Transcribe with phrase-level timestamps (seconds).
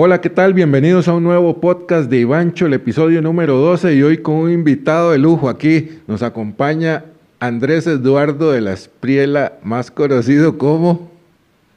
[0.00, 0.54] Hola, ¿qué tal?
[0.54, 4.52] Bienvenidos a un nuevo podcast de Ivancho, el episodio número 12 y hoy con un
[4.52, 5.98] invitado de lujo aquí.
[6.06, 7.06] Nos acompaña
[7.40, 11.10] Andrés Eduardo de la Espriela, más conocido como...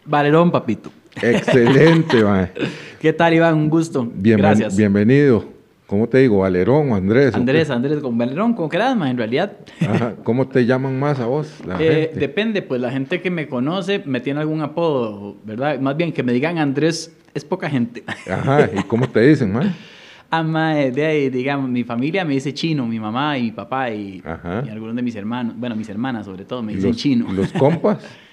[0.05, 0.91] Valerón, papito.
[1.19, 2.51] Excelente, man.
[2.99, 3.55] ¿Qué tal, Iván?
[3.55, 4.07] Un gusto.
[4.15, 4.77] Gracias.
[4.77, 5.43] Bienvenido.
[5.91, 6.37] ¿Cómo te digo?
[6.39, 7.33] ¿Valerón o Andrés?
[7.33, 7.69] ¿o Andrés?
[7.69, 9.57] Andrés, con Valerón, con querás, ma, en realidad.
[9.81, 10.15] Ajá.
[10.23, 11.53] ¿Cómo te llaman más a vos?
[11.67, 12.17] La Eh, gente?
[12.21, 15.81] depende, pues la gente que me conoce me tiene algún apodo, ¿verdad?
[15.81, 18.05] Más bien que me digan Andrés es poca gente.
[18.25, 18.69] Ajá.
[18.73, 19.75] ¿Y cómo te dicen, man?
[20.33, 23.89] Ah, eh, de ahí, digamos, mi familia me dice chino, mi mamá y mi papá
[23.91, 24.23] y,
[24.65, 27.33] y algunos de mis hermanos, bueno, mis hermanas sobre todo me dicen Los, chino.
[27.33, 27.97] los compas.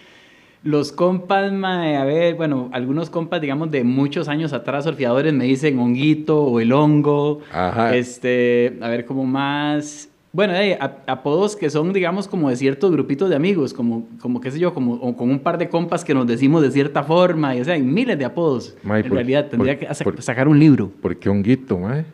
[0.69, 5.45] Los compas, mae, a ver, bueno, algunos compas, digamos, de muchos años atrás, surfeadores, me
[5.45, 7.41] dicen honguito o el hongo.
[7.51, 7.97] Ajá.
[7.97, 10.11] Este, a ver, como más.
[10.31, 14.51] Bueno, ap- apodos que son, digamos, como de ciertos grupitos de amigos, como, como qué
[14.51, 17.57] sé yo, como o con un par de compas que nos decimos de cierta forma,
[17.57, 18.77] y o sea, hay miles de apodos.
[18.83, 20.91] Mae, en por- realidad, tendría por- que por- sacar un libro.
[21.01, 22.05] ¿Por qué honguito, man?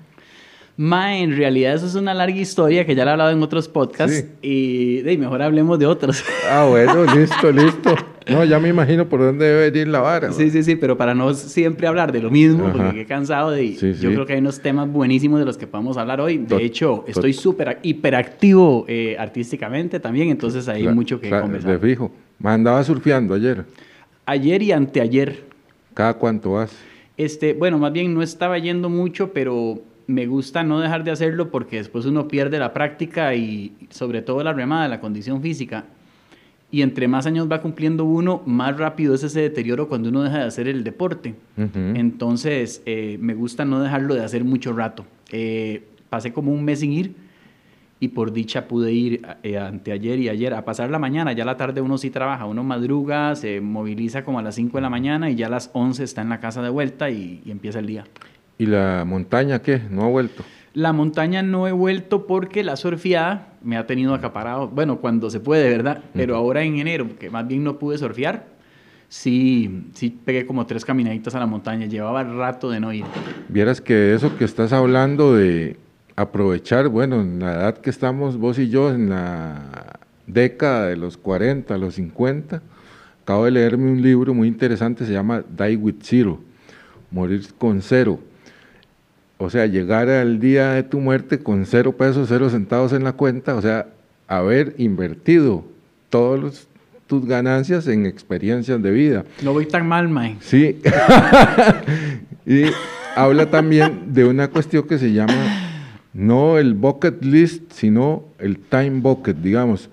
[0.76, 3.68] Ma, en realidad eso es una larga historia que ya la he hablado en otros
[3.68, 4.26] podcasts, Sí.
[4.42, 6.24] y de, mejor hablemos de otros.
[6.50, 7.94] Ah, bueno, listo, listo.
[8.26, 10.32] No, ya me imagino por dónde debe venir la vara.
[10.32, 12.72] Sí, sí, sí, pero para no siempre hablar de lo mismo, Ajá.
[12.72, 13.68] porque qué cansado de...
[13.74, 14.14] Sí, yo sí.
[14.14, 16.38] creo que hay unos temas buenísimos de los que podemos hablar hoy.
[16.38, 21.72] De Tot- hecho, estoy súper hiperactivo eh, artísticamente también, entonces hay mucho que cla- conversar.
[21.72, 22.10] De fijo.
[22.38, 23.64] Me andaba surfeando ayer.
[24.26, 25.44] Ayer y anteayer,
[25.92, 26.74] ¿Cada cuánto vas?
[27.16, 31.50] este, bueno, más bien no estaba yendo mucho, pero me gusta no dejar de hacerlo
[31.50, 35.84] porque después uno pierde la práctica y sobre todo la remada, la condición física.
[36.74, 40.38] Y entre más años va cumpliendo uno, más rápido es ese deterioro cuando uno deja
[40.38, 41.36] de hacer el deporte.
[41.56, 45.06] Entonces, eh, me gusta no dejarlo de hacer mucho rato.
[45.30, 47.14] Eh, pasé como un mes sin ir
[48.00, 51.32] y por dicha pude ir eh, anteayer y ayer a pasar la mañana.
[51.32, 54.82] Ya la tarde uno sí trabaja, uno madruga, se moviliza como a las 5 de
[54.82, 57.52] la mañana y ya a las 11 está en la casa de vuelta y, y
[57.52, 58.04] empieza el día.
[58.58, 59.80] ¿Y la montaña qué?
[59.90, 60.42] ¿No ha vuelto?
[60.74, 65.38] La montaña no he vuelto porque la surfeada me ha tenido acaparado, bueno, cuando se
[65.38, 66.02] puede, ¿verdad?
[66.12, 68.46] Pero ahora en enero, que más bien no pude surfear,
[69.08, 71.86] sí, sí pegué como tres caminaditas a la montaña.
[71.86, 73.04] Llevaba rato de no ir.
[73.48, 75.76] Vieras que eso que estás hablando de
[76.16, 81.16] aprovechar, bueno, en la edad que estamos vos y yo, en la década de los
[81.16, 82.62] 40, los 50,
[83.22, 86.40] acabo de leerme un libro muy interesante, se llama Die with Zero,
[87.12, 88.18] Morir con cero.
[89.38, 93.12] O sea, llegar al día de tu muerte con cero pesos, cero centavos en la
[93.12, 93.88] cuenta, o sea,
[94.28, 95.64] haber invertido
[96.08, 96.68] todas
[97.06, 99.24] tus ganancias en experiencias de vida.
[99.42, 100.36] No voy tan mal, Mae.
[100.40, 100.80] Sí.
[102.46, 102.64] y
[103.16, 105.34] habla también de una cuestión que se llama
[106.12, 109.90] no el bucket list, sino el time bucket, digamos,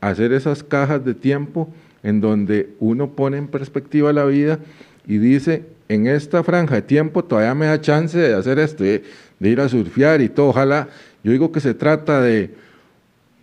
[0.00, 1.72] hacer esas cajas de tiempo
[2.02, 4.58] en donde uno pone en perspectiva la vida
[5.06, 9.02] y dice, en esta franja de tiempo todavía me da chance de hacer esto, de,
[9.40, 10.48] de ir a surfear y todo.
[10.50, 10.88] Ojalá,
[11.24, 12.54] yo digo que se trata de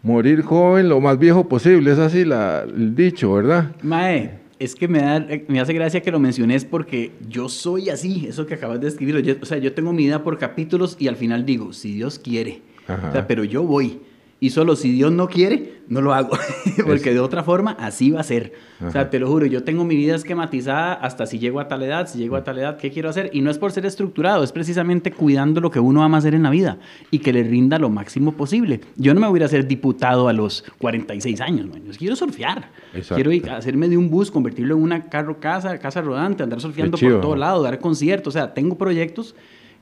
[0.02, 3.75] morir joven lo más viejo posible, es así la- el dicho, ¿verdad?
[3.84, 8.25] Mae, es que me, da, me hace gracia que lo menciones porque yo soy así,
[8.30, 9.19] eso que acabas de escribir.
[9.22, 12.18] Yo- o sea, yo tengo mi vida por capítulos y al final digo, si Dios
[12.18, 12.62] quiere.
[12.88, 14.00] O sea, pero yo voy.
[14.40, 16.38] Y solo si Dios no quiere, no lo hago.
[16.86, 18.53] Porque de otra forma, así va a ser.
[18.80, 18.92] O Ajá.
[18.92, 22.08] sea, te lo juro, yo tengo mi vida esquematizada hasta si llego a tal edad,
[22.08, 23.31] si llego a tal edad, ¿qué quiero hacer?
[23.34, 26.44] Y no es por ser estructurado, es precisamente cuidando lo que uno ama hacer en
[26.44, 26.78] la vida
[27.09, 28.81] y que le rinda lo máximo posible.
[28.96, 31.84] Yo no me voy a ser diputado a los 46 años, man.
[31.84, 32.70] Yo quiero surfear.
[32.94, 33.16] Exacto.
[33.16, 36.62] Quiero ir a hacerme de un bus, convertirlo en una carro casa, casa rodante, andar
[36.62, 38.36] surfeando por todo lado, dar conciertos.
[38.36, 39.34] O sea, tengo proyectos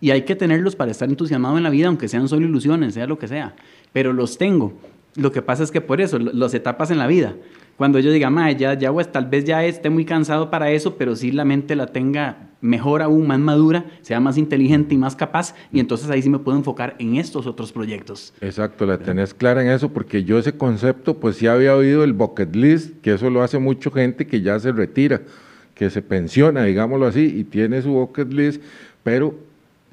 [0.01, 3.07] y hay que tenerlos para estar entusiasmado en la vida, aunque sean solo ilusiones, sea
[3.07, 3.55] lo que sea.
[3.95, 4.73] Pero los tengo.
[5.15, 7.33] Lo que pasa es que por eso, las etapas en la vida.
[7.77, 10.97] Cuando yo diga, "Mae, ya, ya, pues, tal vez ya esté muy cansado para eso,
[10.97, 15.15] pero sí la mente la tenga mejor aún, más madura, sea más inteligente y más
[15.15, 18.33] capaz, y entonces ahí sí me puedo enfocar en estos otros proyectos.
[18.41, 22.11] Exacto, la tenés clara en eso, porque yo ese concepto, pues sí había oído el
[22.11, 25.21] bucket list, que eso lo hace mucha gente que ya se retira,
[25.73, 28.61] que se pensiona, digámoslo así, y tiene su bucket list,
[29.03, 29.35] pero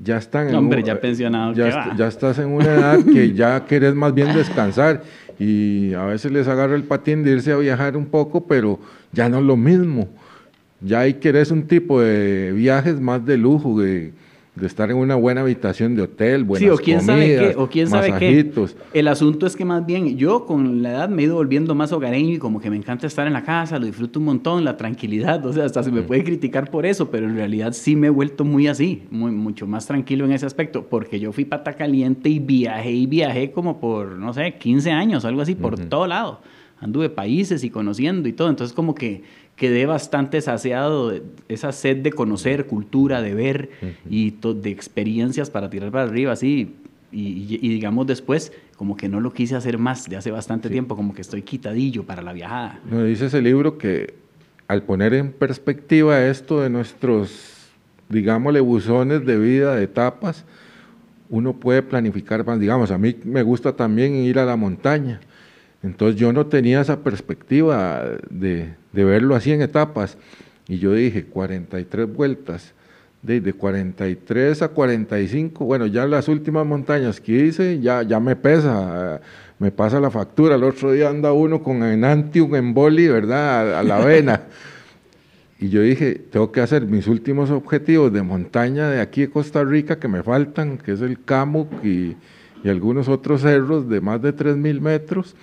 [0.03, 1.97] ya están en No, hombre, un- ya pensionado, ya, ¿qué est- va?
[1.97, 5.03] ya estás en una edad que ya querés más bien descansar,
[5.39, 8.79] y a veces les agarra el patín de irse a viajar un poco, pero
[9.13, 10.09] ya no es lo mismo.
[10.81, 14.13] Ya ahí querés un tipo de viajes más de lujo, de,
[14.55, 17.63] de estar en una buena habitación de hotel, buenas Sí, o quién sabe comidas, qué,
[17.63, 18.13] o quién sabe qué.
[18.13, 18.77] masajitos.
[18.93, 21.91] El asunto es que más bien yo con la edad me he ido volviendo más
[21.91, 24.77] hogareño y como que me encanta estar en la casa, lo disfruto un montón, la
[24.77, 28.09] tranquilidad, o sea, hasta se me puede criticar por eso, pero en realidad sí me
[28.09, 31.73] he vuelto muy así, muy, mucho más tranquilo en ese aspecto, porque yo fui pata
[31.73, 36.07] caliente y viajé y viajé como por, no sé, 15 años, algo así, por todo
[36.07, 36.41] lado.
[36.79, 39.23] Anduve países y conociendo y todo, entonces como que
[39.57, 43.71] quedé bastante saciado de esa sed de conocer cultura, de ver
[44.09, 46.77] y de experiencias para tirar para arriba, así.
[47.15, 51.15] Y, digamos después, como que no lo quise hacer más de hace bastante tiempo, como
[51.15, 52.81] que estoy quitadillo para la viajada.
[52.91, 54.15] No, dice ese libro que
[54.67, 57.69] al poner en perspectiva esto de nuestros,
[58.09, 60.47] digámosle, buzones de vida, de etapas,
[61.29, 62.59] uno puede planificar más.
[62.59, 65.21] Digamos, a mí me gusta también ir a la montaña.
[65.83, 70.17] Entonces yo no tenía esa perspectiva de, de verlo así en etapas.
[70.69, 72.73] Y yo dije, 43 vueltas,
[73.23, 79.21] de, 43 a 45, bueno, ya las últimas montañas que hice, ya, ya me pesa,
[79.59, 80.57] me pasa la factura.
[80.57, 83.79] El otro día anda uno con enantium en boli, ¿verdad?
[83.79, 84.43] A, la vena.
[85.61, 89.63] y yo dije, tengo que hacer mis últimos objetivos de montaña de aquí de Costa
[89.63, 92.17] Rica que me faltan, que es el Camuc y,
[92.65, 95.35] y algunos otros cerros de más de 3.000 metros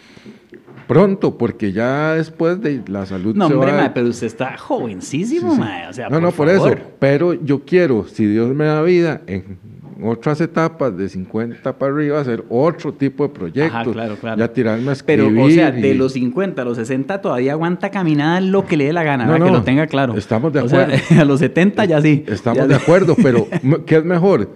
[0.89, 6.09] pronto, porque ya después de la salud no, hombre, pero usted está jovencísimo, O sea,
[6.09, 6.75] no, no, por eso.
[6.97, 9.59] Pero yo quiero, si Dios me da vida, en
[10.01, 13.93] otras etapas de 50 para arriba, hacer otro tipo de proyectos.
[13.93, 14.39] claro, claro.
[14.39, 15.31] Ya tirarme a escribir.
[15.31, 18.85] Pero, o sea, de los 50 a los 60 todavía aguanta caminar lo que le
[18.85, 20.15] dé la gana, no, que lo tenga claro.
[20.15, 20.93] Estamos de acuerdo.
[21.21, 22.23] a los 70 ya sí.
[22.27, 23.47] Estamos de acuerdo, pero
[23.85, 24.49] ¿qué es mejor?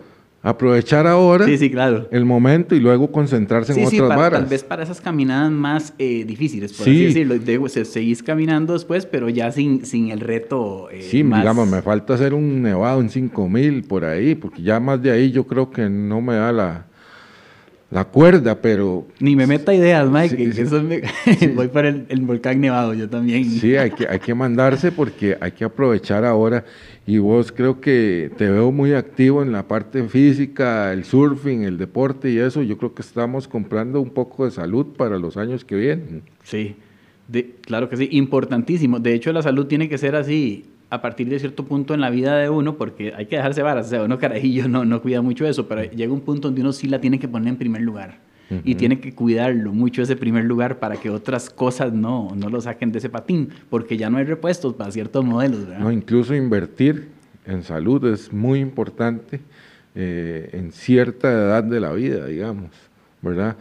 [0.44, 2.10] Aprovechar ahora claro.
[2.12, 4.40] el momento y luego concentrarse en otras para, varas.
[4.42, 7.40] Tal vez para esas caminadas más eh, difíciles, por así decirlo.
[7.40, 10.90] De, seguís caminando después, pero ya sin, sin el reto.
[10.92, 15.02] Eh, sí, digamos, me falta hacer un nevado en 5000 por ahí, porque ya más
[15.02, 16.88] de ahí yo creo que no me da la,
[17.94, 19.08] la cuerda, pero...
[19.20, 23.46] Ni me meta ideas, Mike, voy para el, el, volcán nevado, yo también.
[23.46, 26.66] Sí, hay que, hay que mandarse porque hay que aprovechar ahora
[27.06, 31.78] y vos creo que te veo muy activo en la parte física, el surfing, el
[31.78, 32.64] deporte y eso.
[32.64, 36.24] Yo creo que estamos comprando un poco de salud para los años que vienen.
[36.44, 36.76] Sí,
[37.28, 39.00] de, claro que sí, importantísimo.
[39.00, 42.12] De hecho, la salud tiene que ser así a partir de cierto punto en la
[42.12, 43.88] vida de uno, porque hay que dejarse varas.
[43.88, 46.72] O sea, uno carajillo no, no cuida mucho eso, pero llega un punto donde uno
[46.72, 48.20] sí la tiene que poner en primer lugar
[48.64, 52.62] y tiene que cuidarlo mucho ese primer lugar para que otras cosas no, no lo
[52.62, 55.68] saquen de ese patín, porque ya no hay repuestos para ciertos modelos.
[55.80, 57.08] No, incluso invertir
[57.48, 59.40] en salud es muy importante
[59.96, 62.70] eh, en cierta edad de la vida, digamos,
[63.24, 63.56] ¿verdad?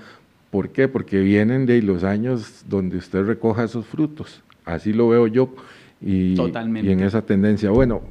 [0.51, 0.87] ¿Por qué?
[0.87, 4.43] Porque vienen de los años donde usted recoja esos frutos.
[4.67, 5.55] Así lo veo yo
[6.05, 7.71] y, y en esa tendencia.
[7.71, 8.03] Bueno,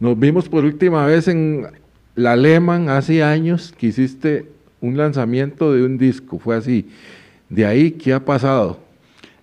[0.00, 1.66] nos vimos por última vez en
[2.14, 4.46] la Lehman hace años que hiciste
[4.80, 6.86] un lanzamiento de un disco, fue así.
[7.48, 8.78] De ahí, ¿qué ha pasado?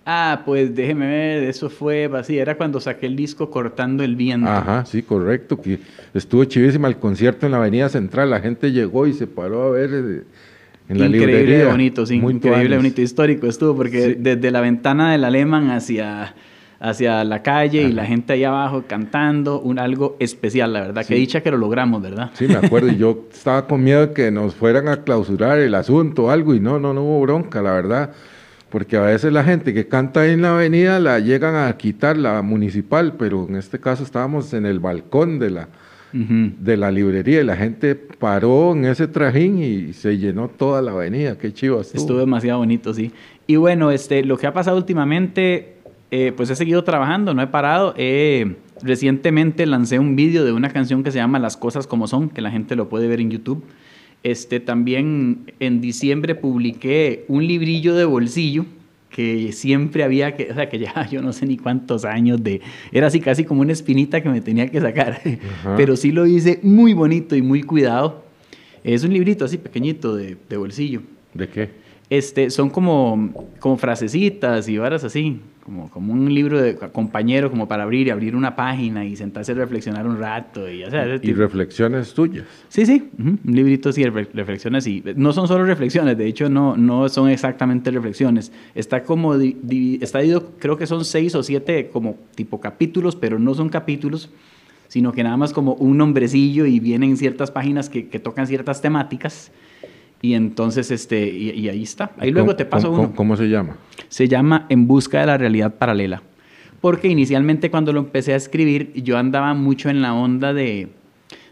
[0.04, 4.48] Ah, pues déjeme ver, eso fue así, era cuando saqué el disco Cortando el Viento.
[4.48, 5.78] Ajá, sí, correcto, que
[6.14, 9.70] estuvo chivísima el concierto en la Avenida Central, la gente llegó y se paró a
[9.70, 10.22] ver eh,
[10.88, 11.68] en la increíble librería.
[11.70, 16.34] bonito, sí, increíble bonito, histórico estuvo, porque desde la ventana del Alemán hacia
[16.80, 21.06] hacia la calle y la gente ahí abajo cantando, un algo especial, la verdad.
[21.06, 22.30] que dicha que lo logramos, ¿verdad?
[22.32, 22.88] Sí, me acuerdo.
[22.88, 26.54] y yo estaba con miedo de que nos fueran a clausurar el asunto o algo
[26.54, 28.10] y no, no, no hubo bronca, la verdad.
[28.70, 32.16] Porque a veces la gente que canta ahí en la avenida la llegan a quitar,
[32.16, 35.68] la municipal, pero en este caso estábamos en el balcón de la,
[36.12, 40.92] de la librería y la gente paró en ese trajín y se llenó toda la
[40.92, 41.36] avenida.
[41.36, 42.00] Qué chivo estuvo.
[42.00, 43.10] Estuvo demasiado bonito, sí.
[43.48, 45.79] Y bueno, este, lo que ha pasado últimamente
[46.10, 47.94] eh, pues he seguido trabajando, no he parado.
[48.82, 52.40] recientemente lancé un vídeo de una canción que se llama Las cosas como son, que
[52.40, 53.64] la gente lo puede ver en YouTube.
[54.22, 58.66] Este, también en diciembre publiqué un librillo de bolsillo
[59.08, 62.60] que siempre había que, o sea, que ya yo no sé ni cuántos años de,
[62.92, 65.20] era así casi como una espinita que me tenía que sacar,
[65.76, 68.24] pero sí lo hice muy bonito y muy cuidado.
[68.82, 71.02] Es un librito así pequeñito de, de bolsillo.
[71.34, 71.70] ¿De qué?
[72.10, 77.68] Este, son como, como frasecitas y varas así como, como un libro de compañero, como
[77.68, 80.68] para abrir y abrir una página y sentarse a reflexionar un rato.
[80.68, 82.44] Y, y reflexiones tuyas.
[82.68, 87.08] Sí, sí, un librito sí, reflexiones y no son solo reflexiones, de hecho no, no
[87.08, 88.50] son exactamente reflexiones.
[88.74, 90.20] Está como, está
[90.58, 94.30] creo que son seis o siete como tipo capítulos, pero no son capítulos,
[94.88, 98.82] sino que nada más como un nombrecillo y vienen ciertas páginas que, que tocan ciertas
[98.82, 99.52] temáticas
[100.22, 102.12] y entonces, este, y, ahí está.
[102.18, 103.12] Ahí luego te paso ¿cómo, uno.
[103.14, 103.76] ¿Cómo se llama?
[104.08, 106.22] Se llama En busca de la realidad paralela.
[106.80, 110.88] Porque inicialmente cuando lo empecé a escribir, yo andaba mucho en la onda de,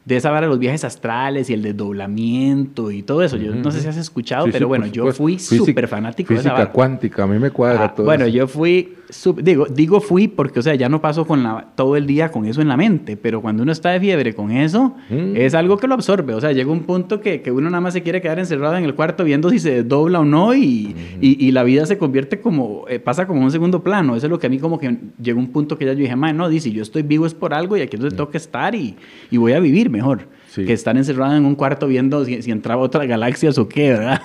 [0.09, 3.37] de esa vara de los viajes astrales y el desdoblamiento y todo eso.
[3.37, 6.41] Yo no sé si has escuchado, Sí, pero sí, bueno, yo fui súper fanático de
[6.41, 6.73] esa vara.
[6.73, 8.35] cuántica, a mí me cuadra Ah, todo bueno, eso.
[8.35, 8.95] yo fui,
[9.43, 12.47] digo, digo fui porque, o sea, ya no paso con la, todo el día con
[12.47, 15.37] eso en la mente, pero cuando uno está de fiebre con eso, Mm.
[15.37, 16.35] es algo que lo absorbe.
[16.35, 18.85] O sea, llega un punto que, que uno nada más se quiere quedar encerrado en
[18.85, 22.41] el cuarto viendo si se desdobla o no y, y, y la vida se convierte
[22.41, 24.17] como, eh, pasa como un segundo plano.
[24.17, 26.17] Eso es lo que a mí como que llegó un punto que ya yo dije,
[26.17, 28.39] man, no, dice, yo estoy vivo es por algo y aquí es donde tengo que
[28.39, 28.97] estar y,
[29.31, 30.21] y voy a vivir mejor.
[30.49, 30.65] Sí.
[30.65, 34.21] Que estar encerrado en un cuarto viendo si, si entraba otras galaxias o qué, ¿verdad?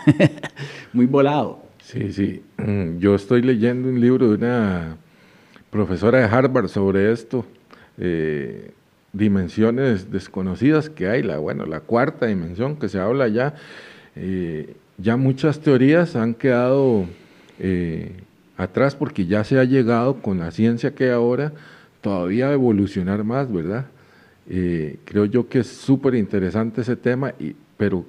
[0.94, 1.60] Muy volado.
[1.84, 2.42] Sí, sí.
[2.58, 4.98] Mm, Yo estoy leyendo un libro de una
[5.70, 7.46] profesora de Harvard sobre esto,
[7.98, 8.72] eh,
[9.12, 13.56] dimensiones desconocidas que hay, la, bueno, la cuarta dimensión que se habla ya.
[14.15, 17.06] eh, ya muchas teorías han quedado
[17.60, 18.12] eh,
[18.58, 21.51] atrás porque ya se ha llegado con la ciencia que hay ahora
[22.01, 23.86] todavía a evolucionar más, ¿verdad?
[24.50, 28.06] Eh, creo yo que es súper interesante ese tema, y, pero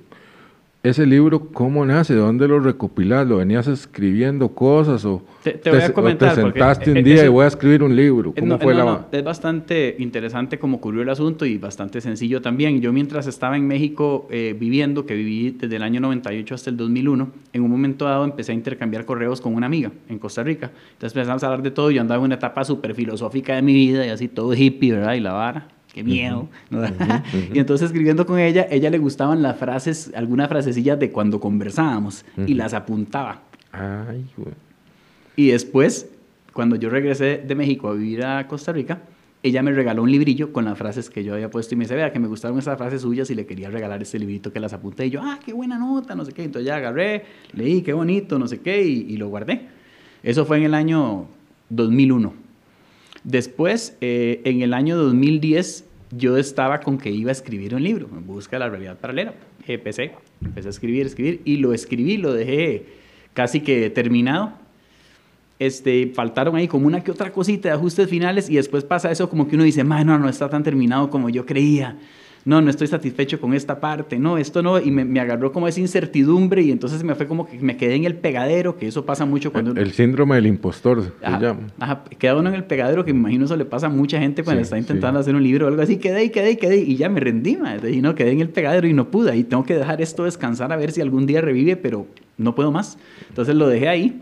[0.82, 2.12] ese libro, ¿cómo nace?
[2.12, 3.26] ¿De dónde lo recopilas?
[3.26, 7.24] ¿Lo venías escribiendo cosas o Te- te voy a comentar, te sentaste eh, un día
[7.24, 8.30] y voy a escribir un libro?
[8.36, 8.84] Eh, ¿Cómo no, fue no, la...?
[8.84, 12.82] no, es bastante interesante cómo ocurrió el asunto y bastante sencillo también.
[12.82, 16.76] Yo mientras estaba en México eh, viviendo, que viví desde el año 98 hasta el
[16.76, 20.70] 2001, en un momento dado empecé a intercambiar correos con una amiga en Costa Rica.
[20.92, 21.90] Entonces empezamos a hablar de todo.
[21.92, 25.14] Yo andaba en una etapa súper filosófica de mi vida y así todo hippie, ¿verdad?
[25.14, 25.68] Y la vara.
[25.94, 26.48] Qué miedo.
[26.70, 26.82] ¿no?
[27.54, 32.24] y entonces escribiendo con ella, ella le gustaban las frases, algunas frasecillas de cuando conversábamos
[32.36, 32.54] y Ujú.
[32.54, 33.42] las apuntaba.
[33.70, 34.54] Ay, güey.
[35.36, 36.10] Y después,
[36.52, 39.02] cuando yo regresé de México a vivir a Costa Rica,
[39.44, 41.94] ella me regaló un librillo con las frases que yo había puesto y me dice,
[41.94, 44.72] vea, que me gustaron esas frases suyas y le quería regalar este librito que las
[44.72, 45.06] apunté.
[45.06, 46.42] Y yo, ah, qué buena nota, no sé qué.
[46.44, 49.68] Entonces ya agarré, leí, qué bonito, no sé qué, y, y lo guardé.
[50.24, 51.26] Eso fue en el año
[51.68, 52.43] 2001.
[53.24, 58.08] Después, eh, en el año 2010, yo estaba con que iba a escribir un libro,
[58.12, 59.34] en busca de la realidad paralela.
[59.66, 60.12] Empecé,
[60.44, 62.84] empecé a escribir, escribir, y lo escribí, lo dejé
[63.32, 64.52] casi que terminado.
[65.58, 69.30] Este, faltaron ahí como una que otra cosita de ajustes finales y después pasa eso
[69.30, 71.96] como que uno dice, "Ma, no, no está tan terminado como yo creía.
[72.46, 74.18] No, no estoy satisfecho con esta parte.
[74.18, 74.78] No, esto no.
[74.78, 77.94] Y me, me agarró como esa incertidumbre y entonces me fue como que me quedé
[77.94, 79.70] en el pegadero, que eso pasa mucho cuando...
[79.72, 81.60] El, el síndrome del impostor se Ajá, llama.
[81.80, 84.42] ajá, queda uno en el pegadero que me imagino eso le pasa a mucha gente
[84.44, 85.22] cuando Sí, está intentando sí.
[85.22, 87.56] hacer un libro o algo así, quedé y quedé y quedé y ya me rendí,
[87.56, 90.24] madre, y no, quedé en el pegadero y no pude, y tengo que dejar esto
[90.24, 92.98] descansar a ver si algún día revive, pero no puedo más.
[93.30, 94.20] Entonces lo dejé ahí,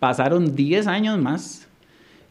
[0.00, 1.63] pasaron 10 años más,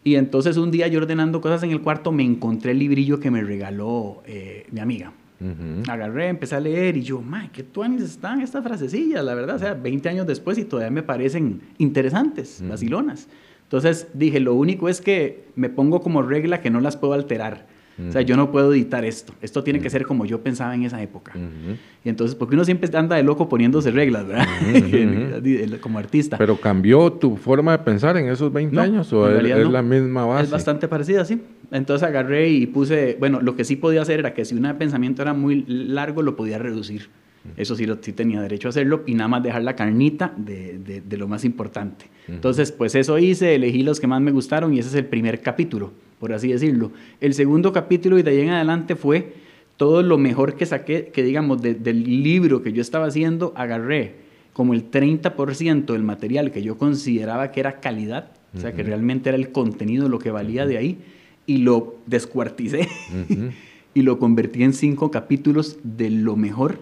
[0.03, 3.31] y entonces un día yo ordenando cosas en el cuarto me encontré el librillo que
[3.31, 5.13] me regaló eh, mi amiga.
[5.39, 5.91] Ujú.
[5.91, 9.23] Agarré, empecé a leer y yo, ¡ay, qué tuanis están estas frasecillas!
[9.23, 12.69] La verdad, o sea, 20 años después y todavía me parecen interesantes, Ujú.
[12.69, 13.27] vacilonas.
[13.63, 17.65] Entonces dije, lo único es que me pongo como regla que no las puedo alterar.
[18.07, 19.33] O sea, yo no puedo editar esto.
[19.41, 19.91] Esto tiene que Ujú.
[19.91, 21.33] ser como yo pensaba en esa época.
[21.35, 21.77] Ujú.
[22.03, 24.47] Y entonces, porque uno siempre anda de loco poniéndose reglas, ¿verdad?
[25.81, 26.37] Como artista.
[26.37, 29.71] ¿Pero cambió tu forma de pensar en esos 20 No, años o es, no.
[29.71, 30.45] la misma base?
[30.45, 31.39] Es bastante parecida, sí.
[31.71, 35.21] Entonces agarré y puse, bueno, lo que sí podía hacer era que si un pensamiento
[35.21, 37.09] era muy largo, lo podía reducir.
[37.57, 40.79] Eso sí, lo, sí tenía derecho a hacerlo y nada más dejar la carnita de,
[40.79, 42.05] de- de lo más importante.
[42.29, 45.41] Entonces, pues eso hice, elegí los que más me gustaron y ese es el primer
[45.41, 45.91] capítulo,
[46.23, 46.93] por así decirlo.
[47.19, 49.33] El segundo capítulo y de ahí en adelante fue
[49.75, 54.15] todo lo mejor que saqué, que digamos, de- del libro que yo estaba haciendo, agarré
[54.53, 59.27] como el 30% del material que yo consideraba que era calidad, o sea, que realmente
[59.27, 60.97] era el contenido lo que valía de ahí,
[61.45, 62.87] y lo descuarticé.
[63.95, 66.79] Y lo convertí en cinco capítulos de lo mejor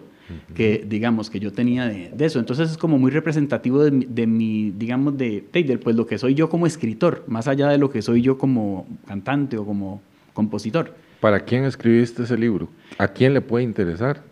[0.56, 2.40] que, digamos, que yo tenía de, de eso.
[2.40, 6.06] Entonces es como muy representativo de, mi- de mi, digamos, de, de, de, pues lo
[6.06, 9.66] que soy yo como escritor, más allá de lo que soy yo como cantante o
[9.66, 10.02] como
[10.34, 10.94] compositor.
[11.20, 12.68] ¿Para quién escribiste ese libro?
[12.98, 14.24] ¿A quién le puede interesar?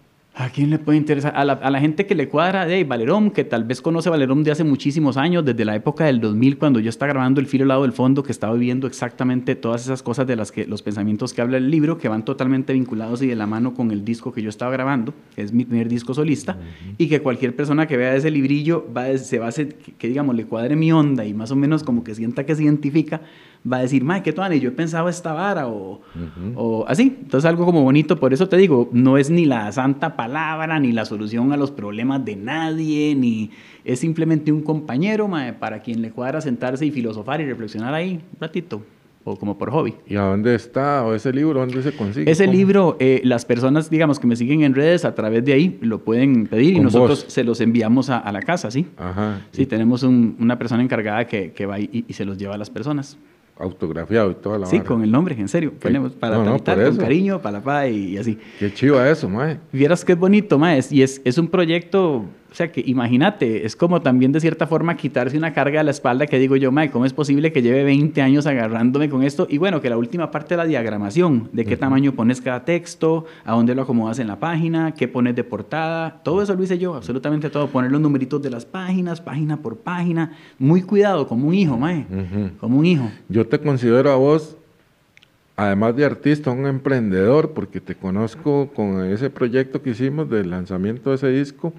[0.41, 1.34] ¿A quién le puede interesar?
[1.36, 4.46] A la, a la gente que le cuadra de Valerón, que tal vez conoce Valerón
[4.46, 7.63] de hace muchísimos años, desde la época del 2000, cuando yo estaba grabando El filo
[7.65, 10.81] al lado del fondo, que estaba viviendo exactamente todas esas cosas de las que los
[10.81, 14.05] pensamientos que habla el libro, que van totalmente vinculados y de la mano con el
[14.05, 16.58] disco que yo estaba grabando, que es mi primer disco solista,
[16.98, 19.91] y que cualquier persona que vea ese librillo va a- se va a hacer, que,
[19.91, 22.63] que, digamos, le cuadre mi onda y más o menos como que sienta que se
[22.63, 23.19] identifica,
[23.71, 26.53] va a decir, mae, qué tuane, yo he pensado esta vara, o, Ujú.
[26.55, 27.17] o así.
[27.21, 30.91] Entonces algo como bonito, por eso te digo, no es ni la santa palabra, ni
[30.91, 33.51] la solución a los problemas de nadie, ni
[33.83, 38.13] es simplemente un compañero mae, para quien le cuadra sentarse y filosofar y reflexionar ahí
[38.33, 38.81] un ratito,
[39.25, 39.93] o como por hobby.
[40.07, 41.03] ¿Y a dónde está?
[41.03, 42.31] ¿O ese libro dónde se consigue?
[42.31, 42.57] Ese ¿Cómo?
[42.57, 45.99] libro, eh, las personas, digamos, que me siguen en redes, a través de ahí lo
[45.99, 47.33] pueden pedir y nosotros vos.
[47.33, 48.87] se los enviamos a, a la casa, ¿sí?
[48.97, 49.41] Ajá.
[49.51, 52.57] Sí, tenemos un- una persona encargada que, que va y, y se los lleva a
[52.57, 53.17] las personas.
[53.59, 55.73] Autografiado y toda la Sí, con el nombre, en serio.
[55.79, 58.37] Ponemos para no, con cariño, para la paz y, y así.
[58.57, 59.59] Qué chiva eso, mae.
[59.71, 60.91] Vieras que es bonito, maes.
[60.91, 64.98] Y es, es un proyecto, o sea, que imagínate, es como también de cierta forma
[64.98, 67.84] quitarse una carga de la espalda que digo yo, mae, ¿cómo es posible que lleve
[67.84, 69.46] 20 años agarrándome con esto?
[69.50, 73.25] Y bueno, que la última parte de la diagramación, de qué tamaño pones cada texto,
[73.46, 76.79] a dónde lo acomodas en la página, qué pones de portada, todo eso lo hice
[76.79, 77.68] yo, absolutamente todo.
[77.68, 80.36] Poner los numeritos de las páginas, página por página.
[80.58, 82.06] Muy cuidado, como un hijo, mae.
[82.60, 83.12] Como un hijo.
[83.27, 84.58] Yo te considero a vos,
[85.56, 91.12] además de artista, un emprendedor, porque te conozco con ese proyecto que hicimos del lanzamiento
[91.12, 91.74] de ese disco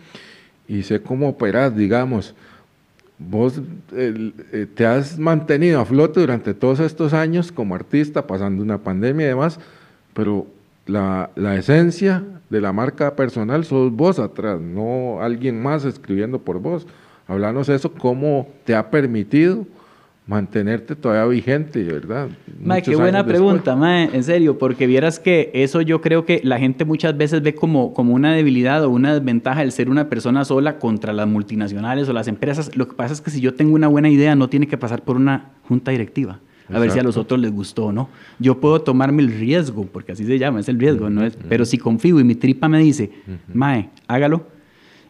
[0.70, 2.32] y sé cómo operas, digamos.
[3.18, 3.60] Vos
[3.92, 9.26] eh, te has mantenido a flote durante todos estos años como artista, pasando una pandemia
[9.26, 9.58] y demás,
[10.14, 10.46] pero
[10.86, 16.60] la, la esencia de la marca personal sos vos atrás, no alguien más escribiendo por
[16.60, 16.86] vos.
[17.26, 19.66] Hablanos eso, cómo te ha permitido
[20.30, 22.28] mantenerte todavía vigente, ¿verdad?
[22.62, 26.60] Mae, qué buena pregunta, mae, en serio, porque vieras que eso yo creo que la
[26.60, 30.44] gente muchas veces ve como, como una debilidad o una desventaja el ser una persona
[30.44, 32.76] sola contra las multinacionales o las empresas.
[32.76, 35.02] Lo que pasa es que si yo tengo una buena idea, no tiene que pasar
[35.02, 36.38] por una junta directiva.
[36.72, 38.08] A ver si a los otros les gustó o no.
[38.38, 41.36] Yo puedo tomarme el riesgo, porque así se llama, es el riesgo, ¿no es?
[41.48, 43.10] Pero si confío y mi tripa me dice,
[43.52, 44.46] Mae, hágalo,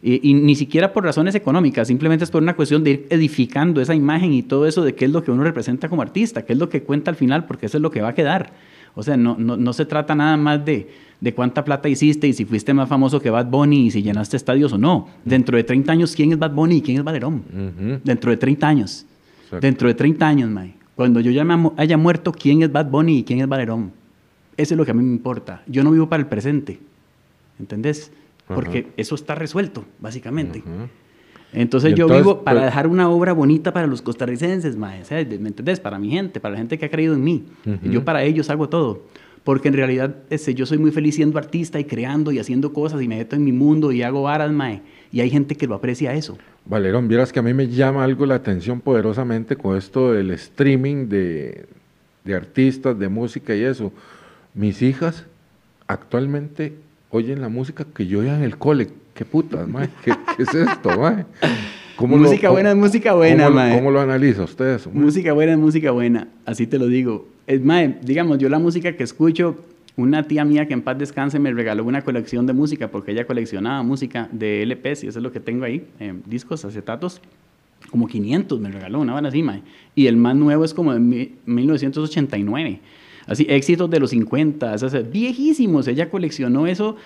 [0.03, 3.81] y, y ni siquiera por razones económicas, simplemente es por una cuestión de ir edificando
[3.81, 6.55] esa imagen y todo eso de qué es lo que uno representa como artista, qué
[6.55, 8.53] es lo que cuenta al final, porque eso es lo que va a quedar.
[8.95, 10.89] O sea, no, no, no se trata nada más de,
[11.21, 14.37] de cuánta plata hiciste y si fuiste más famoso que Bad Bunny y si llenaste
[14.37, 15.09] estadios o no.
[15.25, 18.01] Dentro de 30 años, ¿quién es Bad Bunny y quién es Valerón?
[18.03, 19.07] Dentro de 30 años.
[19.45, 19.61] Exacto.
[19.61, 20.75] Dentro de 30 años, Mae.
[20.97, 23.93] Cuando yo ya me haya muerto, ¿quién es Bad Bunny y quién es Valerón?
[24.57, 25.63] Eso es lo que a mí me importa.
[25.67, 26.79] Yo no vivo para el presente.
[27.59, 28.13] ¿Entendés?
[28.55, 30.63] Porque eso está resuelto, básicamente.
[31.53, 35.03] Entonces yo vivo para pues- dejar una obra bonita para los costarricenses, mae,
[35.41, 35.81] ¿me entendés?
[35.81, 37.45] Para mi gente, para la gente que ha creído en mí.
[37.67, 37.91] Ujú.
[37.91, 39.03] yo para ellos hago todo.
[39.43, 43.01] Porque en realidad este, yo soy muy feliz siendo artista y creando y haciendo cosas
[43.01, 44.83] y me meto en mi mundo y hago varas, mae.
[45.11, 46.37] Y hay gente que lo aprecia eso.
[46.67, 51.09] Valerón, vieras que a mí me llama algo la atención poderosamente con esto del streaming
[51.09, 51.67] de,
[52.25, 53.93] de artistas, de música y eso.
[54.55, 55.25] Mis hijas
[55.87, 56.75] actualmente
[57.11, 58.89] oyen la música que yo oía en el cole.
[59.15, 59.89] ¿Qué putas, mae?
[60.05, 61.27] ¿Qué, qué es esto, mae?
[61.97, 63.75] ¿Cómo lo- música cómo- buena es música buena, ¿cómo, lo- mae.
[63.77, 64.91] ¿Cómo lo analiza usted eso?
[64.91, 65.05] mae?
[65.05, 67.29] Música buena es música buena, así te lo digo.
[67.47, 69.65] Es mae, digamos, yo la música que escucho,
[69.97, 73.27] una tía mía que en paz descanse me regaló una colección de música porque ella
[73.27, 77.21] coleccionaba música de LPs y eso es lo que tengo ahí, eh, discos, acetatos.
[77.91, 79.63] Como 500 me regaló, una van así, mae.
[79.95, 82.81] Y el más nuevo es como de mi- 1989.
[83.31, 85.87] Así, éxitos de los 50, o sea, viejísimos.
[85.87, 86.97] Ella coleccionó eso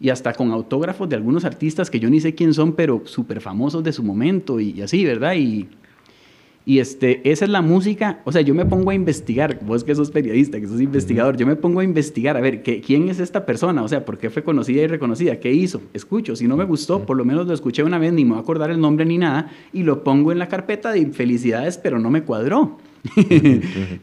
[0.00, 3.40] y hasta con autógrafos de algunos artistas que yo ni sé quién son, pero súper
[3.40, 5.34] famosos de su momento y, y así, ¿verdad?
[5.36, 5.68] Y,
[6.66, 9.94] y este, esa es la música, o sea, yo me pongo a investigar, vos que
[9.94, 13.20] sos periodista, que sos investigador, yo me pongo a investigar, a ver, ¿qué, ¿quién es
[13.20, 13.84] esta persona?
[13.84, 15.38] O sea, ¿por qué fue conocida y reconocida?
[15.38, 15.80] ¿Qué hizo?
[15.94, 18.38] Escucho, si no me gustó, por lo menos lo escuché una vez, ni me voy
[18.40, 22.00] a acordar el nombre ni nada, y lo pongo en la carpeta de felicidades, pero
[22.00, 22.78] no me cuadró.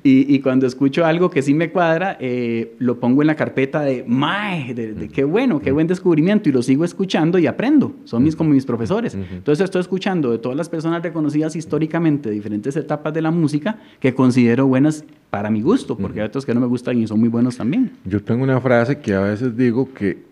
[0.03, 3.81] y, y cuando escucho algo que sí me cuadra, eh, lo pongo en la carpeta
[3.81, 4.73] de, ¡mae!
[4.73, 7.93] De, de qué bueno, qué buen descubrimiento, y lo sigo escuchando y aprendo.
[8.05, 9.15] Son mis, como mis profesores.
[9.15, 13.79] Entonces estoy escuchando de todas las personas reconocidas históricamente de diferentes etapas de la música
[13.99, 17.19] que considero buenas para mi gusto, porque hay otros que no me gustan y son
[17.19, 17.91] muy buenos también.
[18.05, 20.23] Yo tengo una frase que a veces digo que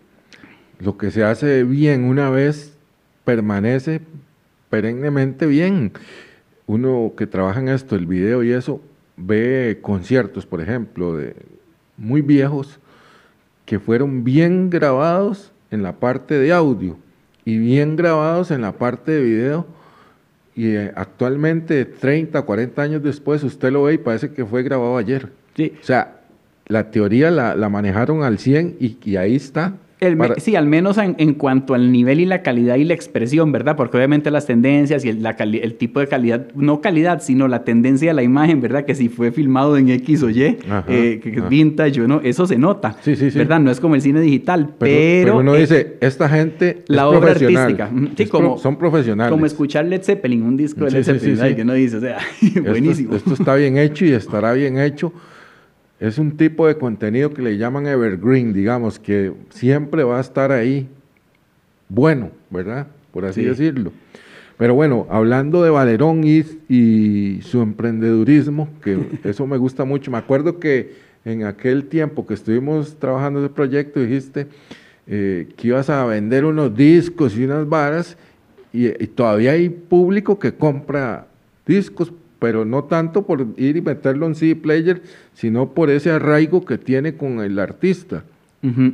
[0.80, 2.76] lo que se hace bien una vez
[3.24, 4.00] permanece
[4.70, 5.92] perennemente bien.
[6.66, 8.80] Uno que trabaja en esto, el video y eso,
[9.16, 11.36] ve conciertos, por ejemplo, de
[11.96, 12.78] muy viejos
[13.64, 16.98] que fueron bien grabados en la parte de audio
[17.44, 19.66] y bien grabados en la parte de video.
[20.54, 24.96] Y eh, actualmente, 30, 40 años después, usted lo ve y parece que fue grabado
[24.96, 25.30] ayer.
[25.56, 25.72] Sí.
[25.80, 26.20] O sea,
[26.66, 29.74] la teoría la, la manejaron al 100 y, y ahí está.
[30.06, 32.84] El me- Para- sí, al menos en, en cuanto al nivel y la calidad y
[32.84, 33.76] la expresión, ¿verdad?
[33.76, 37.48] Porque obviamente las tendencias y el, la cali- el tipo de calidad, no calidad, sino
[37.48, 38.84] la tendencia de la imagen, ¿verdad?
[38.84, 42.20] Que si fue filmado en X o Y, Ajá, eh, que es vintage o no,
[42.22, 43.38] eso se nota, Sí, sí, sí.
[43.38, 43.60] ¿verdad?
[43.60, 45.24] No es como el cine digital, pero, pero...
[45.24, 47.62] pero uno eh, dice, esta gente la es obra profesional.
[47.62, 47.90] artística.
[47.92, 49.30] Mm, Sí, Es pro- como, son profesionales.
[49.30, 52.62] Como escuchar Led Zeppelin, un disco de Led Zeppelin, que no dice, o sea, Esto-
[52.62, 53.14] buenísimo.
[53.14, 55.12] Esto, está bien hecho y estará bien hecho.
[56.00, 60.52] Es un tipo de contenido que le llaman evergreen, digamos, que siempre va a estar
[60.52, 60.88] ahí
[61.88, 62.86] bueno, ¿verdad?
[63.12, 63.46] Por así Sí.
[63.46, 63.92] decirlo.
[64.58, 70.10] Pero bueno, hablando de Valerón y, y su emprendedurismo, que eso me gusta mucho.
[70.10, 74.46] Me acuerdo que en aquel tiempo que estuvimos trabajando ese proyecto dijiste
[75.06, 78.16] eh, que ibas a vender unos discos y unas varas
[78.72, 81.26] y, y todavía hay público que compra
[81.66, 85.02] discos pero no tanto por ir y meterlo en CD player,
[85.34, 88.24] sino por ese arraigo que tiene con el artista.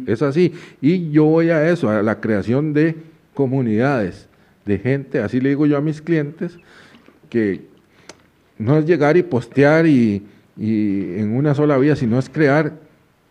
[0.07, 0.53] Es así.
[0.81, 2.97] Y yo voy a eso, a la creación de
[3.35, 4.29] comunidades,
[4.67, 6.59] de gente, así le digo yo a mis clientes,
[7.29, 7.63] que
[8.59, 10.27] no es llegar y postear y,
[10.57, 12.75] en una sola vía, sino es crear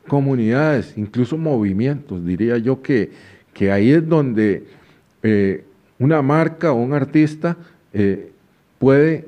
[0.07, 2.25] comunidades, incluso movimientos.
[2.25, 3.11] Diría yo que,
[3.53, 4.63] que ahí es donde
[5.21, 5.63] eh,
[5.99, 7.57] una marca o un artista
[7.93, 8.31] eh,
[8.79, 9.27] puede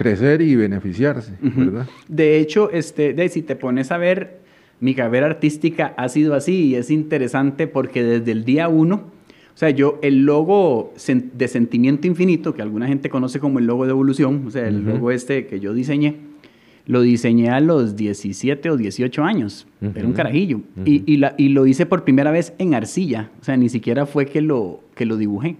[0.00, 1.86] crecer y beneficiarse, ¿verdad?
[2.08, 4.38] De hecho, este, de, si te pones a ver,
[4.80, 9.10] mi carrera artística ha sido así y es interesante porque desde el día uno,
[9.54, 10.94] o sea, yo el logo
[11.34, 14.86] de sentimiento infinito, que alguna gente conoce como el logo de evolución, o sea, el
[14.86, 16.16] logo este que yo diseñé,
[16.86, 21.50] lo diseñé a los 17 o 18 años, era un carajillo, y, y, la, y,
[21.50, 25.04] lo hice por primera vez en arcilla, o sea, ni siquiera fue que lo, que
[25.04, 25.56] lo dibujé.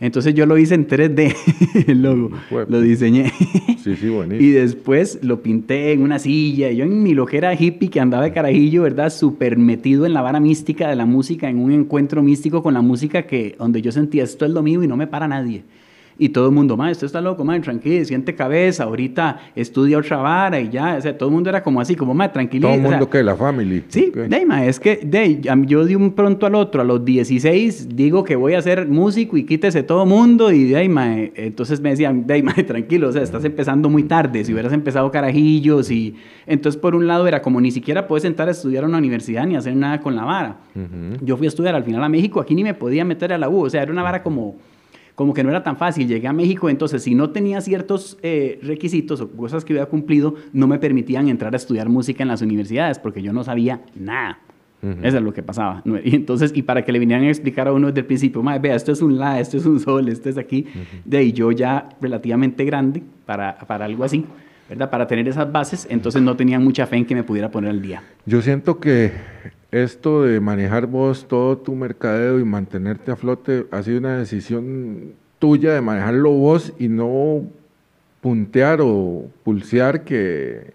[0.00, 1.34] Entonces yo lo hice en 3D,
[1.88, 3.32] el logo, lo diseñé.
[3.82, 4.38] Sí, sí, buenísimo.
[4.48, 6.70] Y después lo pinté en una silla.
[6.70, 9.10] Yo en mi loquera hippie que andaba de carajillo, ¿verdad?
[9.10, 12.82] Súper metido en la vara mística de la música, en un encuentro místico con la
[12.82, 15.64] música que donde yo sentía esto es lo mío y no me para nadie.
[16.20, 20.16] Y todo el mundo, ma, esto está loco, ma, tranquilo, siente cabeza, ahorita estudia otra
[20.16, 22.66] vara y ya, o sea, todo el mundo era como así, como, ma, tranquilo.
[22.66, 23.84] Todo el mundo que la family.
[23.86, 27.90] Sí, de, ma, es que de, yo de un pronto al otro, a los 16,
[27.94, 31.80] digo que voy a ser músico y quítese todo el mundo y de, ma, entonces
[31.80, 35.88] me decían, de, ma, tranquilo, o sea, estás empezando muy tarde, si hubieras empezado carajillos
[35.90, 36.16] y...
[36.46, 39.46] Entonces, por un lado, era como ni siquiera puedes sentar a estudiar a una universidad
[39.46, 40.56] ni hacer nada con la vara.
[41.20, 43.48] Yo fui a estudiar al final a México, aquí ni me podía meter a la
[43.48, 44.56] U, o sea, era una vara como
[45.18, 46.06] como que no era tan fácil.
[46.06, 50.36] Llegué a México, entonces si no tenía ciertos eh, requisitos o cosas que había cumplido,
[50.52, 54.38] no me permitían entrar a estudiar música en las universidades porque yo no sabía nada.
[54.80, 55.82] Eso es lo que pasaba.
[56.04, 58.76] Y entonces, y para que le vinieran a explicar a uno desde el principio, vea,
[58.76, 60.66] esto es un la, esto es un sol, esto es aquí,
[61.04, 64.24] de ahí yo ya relativamente grande para, para algo así,
[64.68, 64.88] ¿verdad?
[64.88, 67.82] Para tener esas bases, entonces no tenía mucha fe en que me pudiera poner al
[67.82, 68.04] día.
[68.24, 69.10] Yo siento que
[69.70, 75.12] esto de manejar vos todo tu mercadeo y mantenerte a flote ha sido una decisión
[75.38, 77.42] tuya de manejarlo vos y no
[78.20, 80.72] puntear o pulsear que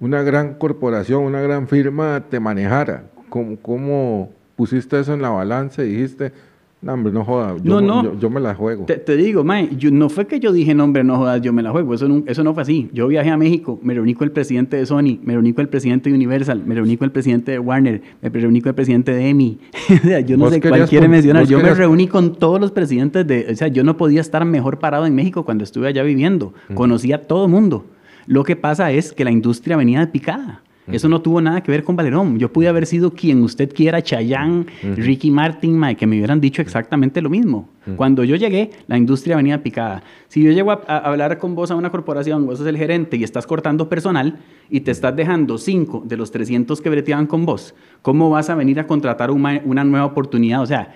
[0.00, 3.04] una gran corporación, una gran firma te manejara.
[3.28, 6.32] ¿Cómo, pusiste eso en la balanza y dijiste,
[6.80, 7.56] no, hombre, no joda.
[7.60, 8.20] Yo, no, no.
[8.20, 8.84] Yo, me la juego.
[8.84, 11.60] Te, digo, mae, yo, no fue que yo dije, no, hombre, no jodas, yo me
[11.60, 11.92] la juego.
[11.92, 12.88] Eso no, eso no fue así.
[12.92, 15.68] Yo viajé a México, me reuní con el presidente de Sony, me reuní con el
[15.68, 19.12] presidente de Universal, me reuní con el presidente de Warner, me reuní con el presidente
[19.12, 19.58] de EMI.
[19.90, 21.46] o sea, yo no sé cuál quiere mencionar.
[21.46, 23.48] Yo me reuní con todos los presidentes de.
[23.50, 26.54] O sea, yo no podía estar mejor parado en México cuando estuve allá viviendo.
[26.74, 27.86] Conocía a todo el mundo.
[28.26, 30.62] Lo que pasa es que la industria venía de picada.
[30.92, 32.38] Eso no tuvo nada que ver con Valerón.
[32.38, 37.20] Yo pude haber sido quien usted quiera, Chayanne, Ricky Martin, que me hubieran dicho exactamente
[37.20, 37.68] lo mismo.
[37.96, 40.02] Cuando yo llegué, la industria venía picada.
[40.28, 43.24] Si yo llego a, hablar con vos a una corporación, vos sos el gerente y
[43.24, 47.74] estás cortando personal y te estás dejando cinco de los 300 que breteaban con vos,
[48.02, 50.62] ¿cómo vas a venir a contratar una, nueva oportunidad?
[50.62, 50.94] O sea,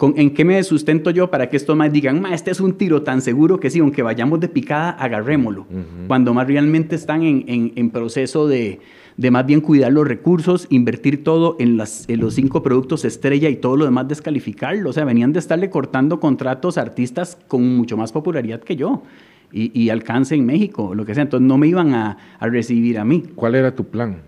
[0.00, 3.20] ¿En qué me sustento yo para que esto más digan, este es un tiro tan
[3.20, 5.66] seguro que sí, aunque vayamos de picada, agarrémoslo?
[6.06, 8.78] Cuando más realmente están en proceso de,
[9.18, 13.56] de más bien cuidar los recursos, invertir todo en, las, los cinco productos estrella y
[13.56, 14.90] todo lo demás descalificarlo.
[14.90, 19.02] O sea, venían de estarle cortando contratos a artistas con mucho más popularidad que yo
[19.50, 21.24] y, alcance en México, lo que sea.
[21.24, 23.24] Entonces no me iban a, recibir a mí.
[23.34, 24.18] ¿Cuál era tu plan?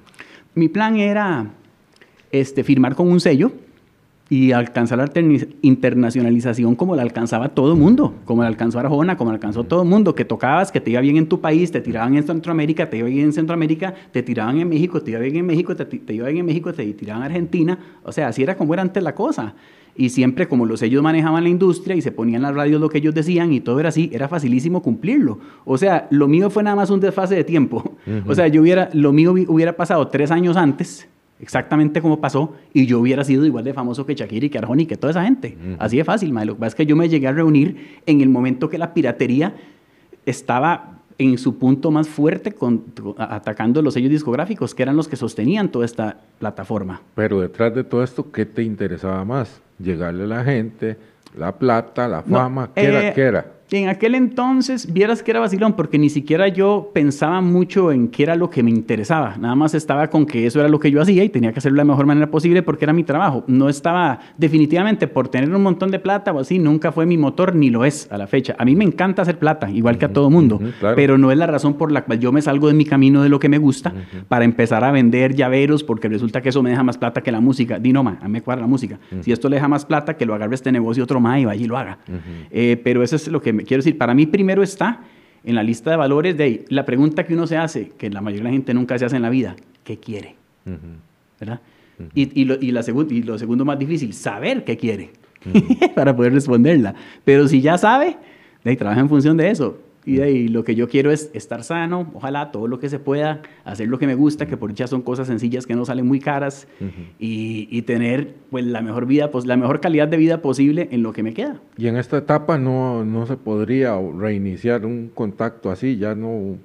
[0.57, 1.53] Mi plan era
[2.33, 3.53] este, firmar con un sello
[4.31, 5.11] y alcanzar la
[5.61, 9.83] internacionalización como la alcanzaba todo el mundo, como la alcanzó Arjona, como la alcanzó todo
[9.83, 12.89] el mundo, que tocabas, que te iba bien en tu país, te tiraban en Centroamérica,
[12.89, 15.85] te iba bien en Centroamérica, te tiraban en México, te iba bien en México, te,
[15.85, 18.83] te iba bien en México, te tiraban en Argentina, o sea, así era como era
[18.83, 19.55] antes la cosa.
[19.97, 22.89] Y siempre como los ellos manejaban la industria y se ponían en las radios lo
[22.89, 25.41] que ellos decían y todo era así, era facilísimo cumplirlo.
[25.65, 27.97] O sea, lo mío fue nada más un desfase de tiempo.
[28.27, 31.10] O sea, yo hubiera, lo mío hubiera pasado tres años antes
[31.41, 34.83] exactamente como pasó y yo hubiera sido igual de famoso que Shakira y que Arjona
[34.83, 35.57] y que toda esa gente.
[35.79, 38.29] Así de fácil, Lo que pasa es que yo me llegué a reunir en el
[38.29, 39.55] momento que la piratería
[40.27, 42.85] estaba en su punto más fuerte con,
[43.19, 47.03] atacando los sellos discográficos, que eran los que sostenían toda esta plataforma.
[47.15, 49.61] Pero detrás de todo esto, ¿qué te interesaba más?
[49.79, 50.97] Llegarle a la gente,
[51.37, 53.47] la plata, la fama, ¿qué, era, eh, ¿qué era?
[53.73, 58.25] En aquel entonces, vieras que era vacilón, porque ni siquiera yo pensaba mucho en qué
[58.25, 59.37] era lo que me interesaba.
[59.39, 61.77] Nada más estaba con que eso era lo que yo hacía y tenía que hacerlo
[61.77, 63.45] de la mejor manera posible porque era mi trabajo.
[63.47, 67.55] No estaba definitivamente por tener un montón de plata o así, nunca fue mi motor
[67.55, 68.57] ni lo es a la fecha.
[68.59, 70.61] A mí me encanta hacer plata, igual que a todo mundo,
[70.97, 73.29] pero no es la razón por la cual yo me salgo de mi camino de
[73.29, 73.95] lo que me gusta
[74.27, 77.41] para empezar a vender llaveros porque resulta que eso me deja más plata que la
[77.41, 77.79] música.
[77.79, 78.99] Di no, ma, a mí me cuadra la música.
[79.21, 81.63] Si esto le deja más plata, que lo agarre este negocio otro más y vaya
[81.63, 81.99] y lo haga.
[82.51, 85.01] Eh, pero eso es lo que me quiero decir, para mí primero está
[85.45, 88.21] en la lista de valores de ahí, la pregunta que uno se hace, que la
[88.21, 90.37] mayoría de la gente nunca se hace en la vida, ¿qué quiere?
[91.39, 91.61] ¿Verdad?
[92.15, 95.11] y, y, lo, y, la y lo segundo más difícil, saber qué quiere
[95.95, 96.95] para poder responderla.
[97.25, 98.17] Pero si ya sabe,
[98.65, 99.79] de ahí, trabaja en función de eso.
[100.05, 102.99] Y de ahí, lo que yo quiero es estar sano, ojalá todo lo que se
[102.99, 106.07] pueda, hacer lo que me gusta, que por dicha son cosas sencillas que no salen
[106.07, 106.67] muy caras,
[107.19, 111.03] y, y, tener pues, la mejor vida, pues, la mejor calidad de vida posible en
[111.03, 111.61] lo que me queda.
[111.77, 116.57] Y en esta etapa no, no se podría reiniciar un contacto así, ya no,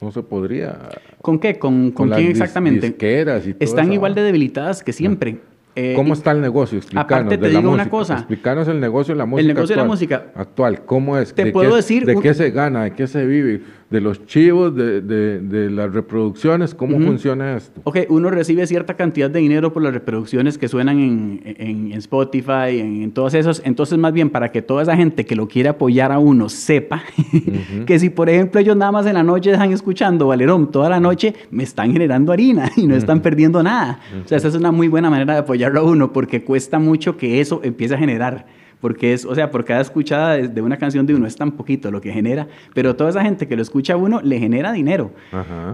[0.00, 0.88] no se podría.
[1.20, 1.58] ¿Con qué?
[1.58, 2.96] ¿Con, con, quién exactamente?
[2.98, 5.38] y Están igual de debilitadas que siempre.
[5.74, 6.78] Eh, ¿Cómo está el negocio?
[6.78, 8.14] Explícanos aparte te digo una cosa.
[8.14, 10.26] Explícanos el negocio de la música El negocio actual, de la música.
[10.34, 11.32] Actual, ¿cómo es?
[11.34, 12.04] Te puedo qué, decir...
[12.04, 12.84] ¿De qué se gana?
[12.84, 13.62] ¿De qué se vive?
[13.92, 14.74] ¿De los chivos?
[14.74, 16.74] ¿De, de, de las reproducciones?
[16.74, 17.06] ¿Cómo uh -huh.
[17.08, 17.78] funciona esto?
[17.84, 21.98] Ok, uno recibe cierta cantidad de dinero por las reproducciones que suenan en, en, en
[21.98, 23.60] Spotify, en, en, todos esos.
[23.66, 27.02] Entonces, más bien, para que toda esa gente que lo quiere apoyar a uno sepa
[27.18, 27.84] uh -huh.
[27.84, 30.98] que si, por ejemplo, ellos nada más en la noche dejan escuchando Valerón toda la
[30.98, 33.24] noche, me están generando harina y no están uh -huh.
[33.24, 34.00] perdiendo nada.
[34.24, 37.18] O sea, esa es una muy buena manera de apoyarlo a uno porque cuesta mucho
[37.18, 38.46] que eso empiece a generar.
[38.82, 41.52] Porque es, o sea, por cada escuchada de, de, una canción de uno es tan
[41.52, 44.72] poquito lo que genera, pero toda esa gente que lo escucha a uno le genera
[44.72, 45.12] dinero.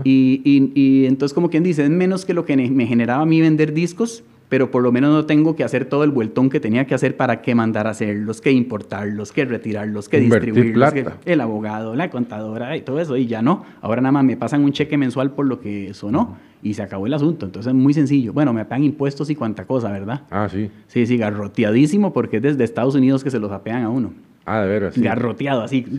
[0.04, 3.26] Y, y, y, entonces, como quien dice, es menos que lo que me generaba a
[3.26, 6.60] mí vender discos, pero por lo menos no tengo que hacer todo el vueltón que
[6.60, 10.92] tenía que hacer para que mandar a hacerlos, que importarlos, que retirarlos, que Invertir distribuirlos,
[10.92, 13.64] que el abogado, la contadora y todo eso, y ya no.
[13.80, 17.06] Ahora nada más me pasan un cheque mensual por lo que sonó y se acabó
[17.06, 17.46] el asunto.
[17.46, 18.32] Entonces es muy sencillo.
[18.32, 20.22] Bueno, me pagan impuestos y cuanta cosa, ¿verdad?
[20.30, 20.70] Ah, sí.
[20.86, 24.12] Sí, sí, garroteadísimo porque es desde Estados Unidos que se los apean a uno.
[24.44, 24.94] Ah, de veras.
[24.94, 25.02] Sí.
[25.02, 25.84] Garroteado, así.
[25.88, 25.98] Sí.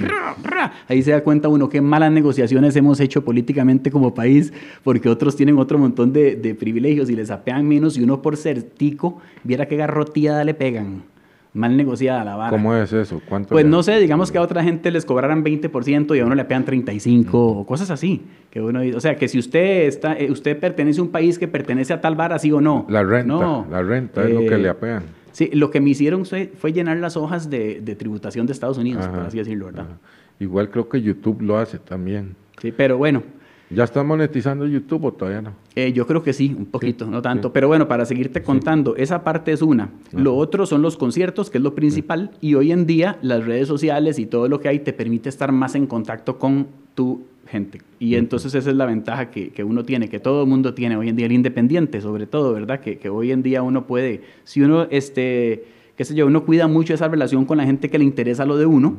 [0.87, 4.51] Ahí se da cuenta uno qué malas negociaciones hemos hecho políticamente como país,
[4.83, 8.37] porque otros tienen otro montón de, de privilegios y les apean menos, y uno por
[8.37, 11.03] ser tico, viera qué garroteada le pegan
[11.53, 12.49] mal negociada la vara.
[12.49, 13.21] ¿Cómo es eso?
[13.27, 16.35] ¿Cuánto pues no sé, digamos que a otra gente les cobraran 20% y a uno
[16.35, 17.61] le pegan 35 uh -huh.
[17.61, 18.23] o cosas así.
[18.49, 21.47] Que uno, o sea, que si usted está, eh, usted pertenece a un país que
[21.47, 22.85] pertenece a tal vara, sí o no.
[22.89, 23.67] La renta, no.
[23.69, 25.03] la renta eh, es lo que le apean.
[25.31, 28.77] Sí, lo que me hicieron fue, fue llenar las hojas de, de, tributación de Estados
[28.77, 29.85] Unidos, ajá, por así decirlo, ¿verdad?
[29.87, 29.99] Ajá.
[30.39, 32.35] Igual creo que YouTube lo hace también.
[32.61, 33.23] Sí, pero bueno.
[33.69, 35.53] ¿Ya está monetizando YouTube o todavía no?
[35.75, 37.49] Eh, yo creo que sí, un poquito, sí, no tanto.
[37.49, 37.51] Sí.
[37.53, 39.03] Pero bueno, para seguirte contando, sí.
[39.03, 39.83] esa parte es una.
[39.83, 40.19] Ajá.
[40.19, 42.31] Lo otro son los conciertos, que es lo principal.
[42.41, 45.51] Y hoy en día las redes sociales y todo lo que hay te permite estar
[45.51, 47.81] más en contacto con tu gente.
[47.99, 50.95] Y entonces esa es la ventaja que, que, uno tiene, que todo el mundo tiene
[50.95, 52.79] hoy en día, el independiente sobre todo, ¿verdad?
[52.79, 56.67] Que, que hoy en día uno puede, si uno, este, qué sé yo, uno cuida
[56.67, 58.97] mucho esa relación con la gente que le interesa lo de uno,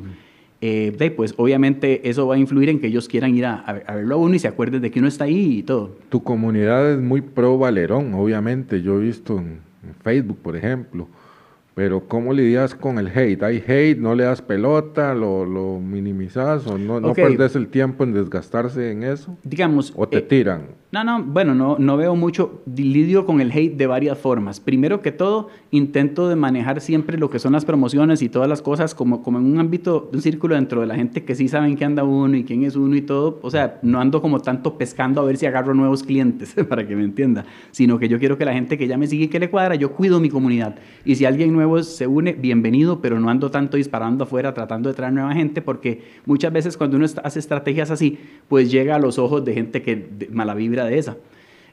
[0.61, 4.17] eh, pues obviamente eso va a influir en que ellos quieran ir a, a, verlo
[4.17, 5.97] a uno y se acuerden de que uno está ahí y todo.
[6.09, 9.61] Tu comunidad es muy pro Valerón, obviamente, yo he visto en
[10.03, 11.09] Facebook, por ejemplo,
[11.81, 13.43] pero ¿cómo lidias con el hate?
[13.43, 13.97] ¿Hay hate?
[13.97, 15.15] ¿No le das pelota?
[15.15, 16.67] ¿Lo, lo minimizas?
[16.67, 17.25] ¿O no, okay.
[17.25, 19.39] no perdes el tiempo en desgastarse en eso?
[19.45, 19.95] Digamos...
[19.97, 20.81] ¿O te eh, tiran?
[20.93, 24.59] No, no, bueno, no, no veo mucho, lidio con el hate de varias formas.
[24.59, 28.61] Primero que todo, intento de manejar siempre lo que son las promociones y todas las
[28.61, 31.77] cosas como, como en un ámbito, un círculo dentro de la gente que sí saben
[31.77, 33.39] qué anda uno y quién es uno y todo.
[33.43, 36.97] O sea, no ando como tanto pescando a ver si agarro nuevos clientes, para que
[36.97, 39.39] me entienda, sino que yo quiero que la gente que ya me sigue y que
[39.39, 40.75] le cuadra, yo cuido mi comunidad.
[41.05, 44.95] Y si alguien nuevo se une, bienvenido, pero no ando tanto disparando afuera tratando de
[44.95, 49.19] traer nueva gente, porque muchas veces cuando uno hace estrategias así, pues llega a los
[49.19, 51.17] ojos de gente que de mala vibra de esa.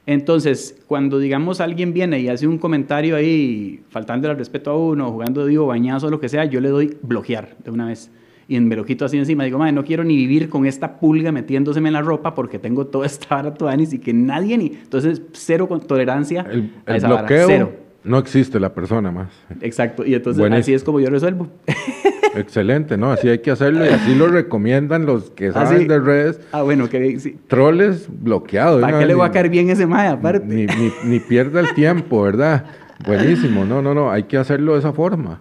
[0.06, 5.12] Entonces, cuando digamos alguien viene y hace un comentario ahí faltando el respeto a uno,
[5.12, 8.10] jugando digo bañazo o lo que sea, yo le doy bloquear de una vez.
[8.48, 9.44] Y me lo quito así encima.
[9.44, 12.86] Digo, madre, no quiero ni vivir con esta pulga metiéndoseme en la ropa porque tengo
[12.86, 14.66] toda esta vara tuanis y que nadie ni...
[14.68, 17.46] Entonces, cero con tolerancia el, a el esa bloqueo, vara.
[17.46, 17.87] Cero.
[18.04, 19.28] No existe la persona más.
[19.60, 20.04] Exacto.
[20.06, 20.60] Y entonces Buenísimo.
[20.60, 21.48] así es como yo resuelvo.
[22.36, 23.10] Excelente, ¿no?
[23.10, 25.84] Así hay que hacerlo y así lo recomiendan los que saben ¿Ah, sí?
[25.86, 26.40] de redes.
[26.52, 27.36] Ah, bueno, que sí.
[27.48, 28.80] Troles bloqueados.
[28.80, 30.46] ¿Para qué le va a caer bien ese maya aparte?
[30.46, 32.66] Ni, ni, ni pierda el tiempo, ¿verdad?
[33.04, 35.40] Buenísimo, no, no, no, hay que hacerlo de esa forma,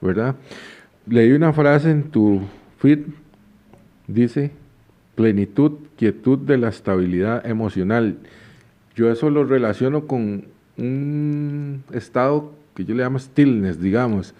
[0.00, 0.36] ¿verdad?
[1.06, 2.40] Leí una frase en tu
[2.78, 3.00] feed,
[4.06, 4.52] dice,
[5.14, 8.16] plenitud, quietud de la estabilidad emocional.
[8.96, 14.34] Yo eso lo relaciono con un estado que yo le llamo stillness, digamos.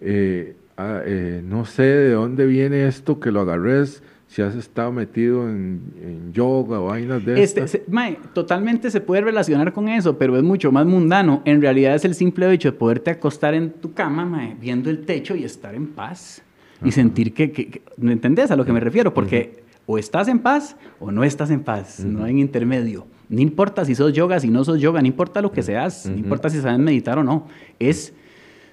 [0.00, 4.92] Eh, ah, eh, no sé de dónde viene esto que lo agarres, si has estado
[4.92, 9.88] metido en, en yoga o vainas de este, se, mae, totalmente se puede relacionar con
[9.88, 11.42] eso, pero es mucho más mundano.
[11.44, 15.06] En realidad es el simple hecho de poderte acostar en tu cama, mae, viendo el
[15.06, 16.42] techo y estar en paz.
[16.84, 19.14] Y sentir que, que, que, ¿me entendés a lo que me refiero?
[19.14, 23.06] Porque o estás en paz o no estás en paz, no hay intermedio.
[23.28, 26.16] No importa si sos yoga, si no sos yoga, no importa lo que seas, no
[26.16, 27.48] importa si sabes meditar o no.
[27.78, 28.14] Es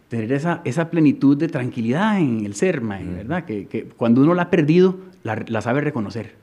[0.10, 3.46] tener esa, esa plenitud de tranquilidad en el ser, mae, ¿verdad?
[3.46, 6.43] Que, que cuando uno la ha perdido, la, la sabe reconocer.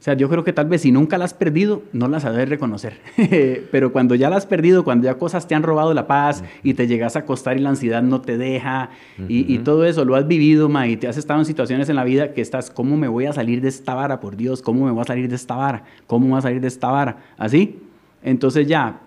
[0.00, 2.48] O sea, yo creo que tal vez si nunca la has perdido, no la sabes
[2.48, 2.94] reconocer.
[3.70, 6.72] Pero cuando ya la has perdido, cuando ya cosas te han robado la paz y
[6.72, 8.88] te llegas a acostar y la ansiedad no te deja
[9.28, 11.96] y, y todo eso lo has vivido, ma, y te has estado en situaciones en
[11.96, 14.20] la vida que estás, ¿cómo me voy a salir de esta vara?
[14.20, 15.84] Por Dios, ¿cómo me voy a salir de esta vara?
[16.06, 17.18] ¿Cómo me voy a salir de esta vara?
[17.36, 17.78] Así.
[18.22, 19.00] Entonces ya,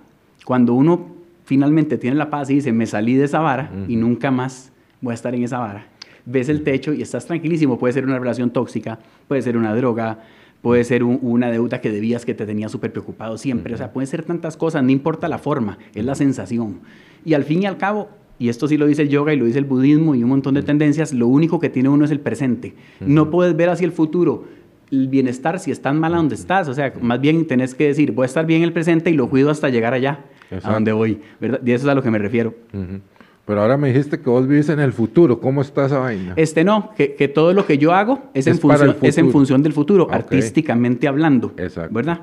[0.46, 1.08] cuando uno
[1.44, 5.14] finalmente tiene la paz y dice, me salí de esa vara y nunca más voy
[5.14, 5.88] a estar en esa vara.
[6.26, 7.80] Ves el techo y estás tranquilísimo.
[7.80, 10.20] Puede ser una relación tóxica, puede ser una droga,
[10.64, 13.76] puede ser un- una deuda que debías que te tenía súper preocupado siempre.
[13.76, 16.80] O sea, pueden ser tantas cosas, no importa la forma, es la sensación.
[17.26, 19.46] Y al fin y al cabo, y esto sí lo dice el yoga y lo
[19.46, 22.20] dice el budismo y un montón de tendencias, lo único que tiene uno es el
[22.22, 22.74] presente.
[23.02, 24.46] No puedes ver hacia el futuro
[24.90, 26.68] el bienestar si estás mal a donde estás.
[26.70, 29.14] O sea, más bien tenés que decir, voy a estar bien en el presente y
[29.16, 30.70] lo cuido hasta llegar allá, Exacto.
[30.70, 31.20] a donde voy.
[31.42, 31.60] ¿verdad?
[31.66, 32.54] Y eso es a lo que me refiero.
[33.46, 35.40] Pero ahora me dijiste que vos vivís en el futuro.
[35.40, 36.34] ¿Cómo está esa vaina?
[36.38, 39.26] Este no, que, que todo lo que yo hago es, en, Es función, es en
[39.26, 39.32] futuro.
[39.32, 41.54] función del futuro, artísticamente hablando.
[41.58, 41.94] Exacto.
[41.94, 42.22] ¿Verdad?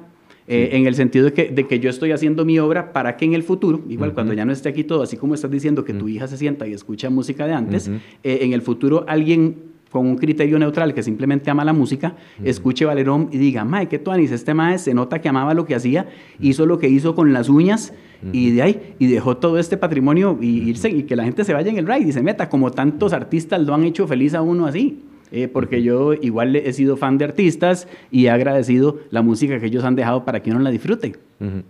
[0.49, 3.25] Eh, en el sentido de que, de que yo estoy haciendo mi obra para que
[3.25, 5.93] en el futuro, igual cuando ya no esté aquí todo, así como estás diciendo que
[5.93, 10.07] tu hija se sienta y escucha música de antes, eh, en el futuro alguien con
[10.07, 14.33] un criterio neutral que simplemente ama la música, escuche Valerón y diga, Mae, qué tuanis,
[14.33, 16.09] este Mae se nota que amaba lo que hacía,
[16.41, 17.93] hizo lo que hizo con las uñas
[18.33, 21.55] y de ahí, y dejó todo este patrimonio y irse, y que la gente se
[21.55, 24.43] vaya en el ride y se meta, como tantos artistas lo han hecho feliz a
[24.43, 25.05] uno así.
[25.33, 29.67] Eh, porque yo igual he sido fan de artistas y he agradecido la música que
[29.67, 31.15] ellos han dejado para que uno la disfrute.
[31.39, 31.63] Ujú.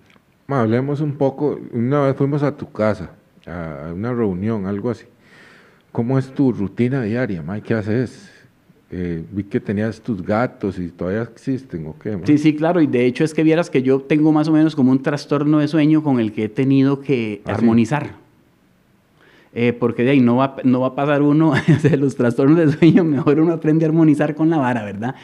[0.46, 1.60] Ma, hablemos un poco.
[1.72, 3.10] Una vez fuimos a tu casa,
[3.46, 5.04] a una reunión, algo así.
[5.92, 7.68] ¿Cómo es tu rutina diaria, Mike?
[7.68, 8.30] ¿Qué haces?
[8.92, 12.18] Eh, vi que tenías tus gatos y todavía existen, ¿o qué?
[12.24, 14.74] Sí, sí, claro, y de hecho es que vieras que yo tengo más o menos
[14.74, 17.54] como un trastorno de sueño con el que he tenido que ¿Ah, sí?
[17.54, 18.16] armonizar.
[19.52, 22.72] Eh, porque de ahí no va, no va a pasar uno de los trastornos de
[22.72, 25.14] sueño, mejor uno aprende a armonizar con la vara, ¿verdad?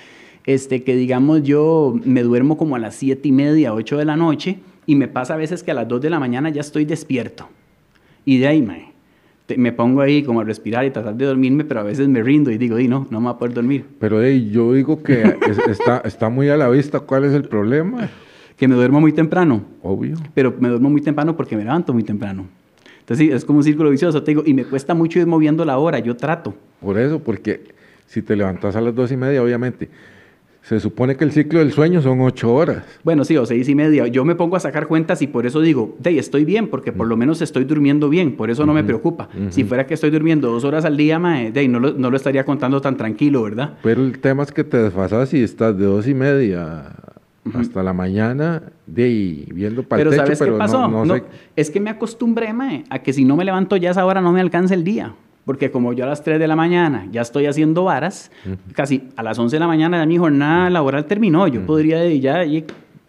[0.45, 4.17] Este, que digamos yo me duermo como a las siete y media, 8 de la
[4.17, 6.85] noche, y me pasa a veces que a las 2 de la mañana ya estoy
[6.85, 7.49] despierto.
[8.25, 8.93] Y de ahí, mae,
[9.47, 12.23] te- me pongo ahí como a respirar y tratar de dormirme, pero a veces me
[12.23, 13.85] rindo y digo, di no, no me voy a poder dormir.
[13.99, 17.45] Pero hey, yo digo que es- está, está muy a la vista cuál es el
[17.45, 18.09] problema.
[18.57, 19.63] Que me duermo muy temprano.
[19.83, 20.17] Obvio.
[20.35, 22.47] pero me duermo muy temprano porque me levanto muy temprano.
[23.01, 25.65] Entonces, sí, es como un círculo vicioso, te digo, y me cuesta mucho ir moviendo
[25.65, 26.55] la hora, yo trato.
[26.81, 27.61] Por eso, porque
[28.07, 29.89] si te levantas a las dos y media, obviamente,
[30.69, 32.83] se supone que el ciclo del sueño son ocho horas.
[33.05, 34.09] Bueno, sí, o seis y media.
[34.09, 37.07] Yo me pongo a sacar cuentas y por eso digo, de estoy bien, porque por
[37.07, 39.29] lo menos estoy durmiendo bien, por eso no me preocupa.
[39.51, 42.45] Si fuera que estoy durmiendo dos horas al día, mae, no lo, no lo estaría
[42.45, 43.75] contando tan tranquilo, ¿verdad?
[43.85, 46.97] Pero el tema es que te desfasas y estás de dos y media
[47.55, 50.81] hasta la mañana de ahí viendo para Pero techo, ¿sabes pero qué pasó?
[50.81, 51.23] no, no No, sé.
[51.55, 54.21] Es que me acostumbré, mae, a que si no me levanto ya a esa hora
[54.21, 55.15] no me alcanza el día.
[55.47, 58.31] Porque como yo a las 3 de la mañana ya estoy haciendo varas,
[58.75, 61.47] casi a las 11 de la mañana ya mi jornada laboral terminó.
[61.49, 62.45] Yo podría ya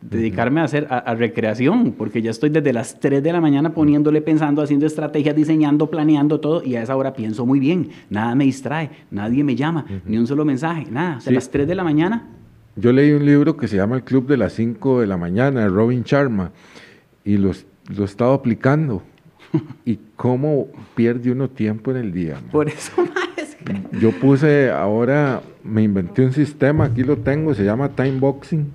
[0.01, 3.73] dedicarme a hacer a, a recreación, porque ya estoy desde las 3 de la mañana
[3.73, 7.89] poniéndole, pensando, haciendo estrategias, diseñando, planeando todo, y a esa hora pienso muy bien.
[8.09, 11.17] Nada me distrae, nadie me llama, ni un solo mensaje, nada.
[11.17, 11.29] O sea, Sí.
[11.29, 12.27] a las 3 de la mañana
[12.75, 15.61] Yo leí un libro que se llama El Club de las 5 de la mañana,
[15.61, 16.51] de Robin Sharma,
[17.25, 19.01] y los, lo he estado aplicando.
[19.85, 22.35] Y cómo pierde uno tiempo en el día.
[22.35, 22.49] man.
[22.51, 27.53] Por eso, mae, es que- Yo puse ahora, me inventé un sistema, aquí lo tengo,
[27.53, 28.65] se llama time boxing.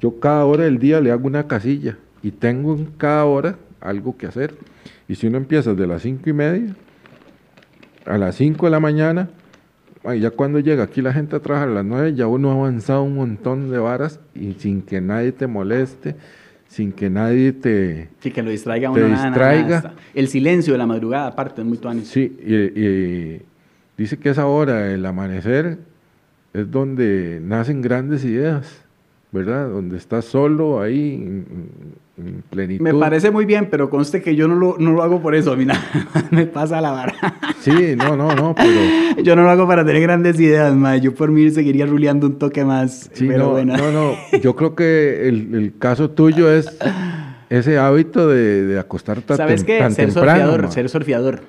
[0.00, 4.16] Yo cada hora del día le hago una casilla y tengo en cada hora algo
[4.16, 4.54] que hacer.
[5.08, 6.74] Y si uno empieza de las cinco y media
[8.06, 9.28] a las 5 de la mañana,
[10.18, 13.02] ya cuando llega aquí la gente a trabajar a las 9, ya uno ha avanzado
[13.02, 16.16] un montón de varas y sin que nadie te moleste,
[16.70, 18.08] sin que nadie te...
[18.20, 19.08] Sí, que lo distraiga Te uno.
[19.08, 19.76] nada, nada, distraiga.
[19.78, 19.94] está.
[20.14, 22.06] El silencio de la madrugada, aparte, es muy tuanis.
[22.06, 23.42] Sí, y, y
[23.98, 25.78] dice que esa hora, el amanecer,
[26.54, 28.84] es donde nacen grandes ideas,
[29.32, 29.68] ¿verdad?
[29.68, 32.82] Donde estás solo ahí en, en- en plenitud.
[32.84, 35.52] Me parece muy bien, pero conste que yo no lo, no lo hago por eso.
[35.52, 35.80] A mí nada
[36.30, 37.14] me pasa la vara.
[37.60, 39.22] Sí, no, no, no, pero...
[39.24, 40.96] Yo no lo hago para tener grandes ideas, ma.
[40.96, 43.10] Yo por mí seguiría ruleando un toque más.
[43.12, 43.76] Sí, pero no, bueno.
[43.76, 46.76] no, no, yo creo que el, el caso tuyo es
[47.50, 49.78] ese hábito de, de acostarte tan, ¿Sabes tem- qué?
[49.78, 50.30] tan Ser temprano.
[50.40, 50.70] surfeador, ma.
[50.70, 51.40] ser surfeador.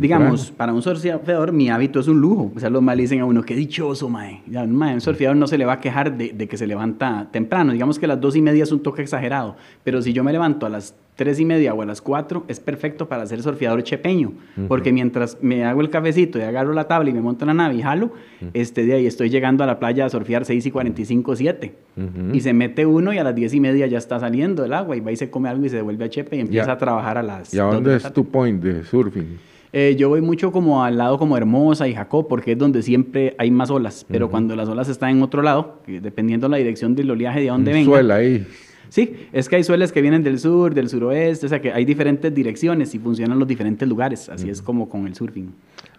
[0.00, 2.52] Digamos, para un surfeador mi hábito es un lujo.
[2.54, 4.42] O sea, los mal dicen a uno, qué dichoso, mae.
[4.46, 7.28] Ya, mae, un surfeador no se le va a quejar de, de que se levanta
[7.30, 7.72] temprano.
[7.72, 9.56] Digamos que las dos y media es un toque exagerado.
[9.82, 12.60] Pero si yo me levanto a las tres y media o a las cuatro, es
[12.60, 14.32] perfecto para ser surfeador chepeño.
[14.68, 17.54] Porque mientras me hago el cafecito y agarro la tabla y me monto en la
[17.54, 18.12] nave y jalo,
[18.52, 21.74] este, de ahí estoy llegando a la playa a surfear 6 y 45, 7.
[21.96, 22.34] Ujú.
[22.34, 24.96] Y se mete uno y a las diez y media ya está saliendo del agua
[24.96, 27.18] y va y se come algo y se devuelve a Chepe y empieza a trabajar
[27.18, 29.38] a las ¿Y a dónde es tu point de surfing?
[29.76, 33.34] Eh, yo voy mucho como al lado como Hermosa y Jacob, porque es donde siempre
[33.38, 34.06] hay más olas.
[34.08, 37.72] Pero cuando las olas están en otro lado, dependiendo la dirección del oleaje de dónde
[37.72, 37.90] Un venga.
[37.90, 38.46] suela ahí.
[38.88, 41.84] Sí, es que hay sueles que vienen del sur, del suroeste, o sea que hay
[41.84, 44.28] diferentes direcciones y funcionan los diferentes lugares.
[44.28, 45.52] Así es como con el surfing.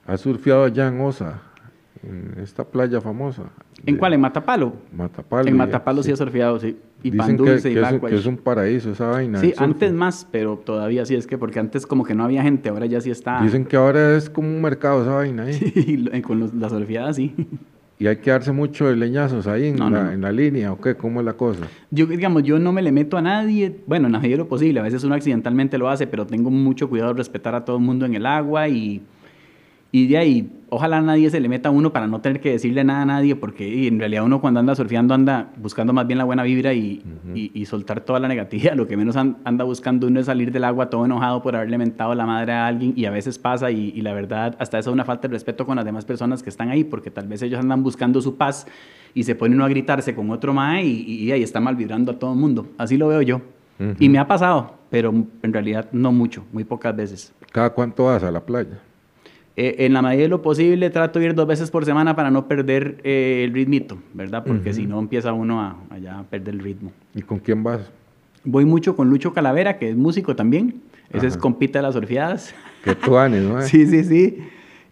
[0.08, 1.42] ¿Has surfeado allá en Osa?
[2.02, 3.44] En esta playa famosa.
[3.86, 4.14] ¿En cuál?
[4.14, 4.74] ¿En Matapalo?
[4.96, 5.48] Matapalo.
[5.48, 6.78] en Matapalo sí, he surfeado, sí.
[7.04, 8.12] Y Dicen Pan que, y es, un- Backwash.
[8.12, 9.40] que es un paraíso esa vaina.
[9.40, 12.70] Sí, antes más, pero todavía sí es que porque antes como que no había gente,
[12.70, 13.42] ahora ya sí está.
[13.42, 15.54] Dicen que ahora es como un mercado esa vaina ahí.
[15.76, 17.34] Sí, lo- con los- las surfeadas sí.
[17.98, 20.12] Y hay que darse mucho de leñazos ahí en, No, la, no.
[20.12, 20.96] en la línea, ¿o qué?
[20.96, 21.62] ¿Cómo es la cosa?
[21.92, 24.50] Yo, digamos, yo no me le meto a nadie, bueno, en la medida de lo
[24.50, 27.78] posible, a veces uno accidentalmente lo hace, pero tengo mucho cuidado de respetar a todo
[27.78, 29.02] el mundo en el agua y,
[29.98, 32.84] y de ahí, ojalá nadie se le meta a uno para no tener que decirle
[32.84, 36.26] nada a nadie, porque en realidad uno cuando anda surfeando anda buscando más bien la
[36.26, 37.02] buena vibra y,
[37.34, 38.74] y- y soltar toda la negatividad.
[38.76, 41.78] Lo que menos an- anda buscando uno es salir del agua todo enojado por haberle
[41.78, 44.90] mentado la madre a alguien y a veces pasa y, y la verdad hasta eso
[44.90, 47.42] es una falta de respeto con las demás personas que están ahí, porque tal vez
[47.42, 48.68] ellos andan buscando su paz
[49.14, 52.20] y se ponen uno a gritarse con otro mae y, ahí está mal vibrando a
[52.20, 52.68] todo el mundo.
[52.78, 53.42] Así lo veo yo.
[54.00, 57.34] Y me ha pasado, pero en realidad no mucho, muy pocas veces.
[57.54, 58.80] ¿Cada cuánto vas a la playa?
[59.58, 62.30] Eh, en la medida de lo posible trato de ir dos veces por semana para
[62.30, 64.44] no perder eh, el ritmito, ¿verdad?
[64.46, 64.80] Porque Ujú.
[64.82, 66.92] si no empieza uno a, a ya perder el ritmo.
[67.14, 67.90] ¿Y con quién vas?
[68.44, 70.82] Voy mucho con Lucho Calavera, que es músico también.
[71.10, 71.42] Ese es Ajá.
[71.42, 72.54] compita de las surfeadas.
[72.84, 73.62] Que tú anes, ¿no?
[73.64, 74.38] Sí, sí, sí.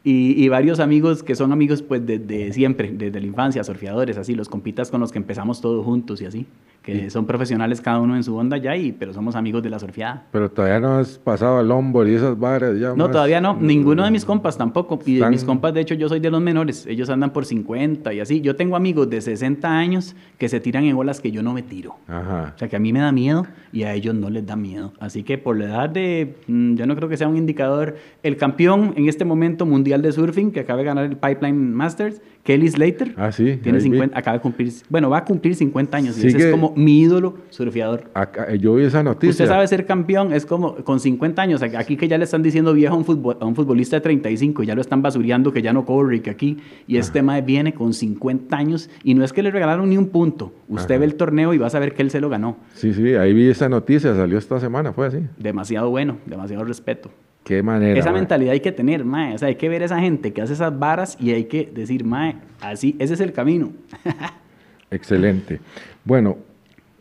[0.06, 4.34] Y, y varios amigos que son amigos pues desde siempre, desde la infancia, surfeadores, así,
[4.36, 6.46] los compitas con los que empezamos todos juntos y así,
[6.84, 9.80] que son profesionales cada uno en su onda ya, y, pero somos amigos de la
[9.80, 10.26] surfeada.
[10.32, 13.56] Pero todavía no has pasado al hombro y esas varas ya No, más- todavía no.
[13.60, 15.00] Ninguno de mis compas tampoco.
[15.06, 16.86] Y de mis compas, de hecho, yo soy de los menores.
[16.86, 18.42] Ellos andan por 50 y así.
[18.42, 21.64] Yo tengo amigos de 60 años que se tiran en olas que yo no me
[21.64, 21.96] tiro.
[22.08, 22.52] Ajá.
[22.54, 24.92] O sea, que a mí me da miedo y a ellos no les da miedo.
[25.00, 28.36] Así que por la edad de, mm, yo no creo que sea un indicador, el
[28.36, 32.68] campeón en este momento mundial de surfing que acaba de ganar el Pipeline Masters, Kelly
[32.68, 33.58] Slater, Ah, sí.
[33.64, 33.90] tiene ahí vi.
[33.92, 36.73] 50, acaba de cumplir, bueno, va a cumplir 50 años y ese Sigue- es como
[36.76, 38.10] mi ídolo surfeador.
[38.14, 39.30] Acá- eh, yo vi esa noticia.
[39.32, 41.62] Usted sabe ser campeón, es como con 50 años.
[41.64, 44.64] Aquí que ya le están diciendo viejo a un, futbol- a un futbolista de 35,
[44.64, 46.58] ya lo están basureando, que ya no corre, que aquí.
[46.88, 50.08] Y este mae viene con 50 años y no es que le regalaron ni un
[50.10, 50.54] punto.
[50.68, 51.00] Usted Ajá.
[51.00, 52.58] ve el torneo y va a saber que él se lo ganó.
[52.74, 55.20] Sí, sí, ahí vi esa noticia, salió esta semana, fue así.
[55.38, 57.10] Demasiado bueno, demasiado respeto.
[57.44, 58.00] Qué manera.
[58.00, 58.22] esa mae.
[58.22, 59.36] mentalidad hay que tener, mae.
[59.36, 61.70] O sea, hay que ver a esa gente que hace esas varas y hay que
[61.76, 63.72] decir, mae, así, ese es el camino.
[64.92, 65.60] Excelente.
[66.06, 66.38] Bueno,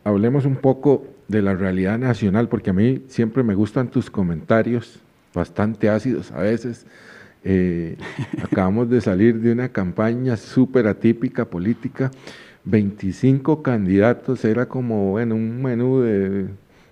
[0.03, 4.99] hablemos un poco de la realidad nacional, porque a mí siempre me gustan tus comentarios,
[5.33, 6.85] bastante ácidos a veces.
[7.43, 7.97] Eh,
[8.43, 12.11] acabamos de salir de una campaña súper atípica política,
[12.65, 16.47] 25 candidatos, era como bueno, un menú de,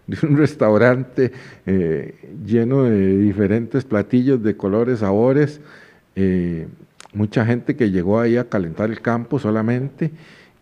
[0.08, 1.32] de un restaurante
[1.66, 5.62] eh, lleno de diferentes platillos de colores, sabores.
[6.16, 6.68] eh,
[7.14, 10.12] mucha gente que llegó ahí a calentar el campo solamente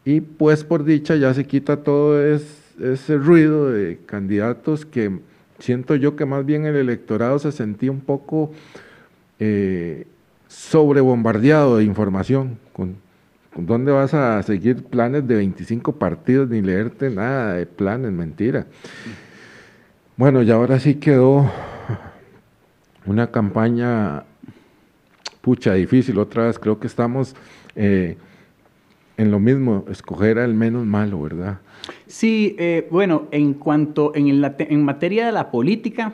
[0.10, 5.20] y pues por dicha ya se quita todo es- ese ruido de candidatos que
[5.60, 8.51] siento yo que más bien el electorado se sentía un poco
[9.38, 10.07] eh,
[10.47, 12.57] sobrebombardeado de información.
[12.74, 12.95] Con
[13.55, 18.12] ¿Dónde vas a seguir planes de 25 partidos ni leerte nada de planes?
[18.12, 18.66] Mentira.
[20.18, 21.51] Bueno, y ahora sí quedó
[23.05, 24.24] una campaña
[25.41, 26.18] pucha difícil.
[26.18, 27.36] Otra vez creo que estamos
[27.76, 28.18] eh,
[29.20, 31.59] en lo mismo, escoger al menos malo, ¿verdad?
[32.07, 36.13] Sí, eh, bueno, en cuanto, en, la en materia de la política,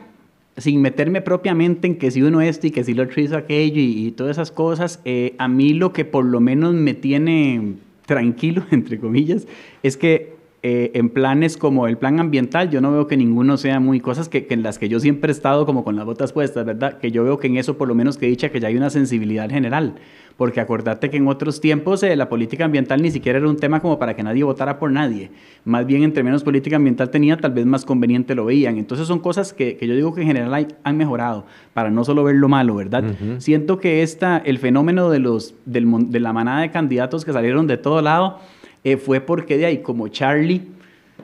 [0.56, 3.80] sin meterme propiamente en que si uno esto y que si lo otro hizo aquello
[3.80, 7.74] y, y todas esas cosas, eh, a mí lo que por lo menos me tiene
[8.06, 9.46] tranquilo, entre comillas,
[9.84, 10.34] es que
[10.64, 14.28] eh, en planes como el plan ambiental, yo no veo que ninguno sea muy cosas
[14.28, 16.98] que, que en las que yo siempre he estado como con las botas puestas, ¿verdad?
[16.98, 18.76] Que yo veo que en eso por lo menos que he dicho que ya hay
[18.76, 19.94] una sensibilidad general.
[20.36, 23.80] Porque acordate que en otros tiempos eh, la política ambiental ni siquiera era un tema
[23.80, 25.30] como para que nadie votara por nadie.
[25.64, 28.76] Más bien, entre menos política ambiental tenía, tal vez más conveniente lo veían.
[28.76, 32.04] Entonces son cosas que, que yo digo que en general hay- han mejorado, para no
[32.04, 33.02] solo ver lo malo, ¿verdad?
[33.38, 37.66] Siento que esta, el fenómeno de, los, del de la manada de candidatos que salieron
[37.66, 38.38] de todo lado
[38.84, 40.62] eh, fue porque de ahí, como Charlie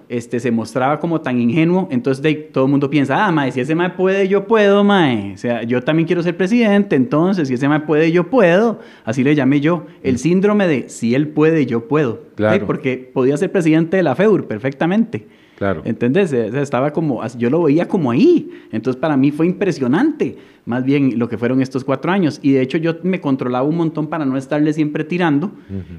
[0.09, 3.61] este, se mostraba como tan ingenuo, entonces de todo el mundo piensa, ah, mae, si
[3.61, 5.33] ese mae puede, yo puedo, mae.
[5.35, 8.81] O sea, yo también quiero ser presidente, entonces, si ese mae puede, yo puedo.
[9.05, 9.87] Así le llamé yo.
[10.03, 12.25] El síndrome de si él puede, yo puedo.
[12.35, 12.59] Claro.
[12.59, 12.63] ¿sí?
[12.67, 15.27] Porque podía ser presidente de la FEUR perfectamente.
[15.63, 15.83] Claro.
[15.85, 16.33] ¿Entendés?
[16.33, 18.51] Estaba como, yo lo veía como ahí.
[18.73, 20.37] Entonces para mí fue impresionante.
[20.65, 22.41] más bien lo que fueron estos cuatro años.
[22.43, 25.53] Y de hecho yo me controlaba un montón para no estarle siempre tirando.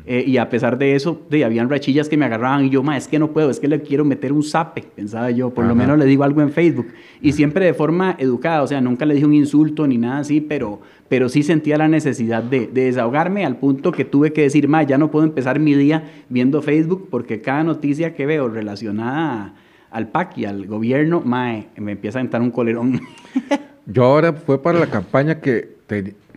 [0.06, 2.98] Eh, y a pesar de eso, de, habían rachillas que me agarraban y yo, ma,
[2.98, 5.76] es que no puedo, es que le quiero meter un zape, pensaba yo, por lo
[5.76, 6.88] menos le digo algo en Facebook.
[7.22, 10.42] Y siempre de forma educada, o sea, nunca le dije un insulto ni nada así,
[10.42, 10.82] pero,
[11.14, 14.82] pero sí sentía la necesidad de, de desahogarme al punto que tuve que decir, ma,
[14.82, 19.54] ya no puedo empezar mi día viendo Facebook porque cada noticia que veo relacionada
[19.92, 23.00] al PAC y al gobierno, mae, me empieza a entrar un colerón.
[23.86, 25.76] Yo ahora fue para la campaña que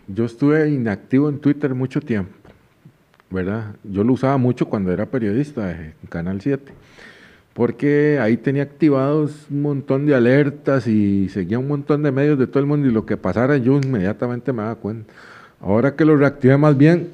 [0.09, 2.33] yo estuve inactivo en Twitter mucho tiempo,
[3.31, 3.77] ¿verdad?
[3.83, 6.71] Yo lo usaba mucho cuando era periodista en Canal 7,
[7.57, 12.47] porque ahí tenía activados un montón de alertas y seguía un montón de medios de
[12.47, 15.11] todo el mundo y lo que pasara yo inmediatamente me daba cuenta.
[15.59, 17.09] Ahora que lo reactivé más bien,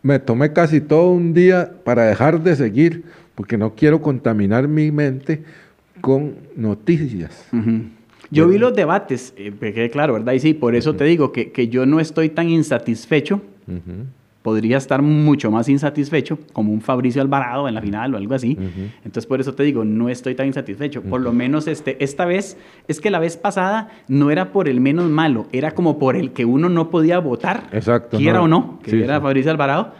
[0.00, 3.02] me tomé casi todo un día para dejar de seguir,
[3.34, 5.42] porque no quiero contaminar mi mente
[6.00, 7.48] con noticias.
[8.30, 10.34] Yo vi los debates, eh, quedé claro, ¿verdad?
[10.34, 13.42] Y sí, por eso te digo que, que, yo no estoy tan insatisfecho.
[14.42, 18.56] Podría estar mucho más insatisfecho, como un Fabricio Alvarado en la final o algo así.
[19.04, 21.02] Entonces, por eso te digo, no estoy tan insatisfecho.
[21.02, 24.80] Por lo menos este, esta vez, es que la vez pasada no era por el
[24.80, 28.78] menos malo, era como por el que uno no podía votar, Exacto, quiera o no,
[28.82, 29.92] que era Fabricio Alvarado.